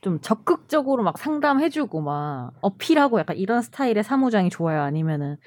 좀 0.06 0.20
적극적으로 0.22 1.02
막 1.02 1.18
상담해주고 1.18 2.00
막 2.00 2.52
어필하고 2.62 3.20
약간 3.20 3.36
이런 3.38 3.64
스타일의 3.64 4.04
사무장이 4.04 4.52
좋아요? 4.52 4.84
아니면은 4.84 5.38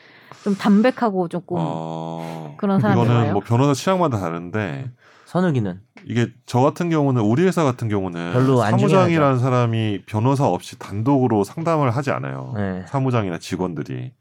좀 0.43 0.57
담백하고 0.57 1.29
조금 1.29 1.59
어, 1.61 2.57
그런 2.59 2.81
사람이 2.81 3.01
이거는 3.01 3.21
좋아요? 3.21 3.33
뭐 3.35 3.43
변호사 3.47 3.73
취향마다 3.73 4.19
다른데 4.19 4.91
선욱이는 5.27 5.81
이게 6.07 6.33
저 6.45 6.59
같은 6.59 6.91
경우는 6.91 7.23
우리 7.23 7.45
회사 7.45 7.63
같은 7.63 7.89
경우는 7.89 8.33
사무장이라는 8.57 9.39
사람이 9.39 10.03
변호사 10.07 10.49
없이 10.49 10.77
단독으로 10.77 11.45
상담을 11.45 11.91
하지 11.91 12.11
않아요. 12.11 12.53
네. 12.57 12.83
사무장이나 12.89 13.39
직원들이 13.39 14.13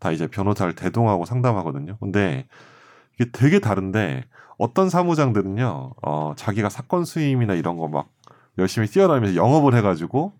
다 0.00 0.10
이제 0.10 0.26
변호사를 0.26 0.74
대동하고 0.74 1.26
상담하거든요. 1.26 1.96
근데 2.00 2.48
이게 3.20 3.30
되게 3.32 3.60
다른데 3.60 4.24
어떤 4.58 4.90
사무장들은요, 4.90 5.90
어, 6.02 6.32
자기가 6.34 6.70
사건 6.70 7.04
수임이나 7.04 7.54
이런 7.54 7.76
거 7.76 7.86
막 7.86 8.08
열심히 8.58 8.86
뛰어다니면서 8.86 9.36
영업을 9.36 9.74
해가지고 9.74 10.32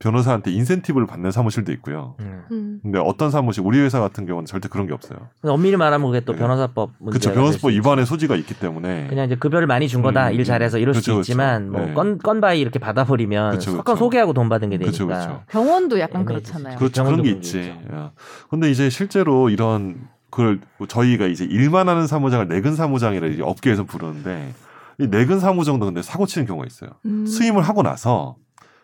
변호사한테 0.00 0.52
인센티브를 0.52 1.08
받는 1.08 1.32
사무실도 1.32 1.72
있고요. 1.72 2.14
음. 2.20 2.44
음. 2.52 2.78
근데 2.82 3.00
어떤 3.00 3.32
사무실, 3.32 3.64
우리 3.66 3.80
회사 3.80 3.98
같은 3.98 4.26
경우는 4.26 4.46
절대 4.46 4.68
그런 4.68 4.86
게 4.86 4.92
없어요. 4.92 5.18
근데 5.40 5.52
엄밀히 5.52 5.76
말하면 5.76 6.06
그게 6.06 6.20
또 6.24 6.34
네. 6.34 6.38
변호사법 6.38 6.90
문제가 7.00 7.10
그렇죠. 7.10 7.28
될 7.30 7.34
변호사법 7.34 7.72
수. 7.72 7.76
위반의 7.76 8.06
소지가 8.06 8.36
있기 8.36 8.54
때문에 8.54 9.08
그냥 9.08 9.26
이제 9.26 9.34
급여를 9.34 9.66
많이 9.66 9.88
준 9.88 10.02
거다 10.02 10.28
음, 10.28 10.34
일 10.34 10.44
잘해서 10.44 10.78
이럴 10.78 10.94
수도 10.94 11.02
그쵸, 11.02 11.12
그쵸. 11.16 11.20
있지만 11.22 11.72
뭐 11.72 11.80
네. 11.84 11.94
건 11.94 12.18
건바이 12.18 12.60
이렇게 12.60 12.78
받아버리면 12.78 13.54
그쵸, 13.54 13.72
사건 13.72 13.96
그쵸. 13.96 13.96
소개하고 13.96 14.34
돈 14.34 14.48
받은 14.48 14.70
게 14.70 14.78
되니까 14.78 14.92
그쵸. 14.92 15.42
병원도 15.48 15.98
약간. 15.98 16.24
그렇잖아요. 16.24 16.78
그렇죠. 16.78 17.02
그런 17.02 17.22
게 17.22 17.30
있지. 17.30 17.74
야. 17.92 18.12
근데 18.50 18.70
이제 18.70 18.88
실제로 18.90 19.50
이런 19.50 20.06
그걸 20.30 20.60
저희가 20.86 21.26
이제 21.26 21.44
일만 21.44 21.88
하는 21.88 22.06
사무장을 22.06 22.46
내근 22.46 22.76
사무장이라 22.76 23.26
이제 23.28 23.42
업계에서 23.42 23.82
부르는데 23.82 24.52
이 24.52 24.67
내근 25.06 25.38
사무장도 25.40 25.86
근데 25.86 26.02
사고 26.02 26.26
치는 26.26 26.46
경우가 26.46 26.66
있어요. 26.66 26.90
음. 27.06 27.24
수임을 27.26 27.62
하고 27.62 27.82
나서 27.82 28.36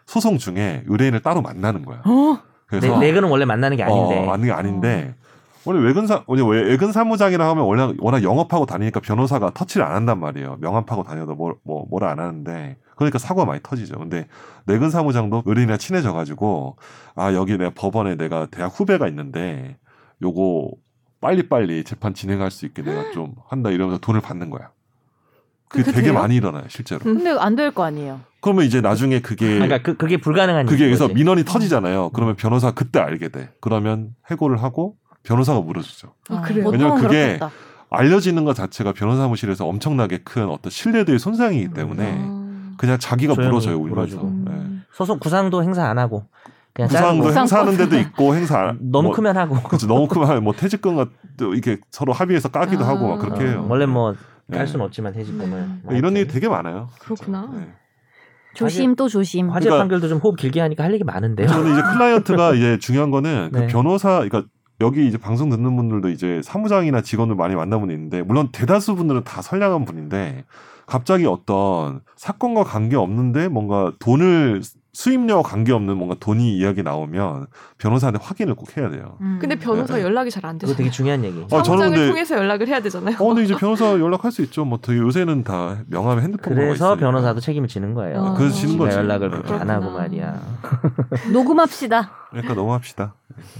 소송 0.07 0.39
중에 0.39 0.85
의뢰인을 0.87 1.21
따로 1.21 1.43
만나는 1.43 1.85
거야. 1.85 2.03
어? 2.07 2.39
그래서 2.67 2.99
내, 2.99 3.09
내근은 3.09 3.29
원래 3.29 3.45
만나는 3.45 3.77
게 3.77 3.83
아닌데 3.83 4.19
어, 4.27 4.33
아닌 4.33 4.47
게 4.47 4.53
아닌데 4.53 5.15
원래 5.65 5.81
외근사 5.81 6.25
원래 6.27 6.43
왜- 6.43 6.63
외근 6.69 6.93
사무장이라 6.93 7.49
하면 7.51 7.65
원래 7.65 7.93
워낙 7.99 8.23
영업하고 8.23 8.67
다니니까 8.67 9.01
변호사가 9.01 9.51
터치를 9.55 9.85
안 9.85 9.93
한단 9.95 10.21
말이에요. 10.21 10.57
명함하고 10.61 11.03
다녀도 11.03 11.35
뭐, 11.35 11.55
뭐 11.65 11.87
뭐라 11.91 12.11
안 12.11 12.19
하는데 12.21 12.77
그러니까 12.97 13.19
사고가 13.19 13.45
많이 13.47 13.61
터지죠. 13.63 13.99
근데 13.99 14.27
내근 14.67 14.91
사무장도 14.91 15.43
의뢰인이랑 15.47 15.79
친해져 15.79 16.13
가지고 16.13 16.77
아 17.17 17.33
여기 17.35 17.57
내가 17.57 17.71
법원에 17.75 18.15
내가 18.17 18.47
대학 18.51 18.79
후배가 18.79 19.09
있는데 19.09 19.79
요거 20.23 20.71
빨리 21.21 21.49
빨리 21.49 21.83
재판 21.85 22.13
진행할 22.15 22.51
수 22.51 22.67
있게 22.67 22.83
내가 22.83 23.11
좀 23.13 23.35
한다 23.49 23.71
이러면서 23.71 23.99
돈을 24.01 24.21
받는 24.21 24.51
거야. 24.51 24.71
그게 25.83 25.93
되게 25.93 26.03
돼요? 26.09 26.15
많이 26.15 26.37
일어나요, 26.37 26.65
실제로. 26.69 27.01
음. 27.07 27.17
근데 27.17 27.31
안 27.39 27.57
될 27.57 27.71
거 27.73 27.83
아니에요. 27.85 28.21
그러면 28.41 28.65
이제 28.65 28.81
나중에 28.81 29.21
그게 29.21 29.55
그러니까 29.55 29.79
그, 29.83 29.97
그게 29.97 30.17
불가능한 30.19 30.67
그게 30.67 30.85
여기서 30.87 31.05
거지. 31.09 31.15
민원이 31.15 31.45
터지잖아요. 31.45 32.11
그러면 32.11 32.37
변호사 32.37 32.73
그때 32.73 32.99
알게 33.01 33.29
돼. 33.29 33.51
그러면 33.61 34.11
해고를 34.31 34.63
하고 34.63 34.97
변호사가 35.23 35.61
물어주죠. 35.61 36.09
아, 36.29 36.41
그래요? 36.43 36.69
왜냐면 36.69 36.97
그게 36.97 37.09
그렇겠다. 37.39 37.51
알려지는 37.91 38.45
것 38.45 38.55
자체가 38.55 38.93
변호사 38.93 39.23
사무실에서 39.23 39.67
엄청나게 39.67 40.19
큰 40.25 40.49
어떤 40.51 40.71
신뢰도의 40.71 41.19
손상이기 41.19 41.69
때문에 41.75 42.15
아. 42.19 42.75
그냥 42.77 42.99
자기가 42.99 43.35
물어줘요, 43.35 43.77
울면서. 43.77 43.95
물어주고. 43.95 44.27
음. 44.27 44.45
네. 44.49 44.87
소송 44.93 45.19
구상도 45.19 45.63
행사 45.63 45.85
안 45.87 45.99
하고 45.99 46.25
그냥 46.75 46.89
구상도 46.89 47.33
행사하는 47.33 47.77
데도 47.77 47.99
있고 48.01 48.35
행사 48.35 48.59
안- 48.59 48.79
너무 48.91 49.09
뭐, 49.09 49.17
크면 49.17 49.37
하고 49.37 49.55
그렇죠. 49.63 49.87
너무 49.87 50.07
크면 50.09 50.43
뭐 50.45 50.53
퇴직금 50.53 50.97
같도 50.97 51.55
이게 51.55 51.79
서로 51.91 52.13
합의해서 52.13 52.49
까기도 52.49 52.85
아. 52.85 52.89
하고 52.89 53.09
막 53.09 53.19
그렇게 53.21 53.45
해요. 53.47 53.61
어, 53.63 53.67
원래 53.71 53.87
뭐 53.87 54.15
네. 54.47 54.59
갈 54.59 54.67
수는 54.67 54.85
없지만 54.85 55.13
퇴직금을 55.13 55.59
음. 55.59 55.81
뭐 55.85 55.95
이런 55.95 56.17
일이. 56.17 56.27
되게 56.29 56.49
많아요. 56.49 56.89
그렇구나. 57.01 57.51
네. 57.55 57.69
조심 58.55 58.95
또 58.95 59.09
조심. 59.09 59.51
화재 59.51 59.65
그러니까- 59.65 59.83
판결도 59.85 60.09
좀 60.09 60.19
호흡 60.19 60.37
길게 60.37 60.61
하니까 60.61 60.85
할 60.85 60.93
얘기 60.95 61.03
많은데요. 61.03 61.49
저는 61.49 61.73
이제 61.73 61.83
클라이언트가 61.83 62.55
이제 62.55 62.79
중요한 62.79 63.11
거는 63.11 63.51
그 63.53 63.59
네. 63.59 63.67
변호사, 63.67 64.21
그러니까 64.21 64.45
여기 64.81 65.07
이제 65.09 65.19
방송 65.19 65.51
듣는 65.51 65.75
분들도 65.77 66.09
이제 66.11 66.41
사무장이나 66.45 67.01
직원을 67.01 67.35
많이 67.37 67.55
만나본 67.55 67.87
분이 67.89 67.95
있는데 67.95 68.23
물론 68.23 68.49
대다수 68.53 68.95
분들은 68.97 69.25
다 69.25 69.41
선량한 69.43 69.85
분인데 69.85 70.45
갑자기 70.87 71.27
어떤 71.27 72.01
사건과 72.17 72.65
관계 72.65 72.97
없는데 72.97 73.49
뭔가 73.49 73.93
돈을 73.99 74.61
수입료와 74.95 75.43
관계 75.43 75.73
없는 75.73 75.97
뭔가 75.97 76.15
돈이 76.19 76.57
이야기 76.57 76.83
나오면 76.83 77.49
변호사한테 77.79 78.21
확인을 78.23 78.55
꼭 78.55 78.77
해야 78.77 78.89
돼요. 78.89 79.19
음. 79.21 79.39
근데 79.41 79.57
변호사 79.57 79.97
네. 79.97 80.03
연락이 80.03 80.31
잘안 80.31 80.57
그거 80.57 80.69
되잖아요. 80.69 80.77
되게 80.79 80.91
중요한 80.91 81.25
얘기. 81.25 81.45
어, 81.51 81.63
저는 81.63 81.91
근데- 81.91 82.07
통해서 82.09 82.37
연락을 82.37 82.69
해야 82.69 82.81
되잖아요. 82.81 83.17
어, 83.19 83.27
근데 83.29 83.43
이제 83.43 83.55
변호사 83.57 83.87
연락할 83.99 84.31
수 84.33 84.41
있죠. 84.43 84.65
뭐 84.65 84.79
되게 84.81 85.01
요새는 85.01 85.43
다 85.45 85.79
명함에 85.89 86.23
핸드폰 86.23 86.55
그래서 86.55 86.73
있으니까. 86.75 86.97
변호사도 86.97 87.41
책임을 87.41 87.69
지는 87.69 87.93
거예요. 87.95 88.25
아, 88.25 88.35
그래서 88.35 88.55
지는 88.55 88.73
지가 88.75 88.85
거지. 88.85 88.97
연락을 88.97 89.31
네. 89.31 89.37
그렇게 89.39 89.53
안 89.55 89.69
하고 89.69 89.91
말이야. 89.91 90.41
녹음합시다. 91.33 92.11
그러니까 92.35 92.55
넘어갑시다. 92.55 93.15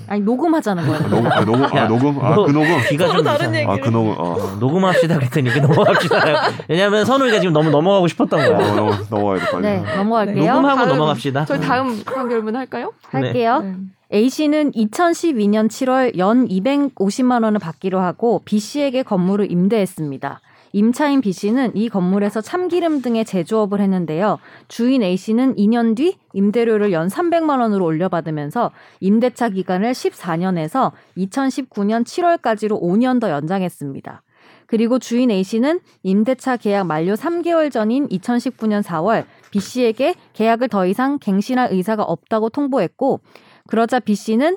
아니 0.09 0.21
녹음하자는 0.23 0.87
거예요. 0.87 1.05
아, 1.05 1.09
녹음, 1.09 1.27
아, 1.33 1.41
녹음, 1.45 1.65
아, 1.65 1.77
야, 1.77 1.89
녹음, 1.89 2.25
아, 2.25 2.35
너- 2.35 2.45
그 2.45 2.51
녹음. 2.53 2.69
서로 2.99 3.13
좀 3.15 3.25
다른. 3.25 3.55
얘기. 3.55 3.67
아, 3.71 3.77
그 3.77 3.89
녹음. 3.89 4.11
어. 4.19 4.33
어, 4.35 4.57
녹음합시다 4.61 5.17
그랬더니 5.19 5.51
이게 5.51 5.61
넘어갑시다. 5.61 6.25
왜냐하면 6.69 7.05
선우이가 7.05 7.41
지금 7.41 7.53
너무 7.53 7.71
넘어가고 7.71 8.07
싶었던 8.09 8.41
어, 8.41 8.57
거야. 8.57 8.75
넘어, 8.75 8.93
넘어가야 9.11 9.39
돼, 9.41 9.51
빨리. 9.51 9.63
네, 9.63 9.97
넘어갈게요. 9.97 10.55
녹음하고 10.55 10.77
다음- 10.85 10.89
넘어갑시다. 10.89 11.45
저희 11.47 11.61
다음 11.61 12.03
판결문 12.05 12.57
할까요? 12.57 12.93
할게요. 13.11 13.61
네. 13.63 13.75
A 14.13 14.29
씨는 14.29 14.73
2012년 14.73 15.69
7월 15.69 16.17
연 16.19 16.47
250만 16.47 17.43
원을 17.43 17.59
받기로 17.59 17.99
하고 18.01 18.43
B 18.45 18.59
씨에게 18.59 19.03
건물을 19.03 19.51
임대했습니다. 19.51 20.41
임차인 20.75 21.21
B 21.21 21.31
씨는 21.31 21.77
이 21.77 21.89
건물에서 21.89 22.41
참기름 22.41 23.01
등의 23.01 23.25
제조업을 23.25 23.81
했는데요. 23.81 24.41
주인 24.67 25.05
A 25.05 25.17
씨는 25.17 25.55
2년 25.55 25.95
뒤 25.95 26.19
임대료를 26.33 26.91
연 26.91 27.07
300만 27.07 27.61
원으로 27.61 27.85
올려받으면서 27.85 28.73
임대차 28.99 29.51
기간을 29.51 29.93
14년에서 29.93 30.91
2019년 31.17 32.05
7월까지로 32.05 32.83
5년 32.83 33.21
더 33.21 33.31
연장했습니다. 33.31 34.23
그리고 34.67 34.99
주인 34.99 35.31
A 35.31 35.45
씨는 35.45 35.79
임대차 36.03 36.57
계약 36.57 36.89
만료 36.89 37.15
3개월 37.15 37.71
전인 37.71 38.09
2019년 38.09 38.83
4월 38.83 39.27
B 39.53 39.61
씨에게 39.61 40.17
계약을 40.33 40.67
더 40.67 40.87
이상 40.87 41.21
갱신할 41.21 41.69
의사가 41.71 42.03
없다고 42.03 42.49
통보했고 42.49 43.21
그러자 43.69 44.01
B 44.01 44.17
씨는 44.17 44.57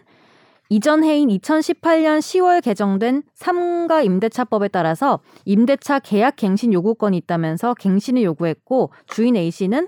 이전 0.70 1.04
해인 1.04 1.30
2018년 1.30 2.20
10월 2.20 2.62
개정된 2.62 3.24
삼가 3.36 4.02
임대차법에 4.02 4.68
따라서 4.68 5.20
임대차 5.46 6.00
계약 6.00 6.36
갱신 6.36 6.74
요구권이 6.74 7.16
있다면서 7.18 7.74
갱신을 7.76 8.24
요구했고 8.24 8.92
주인 9.08 9.36
A 9.36 9.50
씨는 9.50 9.88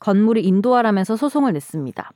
건물을 0.00 0.44
인도하라면서 0.44 1.16
소송을 1.16 1.52
냈습니다. 1.52 2.10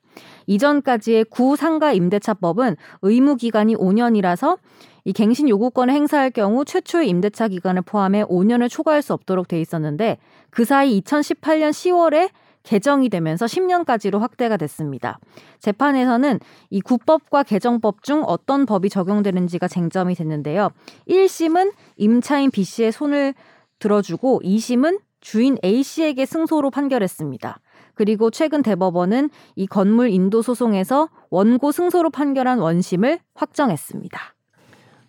이전까지의 0.47 1.25
구상가 1.27 1.93
임대차법은 1.93 2.77
의무 3.03 3.37
기간이 3.37 3.77
5년이라서 3.77 4.59
이 5.05 5.13
갱신 5.13 5.49
요구권을 5.49 5.95
행사할 5.95 6.31
경우 6.31 6.65
최초의 6.65 7.09
임대차 7.09 7.49
기간을 7.49 7.83
포함해 7.83 8.25
5년을 8.25 8.69
초과할 8.69 9.01
수 9.03 9.15
없도록 9.15 9.49
돼 9.49 9.61
있었는데 9.61 10.19
그 10.51 10.65
사이 10.65 11.01
2018년 11.01 11.71
10월에 11.71 12.31
개정이 12.63 13.09
되면서 13.09 13.47
10년까지로 13.47 14.19
확대가 14.19 14.57
됐습니다. 14.57 15.19
재판에서는 15.61 16.41
이 16.71 16.81
구법과 16.81 17.43
개정법 17.43 18.03
중 18.03 18.23
어떤 18.27 18.67
법이 18.67 18.91
적용되는지가 18.91 19.69
쟁점이 19.69 20.15
됐는데요. 20.15 20.71
1심은 21.09 21.73
임차인 21.97 22.51
B 22.51 22.65
씨의 22.65 22.93
손을 22.93 23.35
들어주고 23.79 24.43
2심은 24.45 25.01
주인 25.21 25.57
A 25.65 25.83
씨에게 25.83 26.27
승소로 26.27 26.71
판결했습니다. 26.71 27.61
그리고 27.95 28.31
최근 28.31 28.63
대법원은 28.63 29.31
이 29.57 29.67
건물 29.67 30.09
인도 30.11 30.41
소송에서 30.41 31.09
원고 31.29 31.73
승소로 31.73 32.11
판결한 32.11 32.59
원심을 32.59 33.19
확정했습니다. 33.35 34.19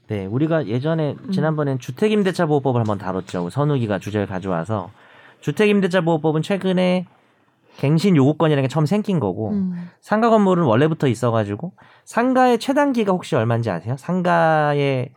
네, 0.07 0.25
우리가 0.25 0.67
예전에 0.67 1.15
음. 1.17 1.31
지난번엔 1.31 1.79
주택임대차 1.79 2.45
보호법을 2.47 2.81
한번 2.81 2.97
다뤘죠. 2.97 3.49
선우기가 3.49 3.99
주제를 3.99 4.27
가져와서 4.27 4.91
주택임대차 5.39 6.01
보호법은 6.01 6.41
최근에 6.41 7.07
갱신 7.77 8.15
요구권이라는 8.15 8.63
게 8.63 8.67
처음 8.67 8.86
생긴 8.86 9.19
거고 9.19 9.51
음. 9.51 9.89
상가 9.99 10.29
건물은 10.29 10.63
원래부터 10.63 11.07
있어가지고 11.07 11.73
상가의 12.05 12.60
최단기가 12.60 13.12
혹시 13.12 13.36
얼마인지 13.36 13.69
아세요? 13.69 13.95
상가의 13.97 15.12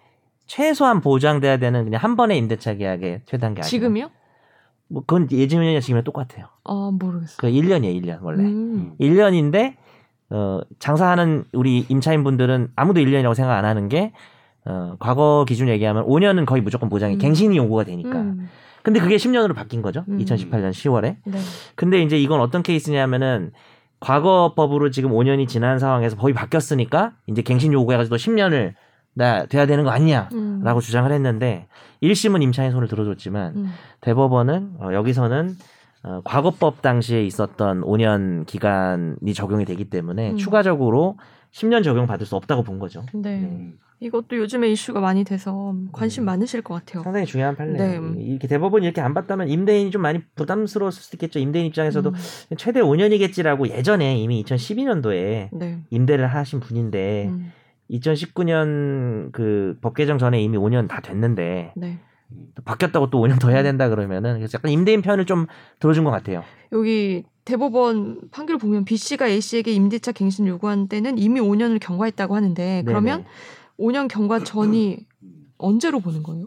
최소한 0.47 1.01
보장돼야 1.01 1.59
되는 1.59 1.85
그냥 1.85 2.03
한 2.03 2.17
번의 2.17 2.39
임대차 2.39 2.75
계약의 2.75 3.23
최단기 3.27 3.61
아세요? 3.61 3.71
지금이요? 3.71 4.11
뭐 4.89 5.03
그건 5.07 5.29
예전이나 5.31 5.81
지금이랑 5.81 6.05
똑같아요. 6.05 6.47
아 6.65 6.91
모르겠어요. 6.93 7.37
그 7.39 7.49
1년이에요, 7.49 8.03
1년 8.03 8.19
원래. 8.23 8.45
음. 8.45 8.95
1년인데 9.01 9.75
어, 10.31 10.61
장사하는 10.79 11.45
우리 11.53 11.87
임차인 11.89 12.25
분들은 12.25 12.73
아무도 12.77 13.01
1년이라고 13.01 13.35
생각 13.35 13.57
안 13.57 13.65
하는 13.65 13.89
게 13.89 14.13
어, 14.67 14.97
과거 14.99 15.45
기준 15.47 15.69
얘기하면 15.69 16.07
5년은 16.07 16.47
거의 16.47 16.63
무조건 16.63 16.89
보장이 16.89 17.15
음. 17.15 17.19
갱신이 17.19 17.57
요구가 17.57 17.85
되니까. 17.85 18.21
음. 18.21 18.49
근데 18.85 19.01
그게 19.01 19.17
10년으로 19.17 19.55
바뀐 19.55 19.81
거죠. 19.81 20.05
음. 20.09 20.19
2018년 20.19 20.71
10월에. 20.71 21.17
네. 21.25 21.39
근데 21.75 22.03
이제 22.03 22.19
이건 22.19 22.41
어떤 22.41 22.63
케이스냐면은 22.63 23.51
과거 23.99 24.53
법으로 24.55 24.91
지금 24.91 25.11
5년이 25.11 25.49
지난 25.49 25.79
상황에서 25.79 26.17
법이 26.17 26.35
바뀌었으니까 26.35 27.15
이제 27.27 27.41
갱신 27.41 27.73
요구해가지고 27.73 28.15
또 28.15 28.19
10년을 28.19 28.75
나 29.15 29.47
돼야 29.47 29.65
되는 29.65 29.85
거 29.85 29.91
아니냐라고 29.91 30.35
음. 30.35 30.81
주장을 30.81 31.11
했는데 31.11 31.67
1심은 32.03 32.43
임차인 32.43 32.73
손을 32.73 32.87
들어줬지만 32.87 33.57
음. 33.57 33.71
대법원은 34.03 34.75
어, 34.81 34.93
여기서는 34.93 35.57
어, 36.03 36.21
과거법 36.23 36.83
당시에 36.83 37.25
있었던 37.25 37.81
5년 37.81 38.45
기간이 38.45 39.33
적용이 39.33 39.65
되기 39.65 39.89
때문에 39.89 40.33
음. 40.33 40.37
추가적으로 40.37 41.17
10년 41.53 41.83
적용 41.83 42.07
받을 42.07 42.27
수 42.27 42.37
없다고 42.37 42.65
본 42.65 42.79
거죠. 42.79 43.03
네. 43.15 43.39
네. 43.39 43.73
이것도 44.05 44.37
요즘에 44.37 44.69
이슈가 44.71 45.01
많이 45.01 45.25
돼서 45.25 45.75
관심 45.93 46.25
음. 46.25 46.27
많으실 46.27 46.63
것 46.63 46.75
같아요. 46.75 47.03
상당히 47.03 47.27
중요한 47.27 47.57
판례예요. 47.57 48.01
네. 48.03 48.23
이렇게 48.23 48.47
대법원이 48.49 48.85
이렇게 48.85 49.01
안 49.01 49.15
봤다면 49.15 49.49
임대인이 49.49 49.91
좀 49.91 50.03
많이 50.03 50.21
부담스러웠을 50.35 51.03
수도 51.03 51.17
있겠죠. 51.17 51.39
임대인 51.39 51.67
입장에서도 51.67 52.11
음. 52.11 52.57
최대 52.57 52.81
5년이겠지라고 52.81 53.71
예전에 53.71 54.19
이미 54.19 54.43
2012년도에 54.45 55.49
네. 55.53 55.79
임대를 55.91 56.27
하신 56.27 56.61
분인데 56.61 57.29
음. 57.29 57.53
2019년 57.91 59.33
그 59.33 59.77
법 59.81 59.95
개정 59.95 60.19
전에 60.19 60.43
이미 60.43 60.57
5년 60.57 60.89
다 60.89 61.01
됐는데 61.01 61.73
네. 61.77 61.99
또 62.55 62.63
바뀌었다고 62.65 63.11
또 63.11 63.21
5년 63.21 63.41
더 63.41 63.51
해야 63.51 63.63
된다 63.63 63.89
그러면은 63.89 64.39
그래서 64.39 64.59
약간 64.59 64.71
임대인 64.71 65.03
편을 65.03 65.27
좀 65.27 65.47
들어준 65.79 66.05
것 66.05 66.11
같아요. 66.11 66.43
여기 66.73 67.25
대법원 67.45 68.31
판결 68.31 68.57
보면 68.59 68.85
B 68.85 68.97
씨가 68.97 69.29
A 69.29 69.41
씨에게 69.41 69.73
임대차 69.73 70.13
갱신 70.13 70.47
요구한 70.47 70.89
때는 70.89 71.19
이미 71.19 71.41
5년을 71.41 71.79
경과했다고 71.81 72.35
하는데 72.35 72.83
그러면 72.87 73.19
네네. 73.19 73.29
5년 73.79 74.09
경과 74.09 74.41
전이 74.41 74.99
언제로 75.59 76.01
보는 76.01 76.23
거예요? 76.23 76.47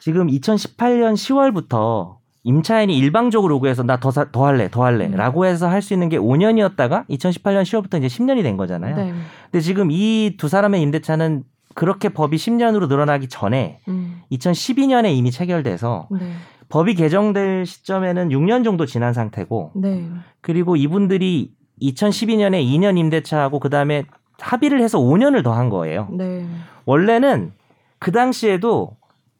지금 0.00 0.28
2018년 0.28 1.14
10월부터 1.14 2.16
임차인이 2.42 2.96
일방적으로 2.96 3.56
요구해서 3.56 3.82
나 3.82 3.98
더 3.98 4.10
더 4.10 4.46
할래 4.46 4.68
더 4.70 4.82
할래 4.84 5.06
음. 5.06 5.12
라고 5.14 5.44
해서 5.44 5.68
할 5.68 5.82
수 5.82 5.92
있는 5.92 6.08
게 6.08 6.18
5년이었다가 6.18 7.06
2018년 7.08 7.62
10월부터 7.64 7.98
이제 7.98 8.06
10년이 8.06 8.42
된 8.42 8.56
거잖아요. 8.56 8.96
네. 8.96 9.12
근데 9.50 9.60
지금 9.60 9.90
이 9.90 10.36
두 10.38 10.48
사람의 10.48 10.80
임대차는 10.82 11.44
그렇게 11.74 12.08
법이 12.08 12.36
10년으로 12.38 12.88
늘어나기 12.88 13.28
전에 13.28 13.80
음. 13.88 14.22
2012년에 14.32 15.14
이미 15.14 15.30
체결돼서 15.30 16.08
네. 16.10 16.32
법이 16.70 16.94
개정될 16.94 17.66
시점에는 17.66 18.30
6년 18.30 18.64
정도 18.64 18.86
지난 18.86 19.12
상태고 19.12 19.72
네. 19.74 20.08
그리고 20.40 20.76
이분들이 20.76 21.52
2012년에 21.82 22.64
2년 22.64 22.96
임대차하고 22.98 23.58
그 23.60 23.68
다음에 23.70 24.04
합의를 24.40 24.80
해서 24.80 24.98
5년을 24.98 25.42
더 25.44 25.52
한 25.52 25.68
거예요. 25.68 26.08
네. 26.12 26.46
원래는 26.86 27.52
그 27.98 28.12
당시에도 28.12 28.96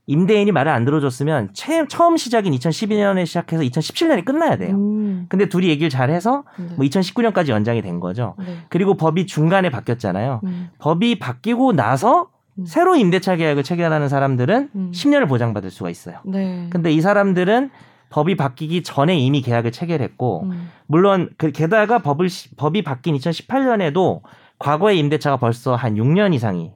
임대인이 0.07 0.51
말을 0.51 0.73
안 0.73 0.85
들어줬으면 0.85 1.51
채- 1.55 1.87
처음 1.87 2.17
시작인 2.17 2.53
2012년에 2.53 3.25
시작해서 3.27 3.63
2017년에 3.63 4.25
끝나야 4.25 4.57
돼요. 4.57 4.75
음. 4.75 5.27
근데 5.29 5.49
둘이 5.49 5.69
얘기를 5.69 5.89
잘 5.89 6.11
해서 6.11 6.43
네. 6.59 6.65
뭐 6.77 6.85
2019년까지 6.85 7.49
연장이 7.49 7.81
된 7.81 8.01
거죠. 8.01 8.35
네. 8.39 8.57
그리고 8.71 8.97
법이 8.97 9.27
중간에 9.27 9.71
바뀌었잖아요. 9.71 10.41
음. 10.45 10.71
법이 10.79 11.21
바뀌고 11.21 11.73
나서 11.75 12.29
음. 12.59 12.65
새로 12.67 12.97
임대차 12.97 13.37
계약을 13.37 13.63
체결하는 13.63 14.09
사람들은 14.09 14.71
음. 14.75 14.91
10년을 14.93 15.29
보장받을 15.29 15.71
수가 15.71 15.91
있어요. 15.91 16.17
네. 16.25 16.67
근데 16.71 16.91
이 16.93 17.01
사람들은 17.01 17.71
법이 18.11 18.37
바뀌기 18.37 18.83
전에 18.83 19.17
이미 19.17 19.41
계약을 19.41 19.71
체결했고 19.71 20.43
음. 20.43 20.71
물론 20.89 21.31
그 21.37 21.53
게다가 21.53 22.01
법을 22.01 22.29
시- 22.29 22.53
법이 22.57 22.83
바뀐 22.83 23.15
2018년에도 23.15 24.23
과거의 24.61 24.99
임대차가 25.01 25.39
벌써 25.39 25.75
한 25.75 25.95
6년 25.97 26.35
이상이 26.35 26.73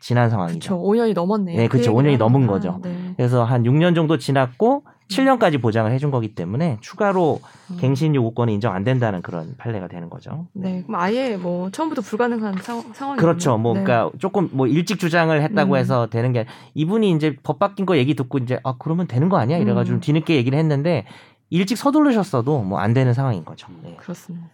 지난 0.00 0.30
상황이죠. 0.30 0.58
그쵸. 0.58 0.82
5년이 0.82 1.14
넘었네요. 1.14 1.56
네, 1.56 1.68
그쵸. 1.68 1.94
그 1.94 1.98
얘기를 2.00 2.16
5년이 2.16 2.18
넘은. 2.18 2.46
거죠. 2.46 2.80
네. 2.82 3.14
그래서 3.16 3.44
한 3.44 3.62
6년 3.62 3.94
정도 3.94 4.18
지났고 4.18 4.84
7년까지 5.10 5.60
보장을 5.60 5.90
해준 5.92 6.10
거기 6.10 6.34
때문에 6.34 6.78
추가로 6.80 7.40
음. 7.70 7.76
갱신 7.78 8.14
요구권이 8.14 8.54
인정 8.54 8.74
안 8.74 8.84
된다는 8.84 9.22
그런 9.22 9.54
판례가 9.56 9.86
되는 9.86 10.10
거죠. 10.10 10.48
네, 10.52 10.82
그럼 10.86 11.00
아예 11.00 11.36
뭐 11.36 11.70
처음부터 11.70 12.02
불가능한 12.02 12.56
상, 12.62 12.82
상황이 12.92 13.18
그렇죠. 13.20 13.56
뭐 13.56 13.74
그러니까 13.74 14.10
조금 14.18 14.48
뭐 14.52 14.66
일찍 14.66 14.98
주장을 14.98 15.40
했다고 15.40 15.74
음. 15.74 15.76
해서 15.78 16.08
되는 16.08 16.32
게 16.32 16.46
이분이 16.74 17.12
이제 17.12 17.36
법 17.42 17.58
바뀐 17.58 17.86
거 17.86 17.96
얘기 17.96 18.14
듣고 18.14 18.38
이제 18.38 18.58
아 18.64 18.74
그러면 18.78 19.06
되는 19.06 19.28
거 19.28 19.36
아니야 19.38 19.58
이래가지고 19.58 19.98
음. 19.98 20.00
뒤늦게 20.00 20.34
얘기를 20.36 20.58
했는데 20.58 21.04
일찍 21.50 21.76
서두르셨어도 21.78 22.62
뭐 22.62 22.80
안 22.80 22.92
되는 22.94 23.12
상황인 23.14 23.44
거죠. 23.44 23.68
네. 23.82 23.94
그렇습니다. 23.98 24.48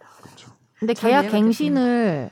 근데 0.79 0.93
잘 0.93 1.09
계약 1.11 1.29
갱신을 1.31 2.29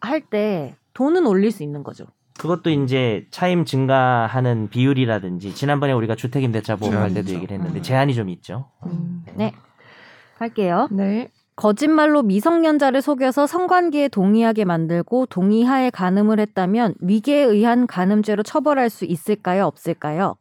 할 0.00 0.20
때 0.20 0.74
돈은 0.94 1.26
올릴 1.26 1.50
수 1.50 1.62
있는 1.62 1.82
거죠. 1.82 2.06
그것도 2.38 2.70
이제 2.70 3.26
차임 3.30 3.64
증가하는 3.64 4.68
비율이라든지 4.68 5.54
지난번에 5.54 5.92
우리가 5.92 6.14
주택임대차 6.16 6.76
보험 6.76 6.96
할 6.96 7.14
때도 7.14 7.30
얘기를. 7.30 7.56
했는데 7.56 7.80
음. 7.80 7.82
제한이 7.82 8.14
좀 8.14 8.28
있죠. 8.28 8.70
음. 8.86 9.24
네. 9.34 9.52
할게요. 10.38 10.88
네. 10.90 11.30
거짓말로 11.56 12.22
미성년자를 12.22 13.00
속여서 13.00 13.46
성관계에 13.46 14.08
동의하게 14.08 14.66
만들고 14.66 15.24
동의하에 15.26 15.88
간음을 15.88 16.38
했다면 16.38 16.94
위계에 17.00 17.42
의한 17.42 17.86
간음죄로 17.86 18.42
처벌할 18.42 18.90
수 18.90 19.06
있을까요? 19.06 19.64
없을까요? 19.64 20.36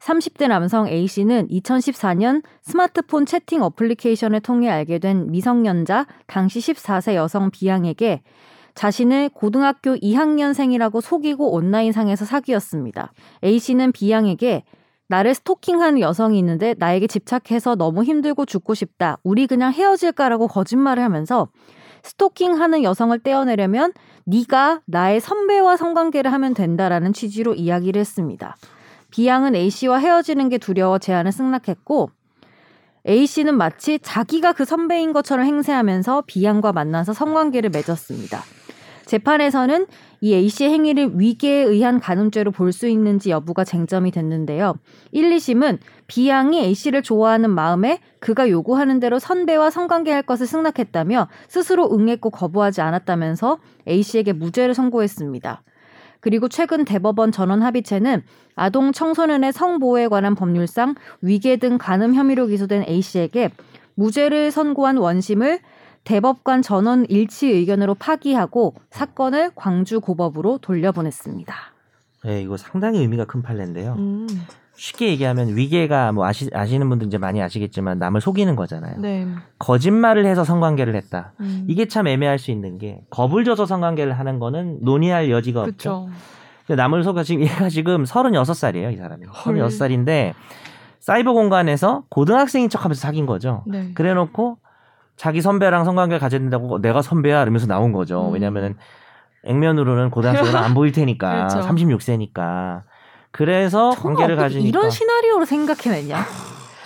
30대 0.00 0.48
남성 0.48 0.86
A씨는 0.88 1.48
2014년 1.48 2.42
스마트폰 2.62 3.24
채팅 3.24 3.62
어플리케이션을 3.62 4.40
통해 4.40 4.68
알게 4.68 4.98
된 4.98 5.30
미성년자 5.30 6.06
당시 6.26 6.58
14세 6.58 7.14
여성 7.14 7.50
B양에게 7.50 8.22
자신을 8.74 9.30
고등학교 9.30 9.94
2학년생이라고 9.96 11.00
속이고 11.00 11.52
온라인상에서 11.52 12.24
사귀었습니다. 12.24 13.12
A씨는 13.44 13.92
B양에게 13.92 14.64
나를 15.08 15.34
스토킹하는 15.34 16.00
여성이 16.00 16.38
있는데 16.38 16.74
나에게 16.78 17.08
집착해서 17.08 17.74
너무 17.74 18.04
힘들고 18.04 18.46
죽고 18.46 18.74
싶다. 18.74 19.18
우리 19.24 19.48
그냥 19.48 19.72
헤어질까라고 19.72 20.46
거짓말을 20.46 21.02
하면서 21.02 21.48
스토킹하는 22.04 22.84
여성을 22.84 23.18
떼어내려면 23.18 23.92
네가 24.24 24.82
나의 24.86 25.20
선배와 25.20 25.76
성관계를 25.76 26.32
하면 26.32 26.54
된다라는 26.54 27.12
취지로 27.12 27.54
이야기를 27.54 27.98
했습니다. 27.98 28.56
B양은 29.10 29.56
A씨와 29.56 29.98
헤어지는 29.98 30.48
게 30.48 30.58
두려워 30.58 30.98
제안을 30.98 31.32
승낙했고 31.32 32.10
A씨는 33.08 33.56
마치 33.56 33.98
자기가 33.98 34.52
그 34.52 34.64
선배인 34.64 35.12
것처럼 35.12 35.46
행세하면서 35.46 36.24
B양과 36.26 36.72
만나서 36.72 37.12
성관계를 37.14 37.70
맺었습니다. 37.70 38.42
재판에서는 39.10 39.86
이 40.20 40.34
A씨의 40.34 40.70
행위를 40.70 41.18
위계에 41.18 41.64
의한 41.64 41.98
간음죄로 41.98 42.52
볼 42.52 42.70
수 42.70 42.86
있는지 42.86 43.30
여부가 43.30 43.64
쟁점이 43.64 44.12
됐는데요. 44.12 44.74
1, 45.10 45.28
2심은 45.28 45.78
B양이 46.06 46.60
A씨를 46.60 47.02
좋아하는 47.02 47.50
마음에 47.50 47.98
그가 48.20 48.48
요구하는 48.48 49.00
대로 49.00 49.18
선배와 49.18 49.70
성관계할 49.70 50.22
것을 50.22 50.46
승낙했다며 50.46 51.26
스스로 51.48 51.92
응했고 51.92 52.30
거부하지 52.30 52.80
않았다면서 52.82 53.58
A씨에게 53.88 54.32
무죄를 54.32 54.74
선고했습니다. 54.74 55.62
그리고 56.20 56.48
최근 56.48 56.84
대법원 56.84 57.32
전원 57.32 57.62
합의체는 57.62 58.22
아동 58.54 58.92
청소년의 58.92 59.52
성보호에 59.52 60.06
관한 60.06 60.36
법률상 60.36 60.94
위계 61.20 61.56
등 61.56 61.78
간음 61.78 62.14
혐의로 62.14 62.46
기소된 62.46 62.84
A씨에게 62.88 63.50
무죄를 63.96 64.52
선고한 64.52 64.98
원심을 64.98 65.58
대법관 66.04 66.62
전원 66.62 67.06
일치 67.08 67.48
의견으로 67.48 67.94
파기하고 67.94 68.74
사건을 68.90 69.52
광주 69.54 70.00
고법으로 70.00 70.58
돌려보냈습니다. 70.58 71.54
네, 72.24 72.42
이거 72.42 72.56
상당히 72.56 73.00
의미가 73.00 73.24
큰 73.26 73.42
판례인데요. 73.42 73.94
음. 73.98 74.26
쉽게 74.74 75.08
얘기하면 75.08 75.56
위계가 75.56 76.12
뭐 76.12 76.24
아시, 76.24 76.48
아시는 76.54 76.88
분들 76.88 77.06
이제 77.06 77.18
많이 77.18 77.42
아시겠지만 77.42 77.98
남을 77.98 78.22
속이는 78.22 78.56
거잖아요. 78.56 78.98
네. 78.98 79.26
거짓말을 79.58 80.24
해서 80.24 80.42
성관계를 80.42 80.94
했다. 80.96 81.34
음. 81.40 81.66
이게 81.68 81.86
참 81.86 82.06
애매할 82.06 82.38
수 82.38 82.50
있는 82.50 82.78
게 82.78 83.02
겁을 83.10 83.44
줘서 83.44 83.66
성관계를 83.66 84.18
하는 84.18 84.38
거는 84.38 84.78
논의할 84.80 85.30
여지가 85.30 85.60
없죠. 85.60 86.06
그렇죠. 86.06 86.08
근데 86.66 86.82
남을 86.82 87.02
속여 87.02 87.24
지금 87.24 87.42
얘가 87.44 87.68
지금 87.68 88.04
36살이에요, 88.04 88.94
이 88.94 88.96
사람이. 88.96 89.26
헐. 89.26 89.56
36살인데 89.56 90.32
사이버 91.00 91.32
공간에서 91.34 92.04
고등학생인 92.08 92.70
척하면서 92.70 93.00
사귄 93.00 93.26
거죠. 93.26 93.64
네. 93.66 93.90
그래놓고 93.94 94.58
자기 95.20 95.42
선배랑 95.42 95.84
성관계를 95.84 96.18
가져야 96.18 96.40
된다고 96.40 96.80
내가 96.80 97.02
선배야 97.02 97.42
이러면서 97.42 97.66
나온 97.66 97.92
거죠. 97.92 98.28
음. 98.28 98.32
왜냐면은 98.32 98.78
액면으로는 99.44 100.08
고등학생은 100.08 100.56
안 100.56 100.72
보일 100.72 100.92
테니까 100.92 101.48
그렇죠. 101.52 101.68
36세니까. 101.68 102.84
그래서 103.30 103.90
관계를 103.90 104.36
가지니까 104.36 104.66
이런 104.66 104.88
시나리오로 104.88 105.44
생각해냈냐? 105.44 106.24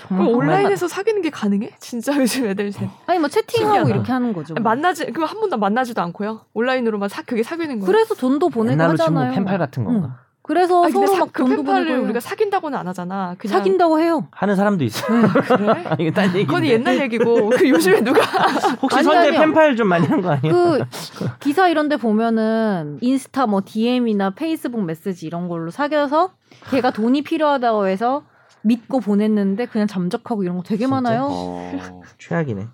그럼 0.08 0.24
정말. 0.24 0.34
온라인에서 0.34 0.88
사귀는 0.88 1.22
게 1.22 1.30
가능해? 1.30 1.76
진짜 1.78 2.12
요즘 2.18 2.46
애들 2.46 2.72
쟤. 2.72 2.90
아니 3.06 3.20
뭐 3.20 3.28
채팅하고 3.28 3.72
신기하다. 3.72 3.90
이렇게 3.94 4.10
하는 4.10 4.32
거죠. 4.32 4.54
뭐. 4.54 4.62
만나지 4.64 5.12
그럼 5.12 5.28
한 5.28 5.38
번도 5.38 5.56
만나지도 5.56 6.02
않고요. 6.02 6.40
온라인으로만 6.54 7.08
사 7.08 7.22
그게 7.22 7.44
사귀는 7.44 7.78
거예요. 7.78 7.86
그래서 7.86 8.16
돈도 8.16 8.48
보내고 8.48 8.72
옛날로 8.72 8.96
치면 8.96 9.16
하잖아요. 9.16 9.34
펜팔 9.36 9.58
같은 9.58 9.84
건가. 9.84 10.23
그래서 10.46 10.84
아니, 10.84 10.92
서로 10.92 11.06
사, 11.06 11.20
막그 11.20 11.62
보내고 11.62 12.02
우리가 12.04 12.20
사귄다고는 12.20 12.78
안 12.78 12.86
하잖아. 12.86 13.34
그냥 13.38 13.56
사귄다고 13.58 13.98
해요. 13.98 14.28
하는 14.30 14.54
사람도 14.56 14.84
있어요. 14.84 15.22
그래? 15.26 15.84
이거 15.98 16.10
딴 16.10 16.26
얘기인데. 16.28 16.44
그건 16.44 16.66
옛날 16.66 17.00
얘기고 17.00 17.48
그 17.48 17.66
요즘에 17.66 18.02
누가 18.02 18.20
혹시 18.82 18.98
아니, 18.98 19.08
아니요. 19.16 19.40
펜팔 19.40 19.74
좀 19.76 19.88
많이 19.88 20.06
한 20.06 20.20
거 20.20 20.32
아니에요? 20.32 20.52
그 20.54 20.84
기사 21.40 21.66
이런데 21.68 21.96
보면은 21.96 22.98
인스타 23.00 23.46
뭐 23.46 23.62
DM이나 23.64 24.30
페이스북 24.34 24.84
메시지 24.84 25.26
이런 25.26 25.48
걸로 25.48 25.70
사귀어서 25.70 26.32
걔가 26.70 26.90
돈이 26.90 27.22
필요하다고 27.22 27.86
해서 27.86 28.24
믿고 28.60 29.00
보냈는데 29.00 29.64
그냥 29.66 29.86
잠적하고 29.86 30.42
이런 30.42 30.58
거 30.58 30.62
되게 30.62 30.80
진짜? 30.84 30.94
많아요. 30.94 31.28
어, 31.30 32.02
최악이네. 32.18 32.66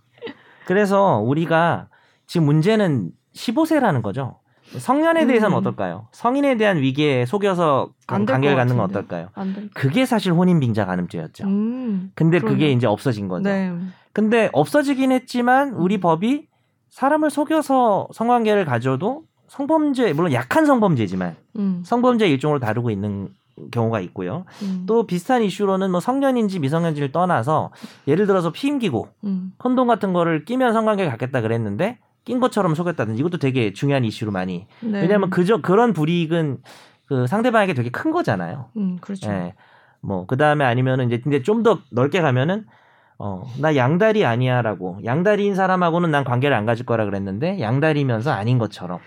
그래서 0.67 1.19
우리가 1.25 1.87
지금 2.27 2.47
문제는 2.47 3.11
15세라는 3.37 4.03
거죠. 4.03 4.40
성년에 4.79 5.27
대해서는 5.27 5.57
음. 5.57 5.59
어떨까요? 5.59 6.07
성인에 6.13 6.57
대한 6.57 6.79
위기에 6.79 7.27
속여서 7.27 7.91
안될 8.07 8.35
관계를 8.35 8.57
것 8.57 8.61
갖는 8.61 8.77
건. 8.77 8.85
어떨까요? 8.85 9.29
그게 9.75 10.07
사실 10.07 10.33
혼인 10.33 10.61
빙자 10.61 10.87
간음죄였죠. 10.87 11.45
음. 11.47 12.13
근데 12.15 12.39
그게 12.39 12.57
그러네. 12.57 12.73
이제 12.73 12.87
없어진 12.87 13.29
거죠. 13.29 13.49
네. 13.49 13.73
근데 14.13 14.49
없어지긴 14.53 15.13
했지만 15.13 15.75
우리 15.75 15.97
음. 15.97 16.01
법이 16.01 16.47
사람을 16.91 17.31
속여서 17.31 18.09
성관계를 18.13 18.65
가져도 18.65 19.25
성범죄 19.49 20.13
물론 20.13 20.33
약한 20.33 20.67
성범죄지만 20.67 21.37
음. 21.57 21.83
성범죄 21.85 22.29
일종으로 22.29 22.61
다루고 22.61 22.91
있는 22.91 23.29
경우가 23.73 24.01
있고요. 24.01 24.45
음. 24.63 24.85
또 24.87 25.07
비슷한 25.07 25.43
이슈로는 25.43 25.91
뭐 25.91 26.01
성년인지 26.01 26.61
미성년지를 26.61 27.13
떠나서 27.13 27.71
예를 28.07 28.27
들어서 28.27 28.51
피임기고 28.53 29.09
음. 29.25 29.53
콘돔 29.59 29.87
같은 29.87 30.13
거를 30.13 30.45
끼면 30.45 30.73
성관계 30.73 31.09
갖겠다 31.09 31.41
그랬는데 31.41 31.99
낀 32.25 32.41
것처럼 32.41 32.75
속였다든지 32.75 33.21
이것도 33.21 33.39
되게 33.39 33.73
중요한 33.73 34.05
이슈로 34.05 34.31
많이 34.33 34.67
네. 34.81 35.03
왜냐하면 35.03 35.31
그저 35.31 35.61
그런 35.61 35.93
불이익은 35.93 36.59
그 37.07 37.27
상대방에게 37.27 37.75
되게 37.75 37.91
큰 37.91 38.11
거잖아요. 38.13 38.67
음, 38.77 38.99
그렇죠. 39.01 39.31
예. 39.31 39.55
뭐 40.01 40.27
그다음에 40.27 40.65
아니면은 40.65 41.07
이제 41.07 41.19
근데 41.21 41.43
좀 41.43 41.63
더 41.63 41.81
넓게 41.91 42.21
가면은 42.21 42.67
어, 43.19 43.43
나 43.61 43.77
양다리 43.77 44.25
아니야라고 44.25 45.01
양다리인 45.05 45.55
사람하고는 45.55 46.11
난 46.11 46.25
관계를 46.25 46.57
안 46.57 46.65
가질 46.65 46.87
거라 46.87 47.05
그랬는데 47.05 47.61
양다리면서 47.61 48.31
아닌 48.31 48.59
것처럼 48.59 48.99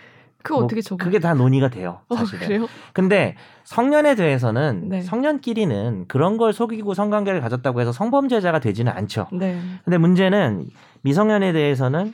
그거 0.43 0.57
뭐 0.57 0.65
어떻게 0.65 0.81
적어? 0.81 1.03
그게 1.03 1.19
다 1.19 1.33
논의가 1.33 1.69
돼요. 1.69 2.01
어, 2.09 2.15
사실은. 2.15 2.47
그래요? 2.47 2.67
근데 2.93 3.35
성년에 3.63 4.15
대해서는 4.15 4.89
네. 4.89 5.01
성년끼리는 5.01 6.05
그런 6.07 6.37
걸 6.37 6.53
속이고 6.53 6.93
성관계를 6.93 7.41
가졌다고 7.41 7.81
해서 7.81 7.91
성범죄자가 7.91 8.59
되지는 8.59 8.91
않죠. 8.91 9.27
네. 9.31 9.59
근데 9.83 9.97
문제는 9.97 10.67
미성년에 11.01 11.53
대해서는 11.53 12.13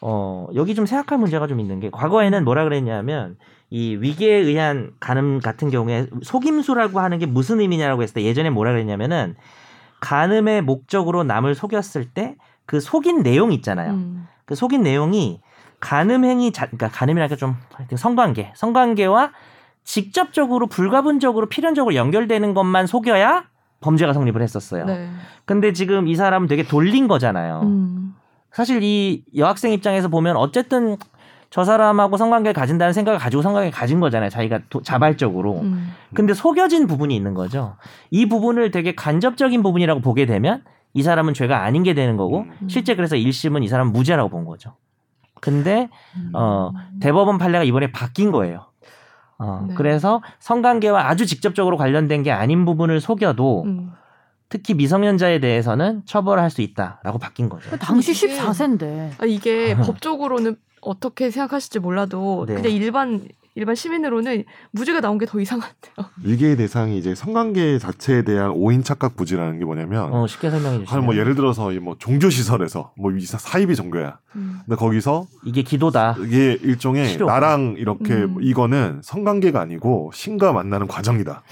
어 0.00 0.48
여기 0.54 0.74
좀 0.74 0.86
생각할 0.86 1.18
문제가 1.18 1.46
좀 1.46 1.60
있는 1.60 1.80
게 1.80 1.88
과거에는 1.90 2.44
뭐라 2.44 2.64
그랬냐면 2.64 3.36
이 3.70 3.96
위계에 3.96 4.36
의한 4.36 4.92
간음 5.00 5.40
같은 5.40 5.70
경우에 5.70 6.06
속임수라고 6.22 7.00
하는 7.00 7.18
게 7.18 7.26
무슨 7.26 7.60
의미냐라고 7.60 8.02
했을 8.02 8.14
때 8.14 8.22
예전에 8.22 8.50
뭐라 8.50 8.72
그랬냐면은 8.72 9.34
간음의 10.00 10.62
목적으로 10.62 11.24
남을 11.24 11.54
속였을 11.54 12.04
때 12.06 12.36
그 12.68 12.80
속인 12.80 13.22
내용 13.22 13.50
있잖아요. 13.52 13.94
음. 13.94 14.28
그 14.44 14.54
속인 14.54 14.82
내용이 14.82 15.40
간음 15.80 16.24
행위 16.24 16.52
자 16.52 16.66
그러니까 16.66 16.88
간음이랄까 16.88 17.36
좀 17.36 17.56
하여튼 17.74 17.96
성관계 17.96 18.52
성관계와 18.54 19.32
직접적으로 19.84 20.66
불가분적으로 20.66 21.46
필연적으로 21.46 21.94
연결되는 21.94 22.52
것만 22.54 22.86
속여야 22.86 23.44
범죄가 23.80 24.12
성립을 24.12 24.42
했었어요. 24.42 24.84
네. 24.84 25.08
근데 25.44 25.72
지금 25.72 26.08
이 26.08 26.14
사람은 26.16 26.48
되게 26.48 26.64
돌린 26.64 27.08
거잖아요. 27.08 27.60
음. 27.62 28.14
사실 28.50 28.82
이 28.82 29.24
여학생 29.36 29.72
입장에서 29.72 30.08
보면 30.08 30.36
어쨌든 30.36 30.96
저 31.50 31.64
사람하고 31.64 32.16
성관계를 32.16 32.52
가진다는 32.52 32.92
생각을 32.92 33.18
가지고 33.18 33.40
성관계를 33.42 33.72
가진 33.72 34.00
거잖아요. 34.00 34.28
자기가 34.30 34.60
도- 34.68 34.82
자발적으로. 34.82 35.60
음. 35.60 35.92
근데 36.12 36.34
속여진 36.34 36.86
부분이 36.86 37.14
있는 37.16 37.32
거죠. 37.34 37.76
이 38.10 38.26
부분을 38.28 38.70
되게 38.70 38.94
간접적인 38.94 39.62
부분이라고 39.62 40.00
보게 40.00 40.26
되면 40.26 40.64
이 40.92 41.02
사람은 41.02 41.32
죄가 41.34 41.62
아닌 41.62 41.82
게 41.84 41.94
되는 41.94 42.16
거고 42.16 42.40
음. 42.60 42.68
실제 42.68 42.94
그래서 42.96 43.16
1심은 43.16 43.62
이 43.62 43.68
사람은 43.68 43.92
무죄라고 43.92 44.28
본 44.28 44.44
거죠. 44.44 44.74
근데 45.40 45.88
어 46.34 46.72
대법원 47.00 47.38
판례가 47.38 47.64
이번에 47.64 47.90
바뀐 47.92 48.30
거예요. 48.32 48.66
어, 49.38 49.64
네. 49.68 49.74
그래서 49.74 50.20
성관계와 50.40 51.08
아주 51.08 51.24
직접적으로 51.26 51.76
관련된 51.76 52.22
게 52.24 52.32
아닌 52.32 52.64
부분을 52.64 53.00
속여도 53.00 53.62
음. 53.66 53.92
특히 54.48 54.74
미성년자에 54.74 55.38
대해서는 55.40 56.02
처벌할 56.06 56.50
수 56.50 56.60
있다라고 56.62 57.18
바뀐 57.18 57.48
거죠. 57.48 57.70
당시 57.78 58.12
이게- 58.12 58.36
14세인데. 58.36 59.10
아, 59.20 59.26
이게 59.26 59.76
법적으로는 60.02 60.56
어떻게 60.80 61.30
생각하실지 61.30 61.78
몰라도 61.80 62.46
네. 62.46 62.54
그냥 62.54 62.72
일반 62.72 63.28
일반 63.58 63.74
시민으로는 63.74 64.44
무죄가 64.70 65.00
나온 65.00 65.18
게 65.18 65.26
더 65.28 65.38
이상한데요. 65.40 65.94
위계의 66.24 66.56
대상이 66.56 66.96
이제 66.96 67.14
성관계 67.14 67.78
자체에 67.78 68.22
대한 68.22 68.50
오인 68.52 68.82
착각 68.82 69.14
부지라는 69.16 69.58
게 69.58 69.64
뭐냐면 69.66 70.10
어, 70.12 70.26
쉽게 70.26 70.48
설명해 70.48 70.78
주시면 70.84 71.02
한뭐 71.02 71.16
예를 71.16 71.34
들어서 71.34 71.70
이뭐 71.72 71.96
종교 71.98 72.30
시설에서 72.30 72.92
뭐이 72.96 73.20
사입이 73.20 73.74
종교야. 73.76 74.18
음. 74.36 74.60
근데 74.64 74.76
거기서 74.76 75.26
이게 75.44 75.62
기도다. 75.62 76.16
이게 76.20 76.58
일종의 76.62 77.08
치료. 77.08 77.26
나랑 77.26 77.74
이렇게 77.78 78.14
음. 78.14 78.30
뭐 78.34 78.42
이거는 78.42 79.00
성관계가 79.02 79.60
아니고 79.60 80.12
신과 80.14 80.52
만나는 80.52 80.86
과정이다. 80.86 81.42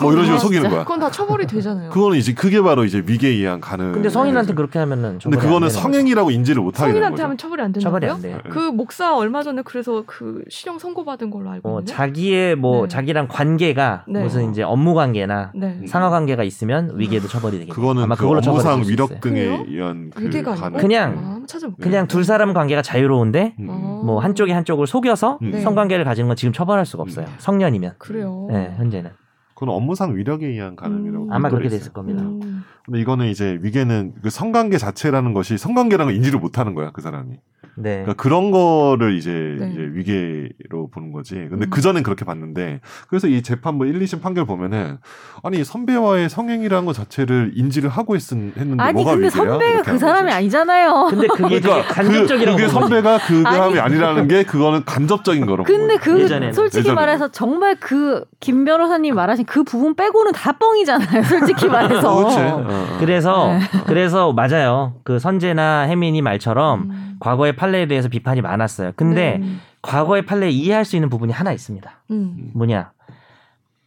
뭐 0.00 0.12
이런 0.12 0.24
식으로 0.24 0.36
아, 0.36 0.40
속이는. 0.40 0.70
거야. 0.70 0.82
그건 0.84 1.00
다 1.00 1.10
처벌이 1.10 1.46
되잖아요. 1.46 1.90
그거는 1.90 2.18
이제 2.18 2.34
그게 2.34 2.60
바로 2.60 2.84
이제 2.84 3.02
위계에 3.04 3.30
의한 3.30 3.60
가는. 3.60 3.90
근데 3.92 4.08
성인한테 4.10 4.54
그렇게 4.54 4.78
하면은 4.78 5.18
근데 5.22 5.36
그거는 5.38 5.68
되는 5.68 5.82
성행이라고 5.82 6.30
인지를 6.30 6.62
못 6.62 6.78
하게 6.80 6.92
되는 6.92 7.00
성인한테 7.08 7.10
거죠. 7.14 7.22
하면 7.24 7.38
처벌이 7.38 7.62
안 7.62 7.72
거죠. 7.72 8.14
안 8.14 8.20
돼요. 8.22 8.38
그 8.50 8.58
목사 8.58 9.16
얼마 9.16 9.42
전에 9.42 9.62
그래서 9.62 10.04
그 10.06 10.42
실형 10.48 10.78
선고받은 10.78 11.30
걸로 11.30 11.50
알고 11.54 11.68
어, 11.68 11.72
있는데. 11.80 11.92
자기의 11.92 12.56
뭐 12.56 12.82
네. 12.82 12.88
자기랑 12.88 13.28
관계가 13.28 14.04
네. 14.08 14.22
무슨 14.22 14.50
이제 14.50 14.62
업무 14.62 14.94
관계나 14.94 15.52
네. 15.54 15.80
상하 15.86 16.10
관계가 16.10 16.42
있으면 16.44 16.92
위계도 16.98 17.26
처벌이 17.28 17.52
되겠네요. 17.58 17.74
그거는 17.74 18.02
아마 18.04 18.14
그 18.14 18.22
그걸로 18.22 18.38
업무상 18.46 18.72
처벌이 18.78 18.88
위력. 18.90 19.20
등에? 19.20 19.64
의한 19.68 20.10
그 20.14 20.24
위계가 20.24 20.54
가는. 20.54 20.78
그냥- 20.78 21.18
아. 21.18 21.34
그냥 21.80 22.06
둘 22.06 22.24
사람 22.24 22.52
관계가 22.54 22.82
자유로운데 22.82 23.54
음. 23.60 23.66
어. 23.68 24.02
뭐 24.04 24.18
한쪽이 24.20 24.52
한쪽을 24.52 24.86
속여서 24.86 25.38
음. 25.42 25.50
네. 25.52 25.60
성관계를 25.60 26.04
가지는 26.04 26.28
건 26.28 26.36
지금 26.36 26.52
처벌할 26.52 26.84
수가 26.86 27.02
없어요. 27.02 27.26
음. 27.26 27.34
성년이면. 27.38 27.92
그래요. 27.98 28.48
네, 28.50 28.74
현재는 28.76 29.10
그건 29.54 29.68
업무상 29.70 30.16
위력에 30.16 30.46
의한 30.46 30.76
가늠이라고. 30.76 31.24
음. 31.26 31.32
아마 31.32 31.48
그렇게. 31.48 31.68
됐을 31.68 31.92
겁니다. 31.92 32.22
음. 32.22 32.64
근데 32.84 33.00
이거는 33.00 33.26
이제 33.28 33.58
위계는 33.62 34.14
그 34.22 34.28
성관계 34.30 34.76
자체라는 34.78 35.32
것이 35.32 35.56
성관계라는 35.56 36.12
걸 36.12 36.16
인지를 36.16 36.38
못하는 36.38 36.74
거야 36.74 36.90
그 36.92 37.00
사람이. 37.00 37.36
네. 37.76 38.02
그러니까 38.02 38.14
그런 38.14 38.52
거를 38.52 39.16
이제, 39.16 39.32
네. 39.58 39.70
이제 39.72 39.80
위계로 39.80 40.88
보는 40.92 41.10
거지. 41.12 41.34
근데 41.34 41.66
음. 41.66 41.70
그 41.70 41.80
전엔 41.80 42.02
그렇게 42.04 42.24
봤는데 42.24 42.80
그래서 43.08 43.26
이 43.26 43.42
재판부 43.42 43.86
1, 43.86 43.98
2심 44.00 44.20
판결 44.22 44.44
보면은 44.44 44.98
아니 45.42 45.64
선배와의 45.64 46.28
성행이라는 46.28 46.84
것 46.86 46.92
자체를 46.92 47.52
인지를 47.54 47.88
하고 47.90 48.14
있, 48.16 48.32
했는데 48.32 48.80
아니 48.82 48.92
뭐가 48.92 49.12
근데 49.12 49.26
위계야? 49.26 49.44
선배가 49.48 49.82
그 49.82 49.98
사람이 49.98 50.24
거지. 50.26 50.36
아니잖아요. 50.36 51.06
근데 51.10 51.26
그게 51.26 51.60
그러니까 51.60 51.94
간접적이라고 51.94 52.56
그, 52.56 52.62
그게 52.62 52.72
보는 52.72 52.88
거지. 52.88 53.02
선배가 53.02 53.18
그 53.26 53.42
사람이 53.42 53.78
아니. 53.78 53.80
아니라는 53.80 54.28
게 54.28 54.44
그거는 54.44 54.84
간접적인 54.84 55.46
거로. 55.46 55.64
근데 55.64 55.96
그 55.96 56.20
예전에는. 56.20 56.52
솔직히 56.52 56.80
예전에는. 56.80 56.94
말해서 56.94 57.28
정말 57.32 57.76
그 57.80 58.24
김 58.44 58.66
변호사님 58.66 59.14
말하신 59.14 59.43
그 59.44 59.64
부분 59.64 59.94
빼고는 59.94 60.32
다 60.32 60.52
뻥이잖아요. 60.52 61.22
솔직히 61.22 61.66
말해서. 61.68 62.14
그렇지. 62.16 62.38
어, 62.38 62.64
어. 62.68 62.96
그래서 62.98 63.52
네. 63.52 63.60
그래서 63.86 64.32
맞아요. 64.32 64.94
그 65.04 65.18
선재나 65.18 65.82
혜민이 65.82 66.22
말처럼 66.22 66.82
음. 66.90 67.16
과거의 67.20 67.56
판례에 67.56 67.86
대해서 67.86 68.08
비판이 68.08 68.40
많았어요. 68.40 68.92
근데 68.96 69.38
네. 69.38 69.46
과거의 69.82 70.24
판례 70.26 70.50
이해할 70.50 70.84
수 70.84 70.96
있는 70.96 71.08
부분이 71.08 71.32
하나 71.32 71.52
있습니다. 71.52 71.90
음. 72.10 72.50
뭐냐? 72.54 72.92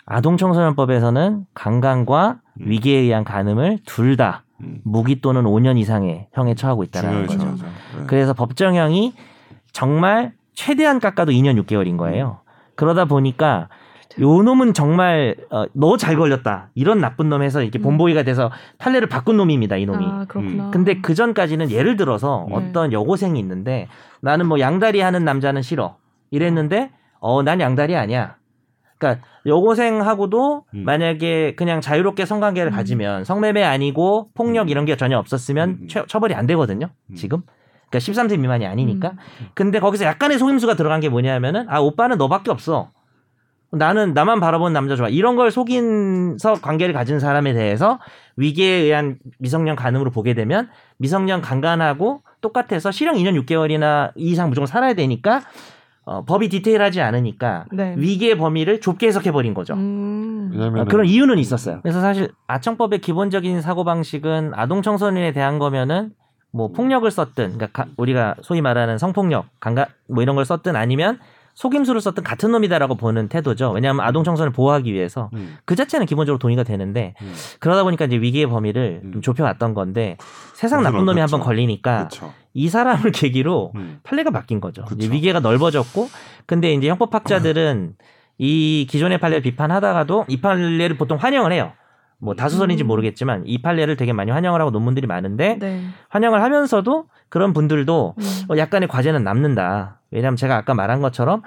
아동청소년법에서는 0.05 1.45
강간과 1.53 2.39
음. 2.61 2.65
위계에 2.69 2.99
의한 2.99 3.23
간음을 3.23 3.79
둘다 3.85 4.43
음. 4.61 4.79
무기 4.83 5.21
또는 5.21 5.43
5년 5.43 5.77
이상의 5.77 6.27
형에 6.33 6.55
처하고 6.55 6.83
있다는. 6.83 7.27
거죠. 7.27 7.45
네. 7.45 8.03
그래서 8.07 8.33
법정형이 8.33 9.13
정말 9.71 10.33
최대한 10.53 10.99
깎아도 10.99 11.31
2년 11.31 11.61
6개월인 11.63 11.97
거예요. 11.97 12.39
그러다 12.75 13.05
보니까 13.05 13.69
요 14.21 14.41
놈은 14.41 14.73
정말 14.73 15.35
어, 15.51 15.65
너 15.73 15.97
잘 15.97 16.15
걸렸다 16.15 16.69
이런 16.75 16.99
나쁜 16.99 17.29
놈에서 17.29 17.61
이렇게 17.61 17.79
음. 17.79 17.83
본보기가 17.83 18.23
돼서 18.23 18.51
판례를 18.77 19.09
바꾼 19.09 19.37
놈입니다 19.37 19.77
이 19.77 19.85
놈이. 19.85 20.05
아 20.05 20.25
그렇구나. 20.27 20.71
근데 20.71 21.01
그 21.01 21.13
전까지는 21.15 21.71
예를 21.71 21.95
들어서 21.97 22.45
네. 22.49 22.55
어떤 22.55 22.91
여고생이 22.93 23.39
있는데 23.39 23.87
나는 24.21 24.47
뭐 24.47 24.59
양다리 24.59 25.01
하는 25.01 25.23
남자는 25.25 25.61
싫어 25.61 25.97
이랬는데 26.31 26.91
어 27.19 27.41
난 27.43 27.59
양다리 27.61 27.95
아니야. 27.95 28.35
그러니까 28.97 29.23
여고생하고도 29.45 30.63
음. 30.73 30.83
만약에 30.83 31.53
그냥 31.55 31.81
자유롭게 31.81 32.25
성관계를 32.25 32.71
음. 32.71 32.75
가지면 32.75 33.23
성매매 33.25 33.63
아니고 33.63 34.29
폭력 34.33 34.63
음. 34.63 34.69
이런 34.69 34.85
게 34.85 34.95
전혀 34.97 35.17
없었으면 35.19 35.69
음. 35.83 35.87
처, 35.87 36.05
처벌이 36.05 36.33
안 36.33 36.45
되거든요. 36.47 36.89
음. 37.11 37.15
지금. 37.15 37.41
그러니까 37.89 37.99
13세 37.99 38.39
미만이 38.39 38.65
아니니까. 38.65 39.11
음. 39.11 39.47
근데 39.53 39.79
거기서 39.79 40.05
약간의 40.05 40.39
속임수가 40.39 40.75
들어간 40.75 40.99
게 40.99 41.09
뭐냐면은 41.09 41.65
아 41.69 41.79
오빠는 41.79 42.17
너밖에 42.17 42.51
없어. 42.51 42.89
나는 43.71 44.13
나만 44.13 44.39
바라보는 44.39 44.73
남자 44.73 44.95
좋아. 44.95 45.09
이런 45.09 45.35
걸 45.35 45.51
속인서 45.51 46.53
관계를 46.61 46.93
가진 46.93 47.19
사람에 47.19 47.53
대해서 47.53 47.99
위계에 48.37 48.81
의한 48.83 49.17
미성년 49.39 49.75
간음으로 49.75 50.11
보게 50.11 50.33
되면 50.33 50.69
미성년 50.97 51.41
강간하고 51.41 52.21
똑같아서 52.41 52.91
실형 52.91 53.15
2년 53.15 53.39
6개월이나 53.45 54.11
이상 54.15 54.49
무조건 54.49 54.67
살아야 54.67 54.93
되니까 54.93 55.41
어, 56.05 56.23
법이 56.23 56.47
디테일하지 56.47 57.01
않으니까 57.01 57.65
네. 57.73 57.93
위계의 57.97 58.37
범위를 58.37 58.79
좁게 58.79 59.07
해석해 59.07 59.33
버린 59.33 59.53
거죠. 59.53 59.73
음. 59.73 60.51
어, 60.77 60.85
그런 60.85 61.05
이유는 61.05 61.37
있었어요. 61.37 61.81
그래서 61.81 61.99
사실 61.99 62.29
아청법의 62.47 62.99
기본적인 63.01 63.61
사고 63.61 63.83
방식은 63.83 64.53
아동 64.55 64.81
청소년에 64.81 65.33
대한 65.33 65.59
거면은 65.59 66.11
뭐 66.51 66.69
폭력을 66.71 67.09
썼든, 67.11 67.57
그러니까 67.57 67.67
가- 67.83 67.89
우리가 67.97 68.35
소위 68.41 68.61
말하는 68.61 68.97
성폭력, 68.97 69.47
강간 69.59 69.85
뭐 70.07 70.23
이런 70.23 70.37
걸 70.37 70.45
썼든 70.45 70.77
아니면 70.77 71.19
속임수를 71.57 72.01
썼든 72.01 72.23
같은 72.23 72.51
놈이다라고 72.51 72.93
보는 72.95 73.29
태도죠. 73.29 73.71
왜냐하면 73.71 74.05
아동 74.05 74.23
청소년을 74.23 74.53
보호하기 74.53 74.93
위해서 74.93 75.31
음, 75.33 75.57
그 75.65 75.75
자체는 75.75 76.05
기본적으로 76.05 76.37
동의가 76.37 76.61
되는데 76.61 77.15
음. 77.23 77.33
그러다 77.59 77.83
보니까 77.83 78.05
이제 78.05 78.15
위기의 78.21 78.45
범위를 78.45 78.99
좀 79.01 79.13
음. 79.15 79.21
좁혀왔던 79.23 79.73
건데 79.73 80.17
세상 80.53 80.83
나쁜 80.83 80.99
그렇죠. 80.99 81.05
놈이 81.05 81.19
한 81.19 81.29
번 81.31 81.39
걸리니까 81.39 81.97
그렇죠. 82.09 82.31
이 82.53 82.69
사람을 82.69 83.11
계기로 83.11 83.71
음. 83.75 83.99
판례가 84.03 84.29
바뀐 84.29 84.61
거죠. 84.61 84.85
그쵸. 84.85 84.97
이제 84.99 85.11
위계가 85.11 85.39
넓어졌고, 85.39 86.09
근데 86.45 86.73
이제 86.73 86.89
형법학자들은 86.89 87.95
이 88.37 88.85
기존의 88.87 89.19
판례를 89.19 89.41
비판하다가도 89.41 90.25
이 90.27 90.39
판례를 90.39 90.95
보통 90.95 91.17
환영을 91.17 91.51
해요. 91.53 91.71
뭐 92.19 92.35
다수설인지 92.35 92.83
음. 92.83 92.87
모르겠지만 92.87 93.43
이 93.47 93.61
판례를 93.63 93.95
되게 93.95 94.13
많이 94.13 94.29
환영을 94.29 94.61
하고 94.61 94.69
논문들이 94.69 95.07
많은데 95.07 95.57
네. 95.59 95.81
환영을 96.09 96.41
하면서도 96.43 97.05
그런 97.29 97.53
분들도 97.53 98.15
음. 98.17 98.23
어, 98.49 98.57
약간의 98.57 98.87
과제는 98.89 99.23
남는다. 99.23 99.99
왜냐하면 100.11 100.35
제가 100.37 100.55
아까 100.55 100.73
말한 100.73 101.01
것처럼 101.01 101.41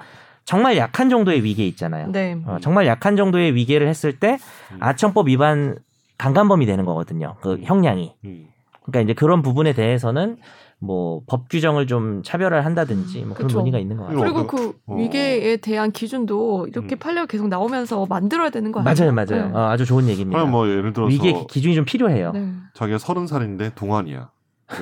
정말 0.45 0.77
약한 0.77 1.09
정도의 1.09 1.43
위계 1.43 1.65
있잖아요. 1.67 2.11
네. 2.11 2.37
어, 2.45 2.57
정말 2.61 2.85
약한 2.87 3.15
정도의 3.15 3.55
위계를 3.55 3.87
했을 3.87 4.19
때 4.19 4.37
음. 4.71 4.77
아청법 4.79 5.27
위반 5.27 5.75
강간범이 6.17 6.65
되는 6.65 6.85
거거든요. 6.85 7.35
그 7.41 7.59
형량이. 7.63 8.13
음. 8.25 8.47
그러니까 8.83 9.01
이제 9.01 9.13
그런 9.13 9.41
부분에 9.41 9.73
대해서는 9.73 10.37
뭐 10.83 11.21
법 11.27 11.47
규정을 11.49 11.85
좀 11.85 12.23
차별화를 12.23 12.65
한다든지 12.65 13.19
뭐 13.23 13.35
그런 13.35 13.47
그쵸. 13.47 13.59
논의가 13.59 13.77
있는 13.77 13.97
것 13.97 14.05
같아요. 14.07 14.19
그리고 14.19 14.47
그 14.47 14.73
어. 14.87 14.95
위계에 14.95 15.57
대한 15.57 15.91
기준도 15.91 16.67
이렇게 16.69 16.95
음. 16.95 16.97
판례가 16.97 17.27
계속 17.27 17.47
나오면서 17.49 18.07
만들어야 18.07 18.49
되는 18.49 18.71
거 18.71 18.81
맞아요, 18.81 19.09
아니에요? 19.09 19.13
맞아요. 19.13 19.47
네. 19.49 19.53
어, 19.55 19.69
아주 19.69 19.85
좋은 19.85 20.07
얘기입니다. 20.07 20.37
그럼 20.39 20.49
뭐 20.51 20.67
예를 20.67 20.91
들어서 20.93 21.11
위계 21.11 21.33
기- 21.33 21.45
기준이 21.47 21.75
좀 21.75 21.85
필요해요. 21.85 22.31
네. 22.31 22.51
자기가 22.73 22.97
서른 22.97 23.27
살인데 23.27 23.73
동안이야. 23.75 24.29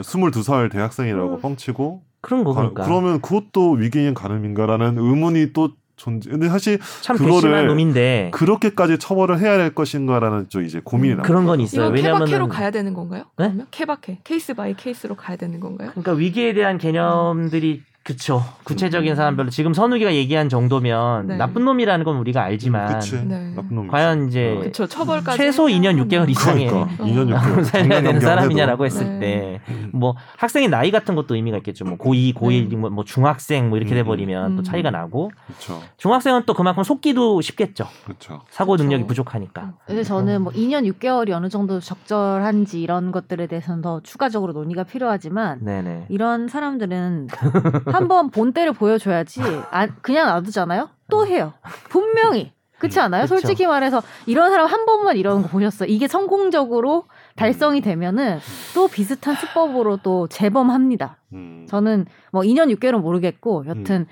22살 0.02 0.72
대학생이라고 0.72 1.36
음. 1.36 1.42
뻥치고 1.42 2.04
그런 2.22 2.44
거 2.44 2.54
그러니까 2.54 2.84
가, 2.84 2.88
그러면 2.88 3.22
그것도 3.22 3.72
위계인 3.74 4.14
간음인가라는 4.14 4.98
의문이 4.98 5.54
또 5.54 5.72
존재. 5.96 6.30
근데 6.30 6.48
사실 6.48 6.80
참 7.02 7.18
그거를 7.18 7.68
놈인데 7.68 8.32
그렇게까지 8.34 8.98
처벌을 8.98 9.40
해야 9.40 9.58
될 9.58 9.76
것인가라는 9.76 10.48
좀 10.50 10.64
이제 10.64 10.82
고민이 10.84 11.16
음, 11.16 11.18
나. 11.18 11.24
그런 11.24 11.46
건 11.46 11.60
있어요. 11.60 11.86
이건 11.88 11.96
왜냐면은 11.96 12.26
케바케로 12.26 12.48
가야 12.48 12.72
되는 12.72 12.94
건가요? 12.94 13.24
네? 13.38 13.46
그러면 13.46 13.68
케바케 13.70 14.20
case 14.24 14.54
by 14.54 14.74
case로 14.76 15.16
가야 15.16 15.36
되는 15.36 15.60
건가요? 15.60 15.90
그러니까 15.92 16.14
위계에 16.14 16.54
대한 16.54 16.78
개념들이 16.78 17.84
그쵸 18.04 18.42
구체적인 18.64 19.12
음. 19.12 19.16
사람별로 19.16 19.50
지금 19.50 19.74
선우기가 19.74 20.14
얘기한 20.16 20.50
정도면 20.50 21.28
네. 21.28 21.38
나쁜 21.38 21.64
놈이라는 21.66 22.06
건 22.06 22.18
우리가 22.18 22.42
알지만 22.44 22.94
그치. 22.94 23.16
네. 23.24 23.54
나쁜 23.56 23.76
놈. 23.76 23.88
과연 23.88 24.30
이제 24.30 24.56
그렇죠. 24.60 24.88
처벌까지 24.88 25.38
최소 25.38 25.66
2년 25.66 25.90
하면- 25.90 26.08
6개월 26.08 26.30
이상의 26.30 26.68
그러니까 26.68 27.04
어. 27.04 27.06
2년 27.06 27.30
6개월 27.36 27.64
살려야 27.66 28.02
되는 28.02 28.20
사람이냐라고 28.22 28.86
했을 28.86 29.06
네. 29.06 29.20
때 29.20 29.62
음. 29.70 29.90
뭐 29.94 30.16
학생의 30.38 30.70
나이 30.70 30.90
같은 30.92 31.14
것도 31.14 31.36
의미가 31.36 31.58
있겠죠. 31.58 31.86
뭐 31.86 31.98
고2, 31.98 32.34
고1, 32.34 32.70
네. 32.70 32.76
뭐, 32.78 32.90
뭐 32.90 33.04
중학생 33.04 33.70
뭐 33.70 33.78
이렇게 33.78 33.94
음. 33.94 33.98
돼버리면 33.98 34.56
또 34.56 34.62
음. 34.62 34.64
차이가 34.64 34.90
나고 34.92 35.32
그렇죠. 35.46 35.82
중학생은 35.98 36.44
또 36.48 36.54
그만큼 36.54 36.84
속기도 36.84 37.42
쉽겠죠. 37.42 37.86
그렇죠. 38.06 38.42
사고 38.50 38.76
능력이 38.78 39.04
그쵸. 39.04 39.08
부족하니까. 39.08 39.74
근데 39.86 40.04
저는 40.04 40.42
뭐 40.44 40.54
2년 40.54 40.92
6개월이 40.94 41.32
어느 41.32 41.50
정도 41.50 41.80
적절한지 41.80 42.82
이런 42.82 43.12
것들에 43.12 43.46
대해서는 43.48 43.82
더 43.82 44.00
추가적으로 44.02 44.54
논의가 44.54 44.84
필요하지만 44.86 45.60
네네. 45.64 46.06
이런 46.10 46.48
사람들은 46.48 47.28
한번 47.94 48.30
본때를 48.30 48.74
보여줘야지 48.74 49.42
안, 49.72 49.96
그냥 50.02 50.28
놔두잖아요. 50.28 50.90
또 51.10 51.26
해요. 51.28 51.54
분명히 51.90 52.54
그렇지 52.80 53.00
않아요? 53.00 53.24
그쵸. 53.24 53.36
솔직히 53.36 53.68
말해서 53.68 54.02
이런 54.26 54.52
사람 54.52 54.68
한 54.68 54.86
번만 54.86 55.18
이러는 55.18 55.42
거 55.44 55.50
보셨어요. 55.50 55.90
이게 55.90 56.08
성공적으로 56.08 57.06
달성이 57.36 57.82
되면은 57.82 58.40
또 58.74 58.88
비슷한 58.88 59.36
수법으로 59.36 59.98
또 59.98 60.28
재범합니다. 60.28 61.18
음. 61.34 61.66
저는 61.70 62.06
뭐 62.32 62.42
2년 62.44 62.74
6개월은 62.76 63.02
모르겠고 63.02 63.66
여튼 63.68 64.08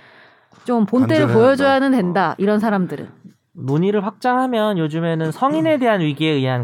좀 0.66 0.86
본때를 0.86 1.28
보여줘야는. 1.28 1.92
된다. 1.92 2.36
이런 2.38 2.60
사람들은. 2.60 3.10
논의를 3.54 4.06
확장하면 4.06 4.78
요즘에는 4.78 5.32
성인에 5.32 5.80
대한 5.80 6.02
위기에 6.02 6.30
의한 6.30 6.62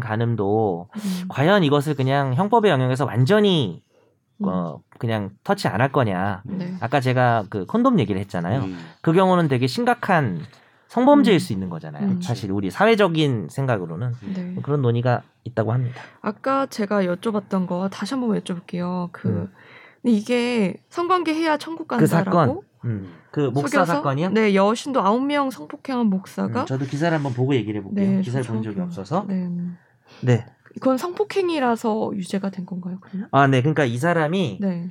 음. 0.96 1.24
과연 1.28 1.64
이것을 1.64 1.94
그냥 1.94 2.34
형법의 2.34 2.70
영역에서 2.70 3.04
완전히 3.04 3.82
음. 3.82 3.83
어 4.48 4.80
그냥 4.98 5.30
터치 5.44 5.68
안 5.68 5.80
할 5.80 5.90
거냐. 5.92 6.42
네. 6.44 6.74
아까 6.80 7.00
제가 7.00 7.44
그 7.50 7.66
콘돔 7.66 7.98
얘기를 7.98 8.20
했잖아요. 8.20 8.60
음. 8.62 8.78
그 9.02 9.12
경우는 9.12 9.48
되게 9.48 9.66
심각한 9.66 10.40
성범죄일 10.88 11.36
음. 11.36 11.38
수 11.40 11.52
있는 11.52 11.68
거잖아요. 11.70 12.06
음. 12.06 12.22
사실 12.22 12.52
우리 12.52 12.70
사회적인 12.70 13.48
생각으로는 13.50 14.12
네. 14.34 14.54
그런 14.62 14.80
논의가 14.82 15.22
있다고 15.44 15.72
합니다. 15.72 16.00
아까 16.22 16.66
제가 16.66 17.02
여쭤봤던 17.02 17.66
거 17.66 17.88
다시 17.88 18.14
한번 18.14 18.38
여쭤볼게요. 18.40 19.08
그 19.12 19.28
음. 19.28 19.52
이게 20.04 20.76
성관계 20.90 21.34
해야 21.34 21.56
천국 21.56 21.88
그 21.88 21.96
간다라고 21.96 22.30
사건, 22.30 22.60
음. 22.84 23.14
그 23.30 23.50
목사 23.52 23.78
속여서? 23.78 23.94
사건이요? 23.94 24.30
네, 24.30 24.54
여신도 24.54 25.00
아홉 25.02 25.24
명 25.24 25.50
성폭행한 25.50 26.06
목사가 26.06 26.60
음, 26.60 26.66
저도 26.66 26.84
기사를 26.84 27.12
한번 27.16 27.32
보고 27.32 27.54
얘기를 27.54 27.80
해볼게요. 27.80 28.10
네, 28.16 28.20
기사를 28.20 28.44
저본 28.44 28.62
적이. 28.62 28.80
없어서. 28.80 29.24
네. 29.26 29.48
네. 30.20 30.46
이건 30.76 30.98
성폭행이라서 30.98 32.12
유죄가 32.14 32.50
된 32.50 32.66
건가요, 32.66 32.98
그러면? 33.00 33.28
아, 33.30 33.46
네. 33.46 33.60
그러니까 33.60 33.84
이 33.84 33.96
사람이 33.96 34.58
네. 34.60 34.90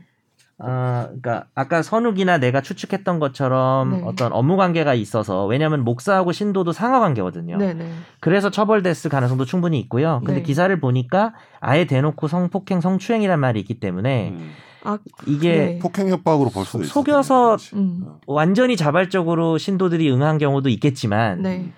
아, 0.60 1.06
그러니까 1.08 1.46
아까 1.56 1.82
선욱이나 1.82 2.38
내가 2.38 2.62
추측했던 2.62 3.20
것처럼 3.20 3.92
네. 3.92 4.02
어떤 4.06 4.32
업무 4.32 4.56
관계가 4.56 4.94
있어서 4.94 5.46
왜냐하면 5.46 5.84
목사하고 5.84 6.32
신도도 6.32 6.72
상하 6.72 7.00
관계거든요. 7.00 7.58
네, 7.58 7.74
네. 7.74 7.92
그래서 8.20 8.50
처벌됐을 8.50 9.10
가능성도 9.10 9.46
충분히 9.46 9.80
있고요. 9.80 10.22
근데 10.24 10.40
네. 10.40 10.44
기사를 10.44 10.80
보니까 10.80 11.34
아예 11.60 11.86
대놓고 11.86 12.28
성폭행, 12.28 12.82
성추행이란 12.82 13.40
말이 13.40 13.60
있기 13.60 13.80
때문에 13.80 14.30
음. 14.30 14.52
아, 14.86 15.00
이게 15.26 15.50
네. 15.52 15.80
폭행 15.80 16.10
협박으로 16.10 16.50
볼 16.50 16.66
수도 16.66 16.84
있어. 16.84 16.94
속여서 16.94 17.58
음. 17.74 18.06
완전히 18.28 18.78
자발적으로 18.78 19.58
신도들이 19.58 20.12
응한 20.12 20.38
경우도 20.38 20.70
있겠지만 20.70 21.42
네. 21.42 21.72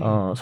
어, 0.00 0.34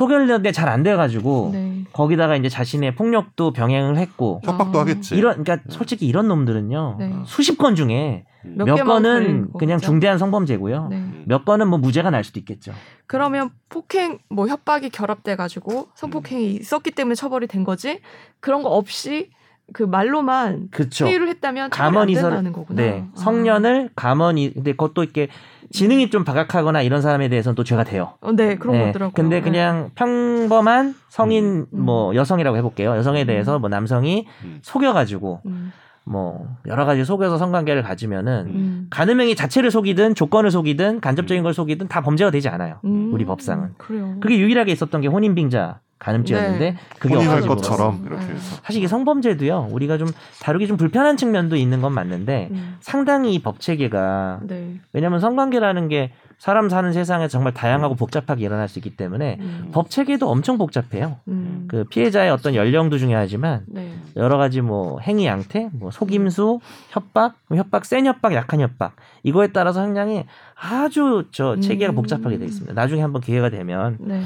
게잘안 0.43 0.83
돼가지고 0.83 1.51
네. 1.53 1.85
거기다가 1.93 2.37
이제 2.37 2.49
자신의 2.49 2.95
폭력도 2.95 3.53
병행을 3.53 3.97
했고 3.97 4.41
협박도 4.45 4.79
아. 4.79 4.83
하겠지. 4.83 5.17
이런 5.17 5.43
그러니까 5.43 5.69
솔직히 5.71 6.07
이런 6.07 6.29
놈들은요 6.29 6.97
네. 6.99 7.15
수십 7.25 7.59
건 7.59 7.75
중에 7.75 8.25
음. 8.45 8.55
몇몇 8.57 8.85
건은 8.85 9.53
거겠죠? 9.53 9.59
그냥 9.59 9.79
중대한 9.79 10.19
성범죄고요. 10.19 10.89
네. 10.89 10.97
음. 10.97 11.25
몇 11.27 11.45
건은 11.45 11.69
뭐 11.69 11.79
무죄가 11.79 12.11
날 12.11 12.25
수도 12.25 12.39
있겠죠. 12.41 12.73
그러면 13.07 13.51
폭행 13.69 14.19
뭐 14.29 14.47
협박이 14.47 14.91
결합돼 14.91 15.37
가지고 15.37 15.89
성폭행이 15.95 16.55
있었기 16.55 16.93
때문에 16.93 17.15
처벌이 17.15 17.47
된 17.47 17.65
거지. 17.65 18.01
그런 18.41 18.63
거 18.63 18.71
없이 18.71 19.31
그 19.73 19.83
말로만 19.83 20.69
그렇죠. 20.71 21.07
회유를 21.07 21.29
했다면 21.29 21.71
감언이설 21.71 22.31
된다는 22.31 22.53
거구나. 22.53 22.83
네 22.83 23.05
아. 23.15 23.19
성년을 23.19 23.91
감언이 23.95 24.55
근데 24.55 24.73
그것도 24.73 25.03
이렇게 25.03 25.29
지능이 25.71 26.11
좀 26.11 26.25
바각하거나 26.25 26.83
이런 26.83 27.03
사람에 27.03 27.29
대해서는 27.29 27.55
또 27.55 27.65
죄가 27.65 27.85
돼요. 27.85 28.15
어, 28.21 28.33
네, 28.33 28.57
그런 28.57 28.79
네, 28.79 28.87
거더라고요. 28.87 29.13
근데 29.13 29.41
그냥 29.43 29.91
평범한 29.95 30.95
성인 31.09 31.67
음. 31.73 31.81
뭐 31.85 32.15
여성이라고 32.15 32.57
해볼게요. 32.57 32.97
여성에 32.97 33.25
음. 33.25 33.27
대해서 33.27 33.59
뭐 33.59 33.69
남성이 33.69 34.27
음. 34.45 34.61
속여가지고 34.63 35.43
음, 35.45 35.73
뭐 36.05 36.49
여러 36.67 36.87
가지 36.87 37.05
속여서 37.05 37.37
성관계를 37.37 37.83
가지면은 37.83 38.47
음. 38.47 38.87
가늠행위 38.89 39.37
자체를 39.37 39.71
속이든 39.71 40.15
조건을 40.15 40.51
속이든 40.51 41.01
간접적인 41.01 41.43
걸 41.43 41.53
속이든 41.53 41.89
다 41.89 42.01
범죄가 42.01 42.31
되지 42.31 42.49
않아요. 42.49 42.81
음, 42.85 43.11
우리 43.13 43.27
법상은. 43.27 43.75
그래요. 43.77 44.17
그게 44.21 44.39
유일하게 44.39 44.73
있었던 44.73 45.03
게 45.03 45.09
혼인빙자 45.09 45.81
간음죄였는데 45.99 46.71
네. 46.73 46.77
그게 46.99 47.17
없어지고 47.17 47.57
것처럼 47.57 48.01
네. 48.03 48.09
이렇게 48.09 48.25
해서. 48.27 48.57
사실 48.63 48.79
이게 48.79 48.89
성범죄도요. 48.89 49.69
우리가 49.71 49.99
좀 49.99 50.09
다루기 50.41 50.67
좀 50.67 50.77
불편한 50.77 51.17
측면도 51.17 51.57
있는 51.57 51.81
건 51.81 51.93
맞는데 51.93 52.49
음, 52.51 52.77
상당히 52.81 53.35
이 53.35 53.43
법 53.43 53.61
체계가 53.61 54.41
네. 54.43 54.75
왜냐하면 54.93 55.21
성관계라는 55.21 55.89
게 55.89 56.13
사람 56.39 56.69
사는 56.69 56.93
세상에 56.93 57.27
정말 57.27 57.53
다양하고 57.53 57.97
복잡하게 57.97 58.45
일어날 58.45 58.69
수 58.69 58.79
있기 58.79 58.97
때문에 58.97 59.39
음, 59.41 59.71
법 59.73 59.91
체계도 59.91 60.29
엄청 60.31 60.57
복잡해요. 60.57 61.17
음, 61.27 61.65
그 61.67 61.83
피해자의 61.85 62.31
어떤 62.31 62.55
연령도 62.55 62.97
중요하지만 62.99 63.65
네. 63.67 63.93
여러 64.15 64.39
가지 64.39 64.61
뭐 64.61 65.01
행위 65.01 65.27
양태, 65.27 65.69
뭐 65.73 65.91
속임수, 65.91 66.61
협박, 66.91 67.35
뭐 67.49 67.59
협박 67.59 67.85
센 67.85 68.07
협박, 68.07 68.35
약한 68.35 68.61
협박 68.61 68.95
이거에 69.25 69.49
따라서 69.49 69.85
굉장히 69.85 70.27
아주 70.55 71.27
저 71.33 71.59
체계가 71.59 71.93
음. 71.93 71.97
복잡하게 71.97 72.39
돼 72.39 72.45
있습니다. 72.45 72.73
나중에 72.73 73.03
한번 73.03 73.21
기회가 73.21 73.51
되면 73.51 73.97
네. 73.99 74.15
음, 74.15 74.25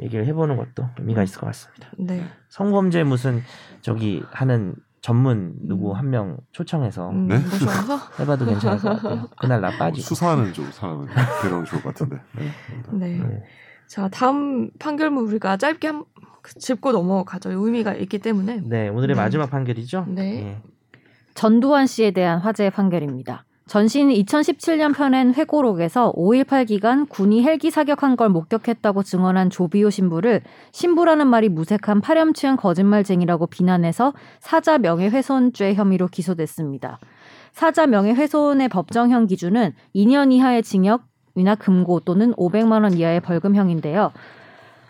얘기를 0.00 0.26
해보는 0.26 0.56
것도 0.56 0.88
의미가 0.98 1.22
있을 1.22 1.40
것 1.40 1.46
같습니다. 1.46 1.88
네. 1.98 2.24
성범죄 2.48 3.04
무슨 3.04 3.42
저기 3.80 4.22
하는 4.30 4.74
전문 5.00 5.54
누구 5.60 5.90
음. 5.90 5.96
한명 5.96 6.38
초청해서 6.52 7.10
음, 7.10 7.28
네? 7.28 7.36
해봐도 8.20 8.46
괜찮을 8.46 8.78
것 8.78 9.02
같아요. 9.02 9.28
그날 9.38 9.60
나 9.60 9.70
빠지고. 9.70 10.02
수사하는 10.02 10.52
쪽 10.54 10.64
사람을 10.72 11.08
데려오면 11.42 11.66
좋을 11.66 11.82
것 11.82 11.90
같은데. 11.90 12.16
네. 12.34 12.50
네. 12.92 13.18
네. 13.18 13.42
자, 13.86 14.08
다음 14.08 14.70
판결문 14.78 15.24
우리가 15.26 15.58
짧게 15.58 15.88
한, 15.88 16.04
짚고 16.58 16.92
넘어가죠. 16.92 17.50
의미가 17.50 17.94
있기 17.94 18.18
때문에. 18.18 18.62
네, 18.64 18.88
오늘의 18.88 19.14
네. 19.14 19.22
마지막 19.22 19.50
판결이죠. 19.50 20.06
네. 20.08 20.42
예. 20.42 20.62
전두환 21.34 21.86
씨에 21.86 22.12
대한 22.12 22.38
화제의 22.38 22.70
판결입니다. 22.70 23.44
전 23.66 23.88
씨는 23.88 24.12
2017년 24.12 24.94
펴낸 24.94 25.32
회고록에서 25.32 26.12
5.18 26.12 26.66
기간 26.66 27.06
군이 27.06 27.42
헬기 27.42 27.70
사격한 27.70 28.16
걸 28.16 28.28
목격했다고 28.28 29.02
증언한 29.02 29.48
조비오 29.48 29.88
신부를 29.88 30.42
신부라는 30.72 31.26
말이 31.26 31.48
무색한 31.48 32.02
파렴치한 32.02 32.56
거짓말쟁이라고 32.58 33.46
비난해서 33.46 34.12
사자 34.38 34.76
명예훼손죄 34.76 35.74
혐의로 35.74 36.08
기소됐습니다. 36.08 36.98
사자 37.52 37.86
명예훼손의 37.86 38.68
법정형 38.68 39.28
기준은 39.28 39.72
2년 39.94 40.30
이하의 40.32 40.62
징역이나 40.62 41.54
금고 41.58 42.00
또는 42.00 42.34
500만 42.34 42.82
원 42.82 42.92
이하의 42.92 43.20
벌금형인데요. 43.20 44.12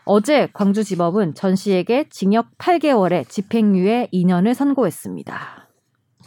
어제 0.05 0.49
광주지법은 0.53 1.35
전 1.35 1.55
씨에게 1.55 2.07
징역 2.11 2.59
8개월에 2.59 3.29
집행유예 3.29 4.09
2년을 4.12 4.53
선고했습니다. 4.53 5.64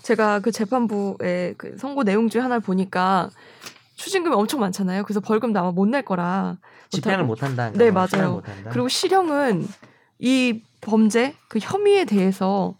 제가 0.08 0.40
그 0.40 0.54
재판부의 0.54 1.56
그 1.58 1.78
선고 1.78 2.06
내용 2.06 2.30
중에 2.30 2.42
하나를 2.42 2.62
보니까 2.62 3.30
추징금이 3.96 4.34
엄청 4.36 4.62
많잖아요. 4.62 5.04
그래서 5.04 5.20
벌금도 5.20 5.60
아마 5.60 5.72
못 5.72 5.90
낼 5.90 6.04
거라. 6.04 6.58
집행을 6.90 7.26
못하고. 7.26 7.52
못한다. 7.52 7.78
네, 7.78 7.90
어, 7.90 7.92
맞아요. 7.92 8.42
그리고 8.72 8.88
실형은 8.88 9.68
이 10.20 10.62
범죄 10.80 11.36
그 11.50 11.60
혐의에 11.62 12.06
대해서 12.06 12.78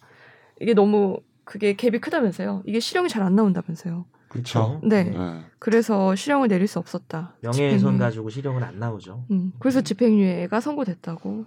이게 0.62 0.74
너무 0.74 1.20
그게 1.44 1.76
갭이 1.76 2.00
크다면서요. 2.00 2.64
이게 2.66 2.80
실형이 2.80 3.10
잘 3.10 3.24
안 3.24 3.36
나온다면서요. 3.36 4.06
그렇죠. 4.30 4.80
네. 4.84 5.04
네. 5.04 5.44
그래서 5.60 6.16
실형을 6.16 6.48
내릴 6.48 6.68
수 6.68 6.80
없었다. 6.80 7.36
명예훼손 7.42 7.78
집행유예. 7.78 8.00
가지고 8.00 8.30
실형은 8.30 8.64
안 8.64 8.80
나오죠. 8.80 9.26
음, 9.32 9.52
그래서 9.60 9.82
집행유예가 9.82 10.62
선고됐다고 10.62 11.46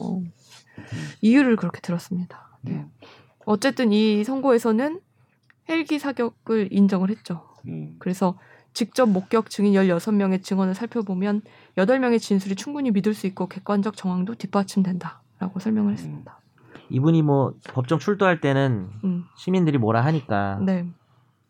어, 0.00 0.20
이유를 1.20 1.54
그렇게 1.54 1.80
들었습니다. 1.80 2.58
네. 2.62 2.72
음. 2.72 2.90
어쨌든 3.46 3.92
이 3.92 4.24
선고에서는 4.24 5.00
헬기 5.68 5.98
사격을 5.98 6.68
인정을 6.72 7.10
했죠. 7.10 7.42
음. 7.66 7.96
그래서 7.98 8.38
직접 8.72 9.06
목격 9.06 9.50
증인 9.50 9.72
16명의 9.74 10.42
증언을 10.42 10.74
살펴보면 10.74 11.42
8명의 11.76 12.18
진술이 12.20 12.56
충분히 12.56 12.90
믿을 12.90 13.14
수 13.14 13.26
있고 13.26 13.46
객관적 13.48 13.96
정황도 13.96 14.34
뒷받침된다라고 14.34 15.60
설명을 15.60 15.92
했습니다. 15.92 16.40
이분이 16.90 17.22
뭐 17.22 17.54
법정 17.72 17.98
출두할 17.98 18.40
때는 18.40 18.88
음, 19.04 19.24
시민들이 19.36 19.78
뭐라 19.78 20.04
하니까 20.04 20.58
네. 20.64 20.86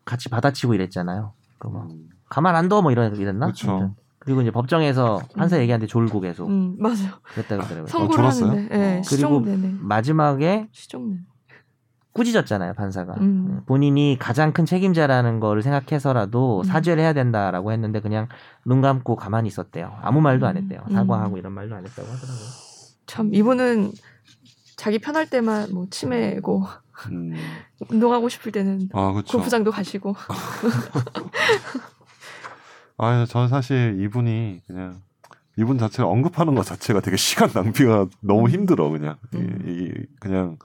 같이 0.05 0.29
받아치고 0.29 0.73
이랬잖아요. 0.75 1.33
그뭐 1.59 1.87
음. 1.89 2.09
가만 2.29 2.55
안 2.55 2.69
둬 2.69 2.81
뭐 2.81 2.91
이런 2.91 3.15
이랬나? 3.15 3.47
아무튼. 3.47 3.95
그리고 4.19 4.41
이제 4.41 4.49
법정에서 4.49 5.19
판사 5.35 5.57
음. 5.57 5.61
얘기하는데 5.61 5.87
졸고 5.87 6.19
계속 6.21 6.47
음, 6.47 6.77
맞아요. 6.79 7.11
그랬다 7.23 7.57
그러더라고요. 7.57 7.87
선고를 7.87 8.15
졸았어요? 8.15 8.49
하는데 8.51 8.77
네, 8.77 8.99
어. 8.99 9.03
시종 9.03 9.43
그리고 9.43 9.57
내내. 9.57 9.75
마지막에 9.81 10.67
시종 10.71 11.09
내. 11.09 11.17
꾸짖었잖아요 12.15 12.73
판사가 12.73 13.13
음. 13.19 13.61
본인이 13.65 14.17
가장 14.19 14.53
큰 14.53 14.65
책임자라는 14.65 15.41
거를 15.41 15.61
생각해서라도 15.61 16.61
음. 16.61 16.63
사죄를 16.63 17.03
해야 17.03 17.11
된다라고 17.13 17.73
했는데 17.73 17.99
그냥 17.99 18.29
눈 18.63 18.81
감고 18.81 19.17
가만히 19.17 19.49
있었대요 19.49 19.97
아무 20.01 20.21
말도 20.21 20.47
안 20.47 20.55
했대요 20.57 20.81
음. 20.89 20.93
사과하고 20.93 21.37
이런 21.37 21.51
말도 21.51 21.75
안 21.75 21.85
했다고 21.85 22.07
하더라고요 22.07 22.45
참 23.05 23.33
이분은 23.33 23.91
자기 24.77 24.97
편할 24.99 25.29
때만 25.29 25.73
뭐 25.73 25.87
치매고 25.89 26.63
음. 27.11 27.33
운동하고 27.91 28.29
싶을 28.29 28.53
때는 28.53 28.87
아 28.93 29.11
그렇죠. 29.11 29.37
골프장도 29.37 29.71
가시고 29.71 30.15
아 32.97 33.25
저는 33.27 33.49
사실 33.49 33.97
이분이 33.99 34.61
그냥 34.65 35.01
이분 35.57 35.77
자체를 35.77 36.09
언급하는 36.09 36.55
것 36.55 36.65
자체가 36.65 37.01
되게 37.01 37.17
시간 37.17 37.49
낭비가 37.53 38.07
너무 38.21 38.45
음. 38.45 38.49
힘들어 38.49 38.89
그냥 38.89 39.17
이, 39.33 39.37
음. 39.37 39.63
이 39.65 39.91
그냥 40.21 40.57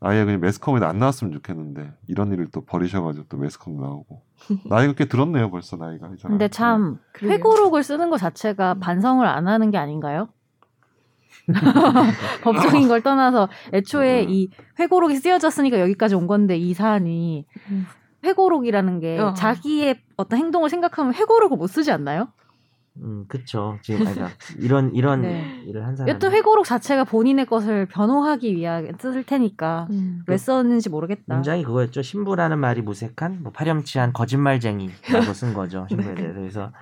아예 0.00 0.24
그냥 0.24 0.40
매스컴에 0.40 0.84
안 0.84 0.98
나왔으면 0.98 1.32
좋겠는데 1.32 1.92
이런 2.06 2.32
일을 2.32 2.48
또 2.52 2.64
버리셔가지고 2.64 3.26
또 3.28 3.36
매스컴 3.36 3.80
나오고 3.80 4.22
나이가 4.68 4.92
꽤 4.92 5.06
들었네요 5.06 5.50
벌써 5.50 5.76
나이가. 5.76 6.08
근데 6.22 6.48
참. 6.48 6.98
회고록을 7.20 7.82
쓰는 7.82 8.08
것 8.10 8.18
자체가 8.18 8.74
음. 8.74 8.80
반성을 8.80 9.26
안 9.26 9.48
하는 9.48 9.70
게 9.70 9.78
아닌가요? 9.78 10.28
법적인 12.42 12.88
걸 12.88 13.02
떠나서 13.02 13.48
애초에 13.72 14.24
음. 14.24 14.30
이 14.30 14.50
회고록이 14.78 15.16
쓰여졌으니까 15.16 15.80
여기까지 15.80 16.14
온 16.14 16.26
건데 16.26 16.56
이 16.56 16.74
사안이 16.74 17.46
음. 17.70 17.86
회고록이라는 18.24 19.00
게 19.00 19.18
어. 19.18 19.34
자기의 19.34 20.00
어떤 20.16 20.38
행동을 20.38 20.68
생각하면 20.70 21.14
회고록을 21.14 21.56
못 21.56 21.66
쓰지 21.68 21.90
않나요? 21.90 22.28
음, 23.02 23.24
그쵸. 23.28 23.78
지금 23.82 24.06
아니, 24.06 24.14
그러니까 24.14 24.36
이런 24.58 24.94
이런 24.94 25.22
네. 25.22 25.62
일을 25.66 25.86
한 25.86 25.96
사람. 25.96 26.08
여튼 26.08 26.32
회고록 26.32 26.64
자체가 26.64 27.04
본인의 27.04 27.46
것을 27.46 27.86
변호하기 27.86 28.54
위하게 28.54 28.92
쓸 28.98 29.24
테니까 29.24 29.88
음. 29.90 30.22
왜 30.26 30.36
썼는지 30.36 30.88
모르겠다. 30.88 31.34
문장이 31.34 31.64
그거였죠. 31.64 32.02
신부라는 32.02 32.58
말이 32.58 32.82
무색한 32.82 33.42
뭐 33.42 33.52
파렴치한 33.52 34.12
거짓말쟁이라고 34.12 35.32
쓴 35.32 35.54
거죠. 35.54 35.86
신부에 35.90 36.14
네. 36.14 36.14
대해서. 36.14 36.38
그래서 36.38 36.72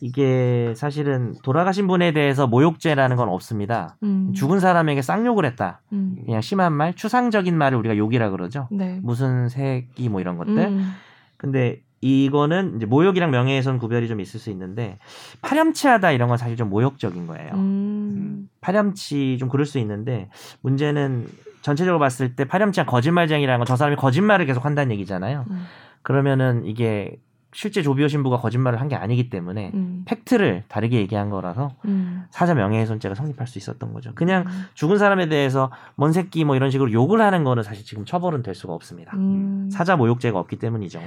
이게 0.00 0.74
사실은 0.76 1.34
돌아가신 1.42 1.86
분에 1.86 2.12
대해서 2.12 2.46
모욕죄라는 2.46 3.16
건 3.16 3.28
없습니다. 3.28 3.96
음. 4.02 4.32
죽은 4.34 4.60
사람에게 4.60 5.00
쌍욕을 5.02 5.46
했다. 5.46 5.80
음. 5.92 6.16
그냥 6.26 6.40
심한 6.40 6.72
말, 6.72 6.94
추상적인 6.94 7.56
말을 7.56 7.78
우리가 7.78 7.96
욕이라 7.96 8.30
그러죠. 8.30 8.68
네. 8.70 9.00
무슨 9.02 9.48
새끼 9.48 10.08
뭐 10.08 10.20
이런 10.20 10.36
것들. 10.36 10.58
음. 10.58 10.92
근데 11.36 11.80
이거는 12.04 12.76
이제 12.76 12.84
모욕이랑 12.84 13.30
명예훼손 13.30 13.78
구별이 13.78 14.08
좀 14.08 14.20
있을 14.20 14.38
수 14.38 14.50
있는데 14.50 14.98
파렴치하다 15.40 16.12
이런 16.12 16.28
건 16.28 16.36
사실 16.36 16.54
좀 16.54 16.68
모욕적인 16.68 17.26
거예요. 17.26 17.52
음. 17.54 18.50
파렴치 18.60 19.38
좀 19.38 19.48
그럴 19.48 19.64
수 19.64 19.78
있는데 19.78 20.28
문제는 20.60 21.26
전체적으로 21.62 21.98
봤을 21.98 22.36
때 22.36 22.44
파렴치한 22.44 22.86
거짓말쟁이라는 22.86 23.58
건 23.58 23.66
저 23.66 23.76
사람이 23.76 23.96
거짓말을 23.96 24.44
계속 24.44 24.66
한다는 24.66 24.92
얘기잖아요. 24.92 25.46
음. 25.48 25.64
그러면은 26.02 26.66
이게 26.66 27.16
실제 27.54 27.82
조비오 27.82 28.08
신부가 28.08 28.38
거짓말을 28.38 28.80
한 28.80 28.88
게 28.88 28.96
아니기 28.96 29.30
때문에 29.30 29.70
음. 29.74 30.02
팩트를 30.06 30.64
다르게 30.68 30.98
얘기한 30.98 31.30
거라서 31.30 31.70
음. 31.86 32.24
사자 32.30 32.52
명예훼손죄가 32.54 33.14
성립할 33.14 33.46
수 33.46 33.58
있었던 33.58 33.92
거죠. 33.94 34.10
그냥 34.14 34.44
죽은 34.74 34.98
사람에 34.98 35.28
대해서 35.28 35.70
뭔 35.94 36.12
새끼 36.12 36.44
뭐 36.44 36.54
이런 36.56 36.70
식으로 36.70 36.92
욕을 36.92 37.20
하는 37.22 37.44
거는 37.44 37.62
사실 37.62 37.84
지금 37.84 38.04
처벌은 38.04 38.42
될 38.42 38.54
수가 38.54 38.74
없습니다. 38.74 39.16
음. 39.16 39.70
사자 39.72 39.96
모욕죄가 39.96 40.38
없기 40.38 40.56
때문이죠. 40.56 41.00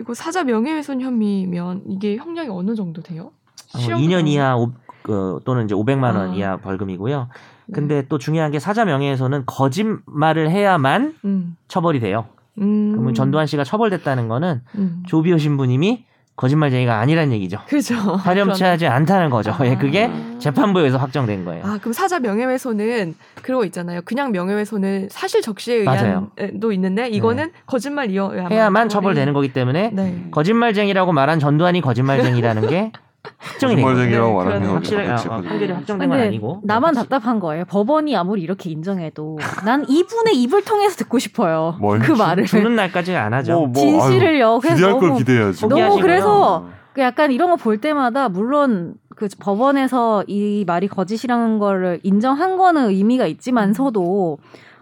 이거 0.00 0.14
사자 0.14 0.44
명예훼손 0.44 1.00
혐의면 1.02 1.82
이게 1.88 2.16
형량이 2.16 2.48
어느 2.48 2.74
정도 2.74 3.02
돼요? 3.02 3.32
어, 3.74 3.78
실형- 3.78 4.00
2년 4.00 4.26
이하 4.28 4.56
오- 4.56 4.72
그, 5.02 5.40
또는 5.44 5.64
이제 5.64 5.74
500만 5.74 6.14
원 6.16 6.30
아. 6.30 6.34
이하 6.34 6.56
벌금이고요. 6.58 7.28
네. 7.66 7.72
근데 7.74 8.06
또 8.08 8.18
중요한 8.18 8.50
게 8.50 8.58
사자 8.58 8.84
명예훼손은 8.84 9.44
거짓말을 9.46 10.50
해야만 10.50 11.14
음. 11.24 11.56
처벌이 11.68 12.00
돼요. 12.00 12.26
음. 12.58 12.92
그러면 12.92 13.14
전두환 13.14 13.46
씨가 13.46 13.64
처벌됐다는 13.64 14.28
거는 14.28 14.60
음. 14.76 15.02
조비오 15.06 15.38
신부님이 15.38 16.04
거짓말쟁이가 16.36 16.98
아니란 16.98 17.32
얘기죠. 17.32 17.58
그죠. 17.68 17.94
파렴치하지 18.16 18.86
않다는 18.86 19.28
거죠. 19.28 19.54
예, 19.64 19.76
그게 19.76 20.06
아. 20.06 20.38
재판부에서 20.38 20.96
확정된 20.96 21.44
거예요. 21.44 21.62
아, 21.66 21.76
그럼 21.78 21.92
사자 21.92 22.18
명예훼손은 22.18 23.14
그런 23.42 23.58
거 23.60 23.66
있잖아요. 23.66 24.00
그냥 24.06 24.32
명예훼손은 24.32 25.08
사실 25.10 25.42
적시에. 25.42 25.84
의한도 25.84 26.72
있는데 26.72 27.08
이거는 27.10 27.50
거짓말이어야만 27.66 28.52
해야만 28.52 28.88
처벌이- 28.88 28.90
처벌되는 28.90 29.32
거기 29.34 29.52
때문에 29.52 29.90
네. 29.92 30.28
거짓말쟁이라고 30.30 31.12
말한 31.12 31.40
전두환이 31.40 31.82
거짓말쟁이라는 31.82 32.68
게 32.68 32.92
확정이. 33.36 33.74
거짓말쟁이라고 33.74 34.44
네, 34.44 34.60
그렇지, 34.60 34.96
아, 34.96 35.14
거짓말. 35.16 35.42
판결이 35.42 35.72
확정된 35.72 36.08
건 36.08 36.18
근데 36.18 36.28
아니고 36.28 36.60
나만 36.64 36.94
답답한 36.94 37.38
거예요. 37.40 37.64
법원이 37.66 38.16
아무리 38.16 38.40
이렇게 38.42 38.70
인정해도 38.70 39.38
난 39.64 39.84
이분의 39.88 40.34
입을 40.42 40.64
통해서 40.64 40.96
듣고 40.96 41.18
싶어요. 41.18 41.76
뭘? 41.80 41.98
그 41.98 42.12
말을. 42.12 42.46
죽는 42.46 42.76
날까지 42.76 43.14
안 43.16 43.34
하죠. 43.34 43.52
뭐, 43.52 43.66
뭐, 43.68 43.74
진실을요. 43.74 44.52
아유, 44.52 44.58
그래서 44.60 44.76
기대할 44.76 44.98
걸 44.98 45.08
너무- 45.08 45.18
기대해야지. 45.18 45.60
너무 45.60 45.70
포기하시고요. 45.70 46.02
그래서 46.02 46.68
그 46.94 47.02
약간 47.02 47.30
이런 47.30 47.50
거 47.50 47.56
볼 47.56 47.78
때마다 47.78 48.28
물론 48.28 48.94
그 49.16 49.28
법원에서 49.38 50.24
이 50.26 50.64
말이 50.66 50.88
거짓이라는 50.88 51.58
거를 51.58 52.00
인정한 52.02 52.56
거는 52.56 52.88
의미가 52.88 53.26
있지만서도 53.26 54.38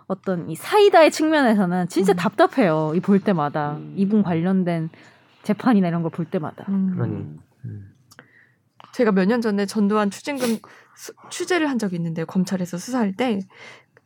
어떤 0.06 0.48
이 0.48 0.54
사이다의 0.54 1.10
측면에서는 1.10 1.88
진짜 1.88 2.12
음. 2.12 2.16
답답해요. 2.16 2.92
이 2.94 3.00
볼 3.00 3.18
때마다 3.18 3.72
음. 3.72 3.94
이분 3.96 4.22
관련된 4.22 4.90
재판이나 5.42 5.88
이런 5.88 6.02
걸 6.02 6.10
볼 6.12 6.24
때마다. 6.24 6.64
음. 6.68 6.92
그러니 6.94 7.14
음. 7.64 7.88
음. 8.98 9.04
제가 9.04 9.12
몇 9.12 9.26
년 9.26 9.40
전에 9.40 9.64
전두환 9.66 10.10
추징금 10.10 10.58
수- 10.96 11.12
취재를 11.30 11.70
한 11.70 11.78
적이 11.78 11.96
있는데 11.96 12.24
검찰에서 12.24 12.78
수사할 12.78 13.14
때 13.14 13.40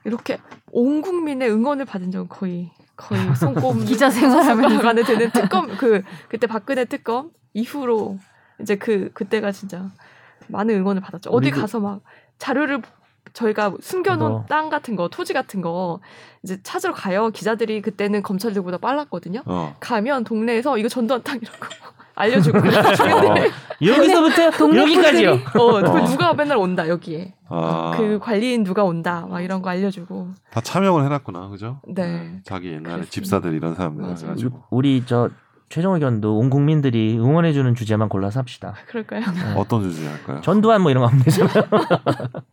이렇게 0.05 0.39
온 0.71 1.01
국민의 1.01 1.51
응원을 1.51 1.85
받은 1.87 2.11
적은 2.11 2.29
거의 2.29 2.71
거의 2.97 3.21
손꼽 3.37 3.85
기자 3.87 4.11
생활하면서. 4.11 4.87
안에 4.89 5.03
되는 5.05 5.31
특검 5.31 5.77
그 5.79 6.03
그때 6.29 6.47
박근혜 6.47 6.85
특검 6.85 7.31
이후로 7.55 8.19
이제 8.61 8.77
그 8.77 9.11
그때가 9.15 9.51
진짜 9.53 9.91
많은 10.49 10.75
응원을 10.75 11.01
받았죠. 11.01 11.31
어디 11.31 11.51
가서 11.51 11.81
막 11.81 12.03
자료를 12.39 12.83
저희가 13.33 13.75
숨겨놓은 13.81 14.31
뭐. 14.31 14.45
땅 14.47 14.69
같은 14.69 14.95
거 14.95 15.09
토지 15.09 15.33
같은 15.33 15.63
거 15.63 16.01
이제 16.43 16.61
찾으러 16.63 16.93
가요. 16.93 17.31
기자들이 17.31 17.81
그때는 17.81 18.23
검찰들보다 18.23 18.77
빨랐거든요. 18.79 19.43
어. 19.47 19.75
가면 19.81 20.25
동네에서 20.25 20.77
이거 20.77 20.89
전두환 20.91 21.23
땅이라고 21.23 21.59
알려주고 22.15 22.59
어. 22.59 22.63
주민들이 22.95 23.51
여기서부터 23.83 24.51
동네 24.51 24.81
여기까지요. 24.83 25.31
어, 25.33 25.81
그 25.81 25.89
어. 25.89 26.05
누가 26.05 26.33
맨날 26.35 26.57
온다 26.59 26.89
여기에 26.89 27.35
아, 27.49 27.95
그 27.97 28.19
관리인 28.21 28.65
누가 28.65 28.85
온다 28.85 29.27
막 29.29 29.41
이런 29.41 29.63
거 29.63 29.71
알려주고 29.71 30.29
다 30.51 30.61
참여를 30.61 31.05
해놨구나, 31.07 31.49
그죠? 31.49 31.81
네. 31.89 32.41
자기 32.45 32.69
옛날에 32.69 32.83
그렇습니다. 32.83 33.11
집사들 33.11 33.55
이런 33.55 33.75
사람들. 33.75 34.05
해가지고 34.05 34.65
우리 34.71 35.03
저 35.07 35.31
최종 35.73 35.95
의견도 35.95 36.37
온 36.37 36.51
국민들이 36.51 37.17
응원해주는 37.19 37.75
주제만 37.75 38.11
골라서 38.11 38.41
합시다. 38.41 38.75
그럴까요? 38.89 39.23
어떤 39.57 39.81
주제 39.91 40.07
할까요? 40.07 40.43
전두환 40.43 40.83
뭐 40.83 40.91
이런 40.91 41.03
거 41.03 41.09
하면 41.09 41.23
되잖아요. 41.25 41.65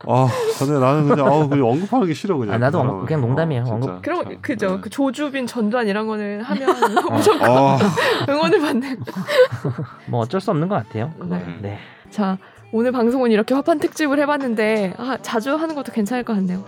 아, 0.08 0.30
근데 0.58 0.80
나는 0.80 1.10
그냥 1.10 1.28
아우 1.28 1.50
그냥 1.50 1.66
언급하는 1.66 2.08
게 2.08 2.14
싫어 2.14 2.38
그냥. 2.38 2.56
아, 2.56 2.58
나도 2.58 2.78
그 2.78 2.82
언급- 2.82 2.88
사람은. 2.92 3.06
그냥 3.08 3.22
농담이에요. 3.22 3.64
진짜. 3.66 3.76
언급. 3.76 4.02
그럼 4.02 4.24
참, 4.24 4.38
그죠 4.42 4.70
네. 4.70 4.78
그 4.80 4.90
조주빈 4.90 5.48
전두환 5.48 5.90
이런 5.90 6.08
거는 6.08 6.44
하면 6.44 6.70
무조건 7.12 7.50
아, 7.52 7.78
응원을 8.30 8.62
받는 8.62 9.00
뭐 10.08 10.22
어쩔 10.22 10.40
수 10.40 10.52
없는 10.52 10.70
것 10.70 10.76
같아요. 10.76 11.12
네. 11.26 11.46
네. 11.62 11.78
자 12.10 12.38
오늘 12.72 12.94
방송은 12.94 13.32
이렇게 13.32 13.54
화판 13.54 13.80
특집을 13.80 14.18
해봤는데 14.20 14.94
아, 14.98 15.18
자주 15.22 15.56
하는 15.58 15.76
것도 15.76 15.92
괜찮을 15.92 16.24
것 16.24 16.36
같네요 16.36 16.64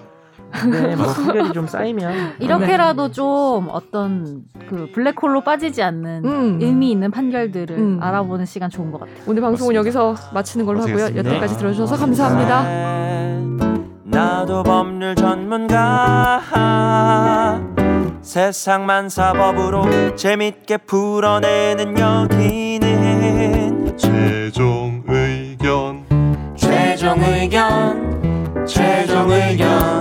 네, 0.70 0.96
뭐 1.02 1.08
판결이 1.08 1.54
좀 1.54 1.68
쌓이면 1.68 2.36
이렇게라도 2.40 3.12
좀 3.12 3.68
어떤 3.70 4.44
그 4.70 4.90
블랙홀로 4.94 5.44
빠지지 5.44 5.82
않는 5.84 6.26
음. 6.26 6.60
의미 6.62 6.92
있는 6.92 7.12
판결들을 7.12 7.78
음. 7.78 8.00
알아보는 8.02 8.46
시간 8.46 8.70
좋은 8.70 8.92
것 8.92 9.00
같아요. 9.00 9.16
오늘 9.28 9.42
방송은 9.42 9.76
맞습니다. 9.76 9.80
여기서 9.80 10.16
마치는 10.34 10.66
걸로 10.66 10.82
하고요. 10.82 11.16
여태까지 11.16 11.58
들어주셔서 11.58 11.96
네. 11.96 12.02
감사합니다 12.02 12.64
나도 14.04 14.64
법률 14.64 15.16
전문가 15.16 16.42
세상만 18.22 19.10
사법으로 19.10 20.16
재밌게 20.16 20.78
풀어내는 20.78 21.98
여기는 21.98 23.98
최종 23.98 25.04
의견. 25.08 26.06
최종 26.56 27.20
의견 27.24 28.66
최종 28.66 29.32
의견 29.32 30.01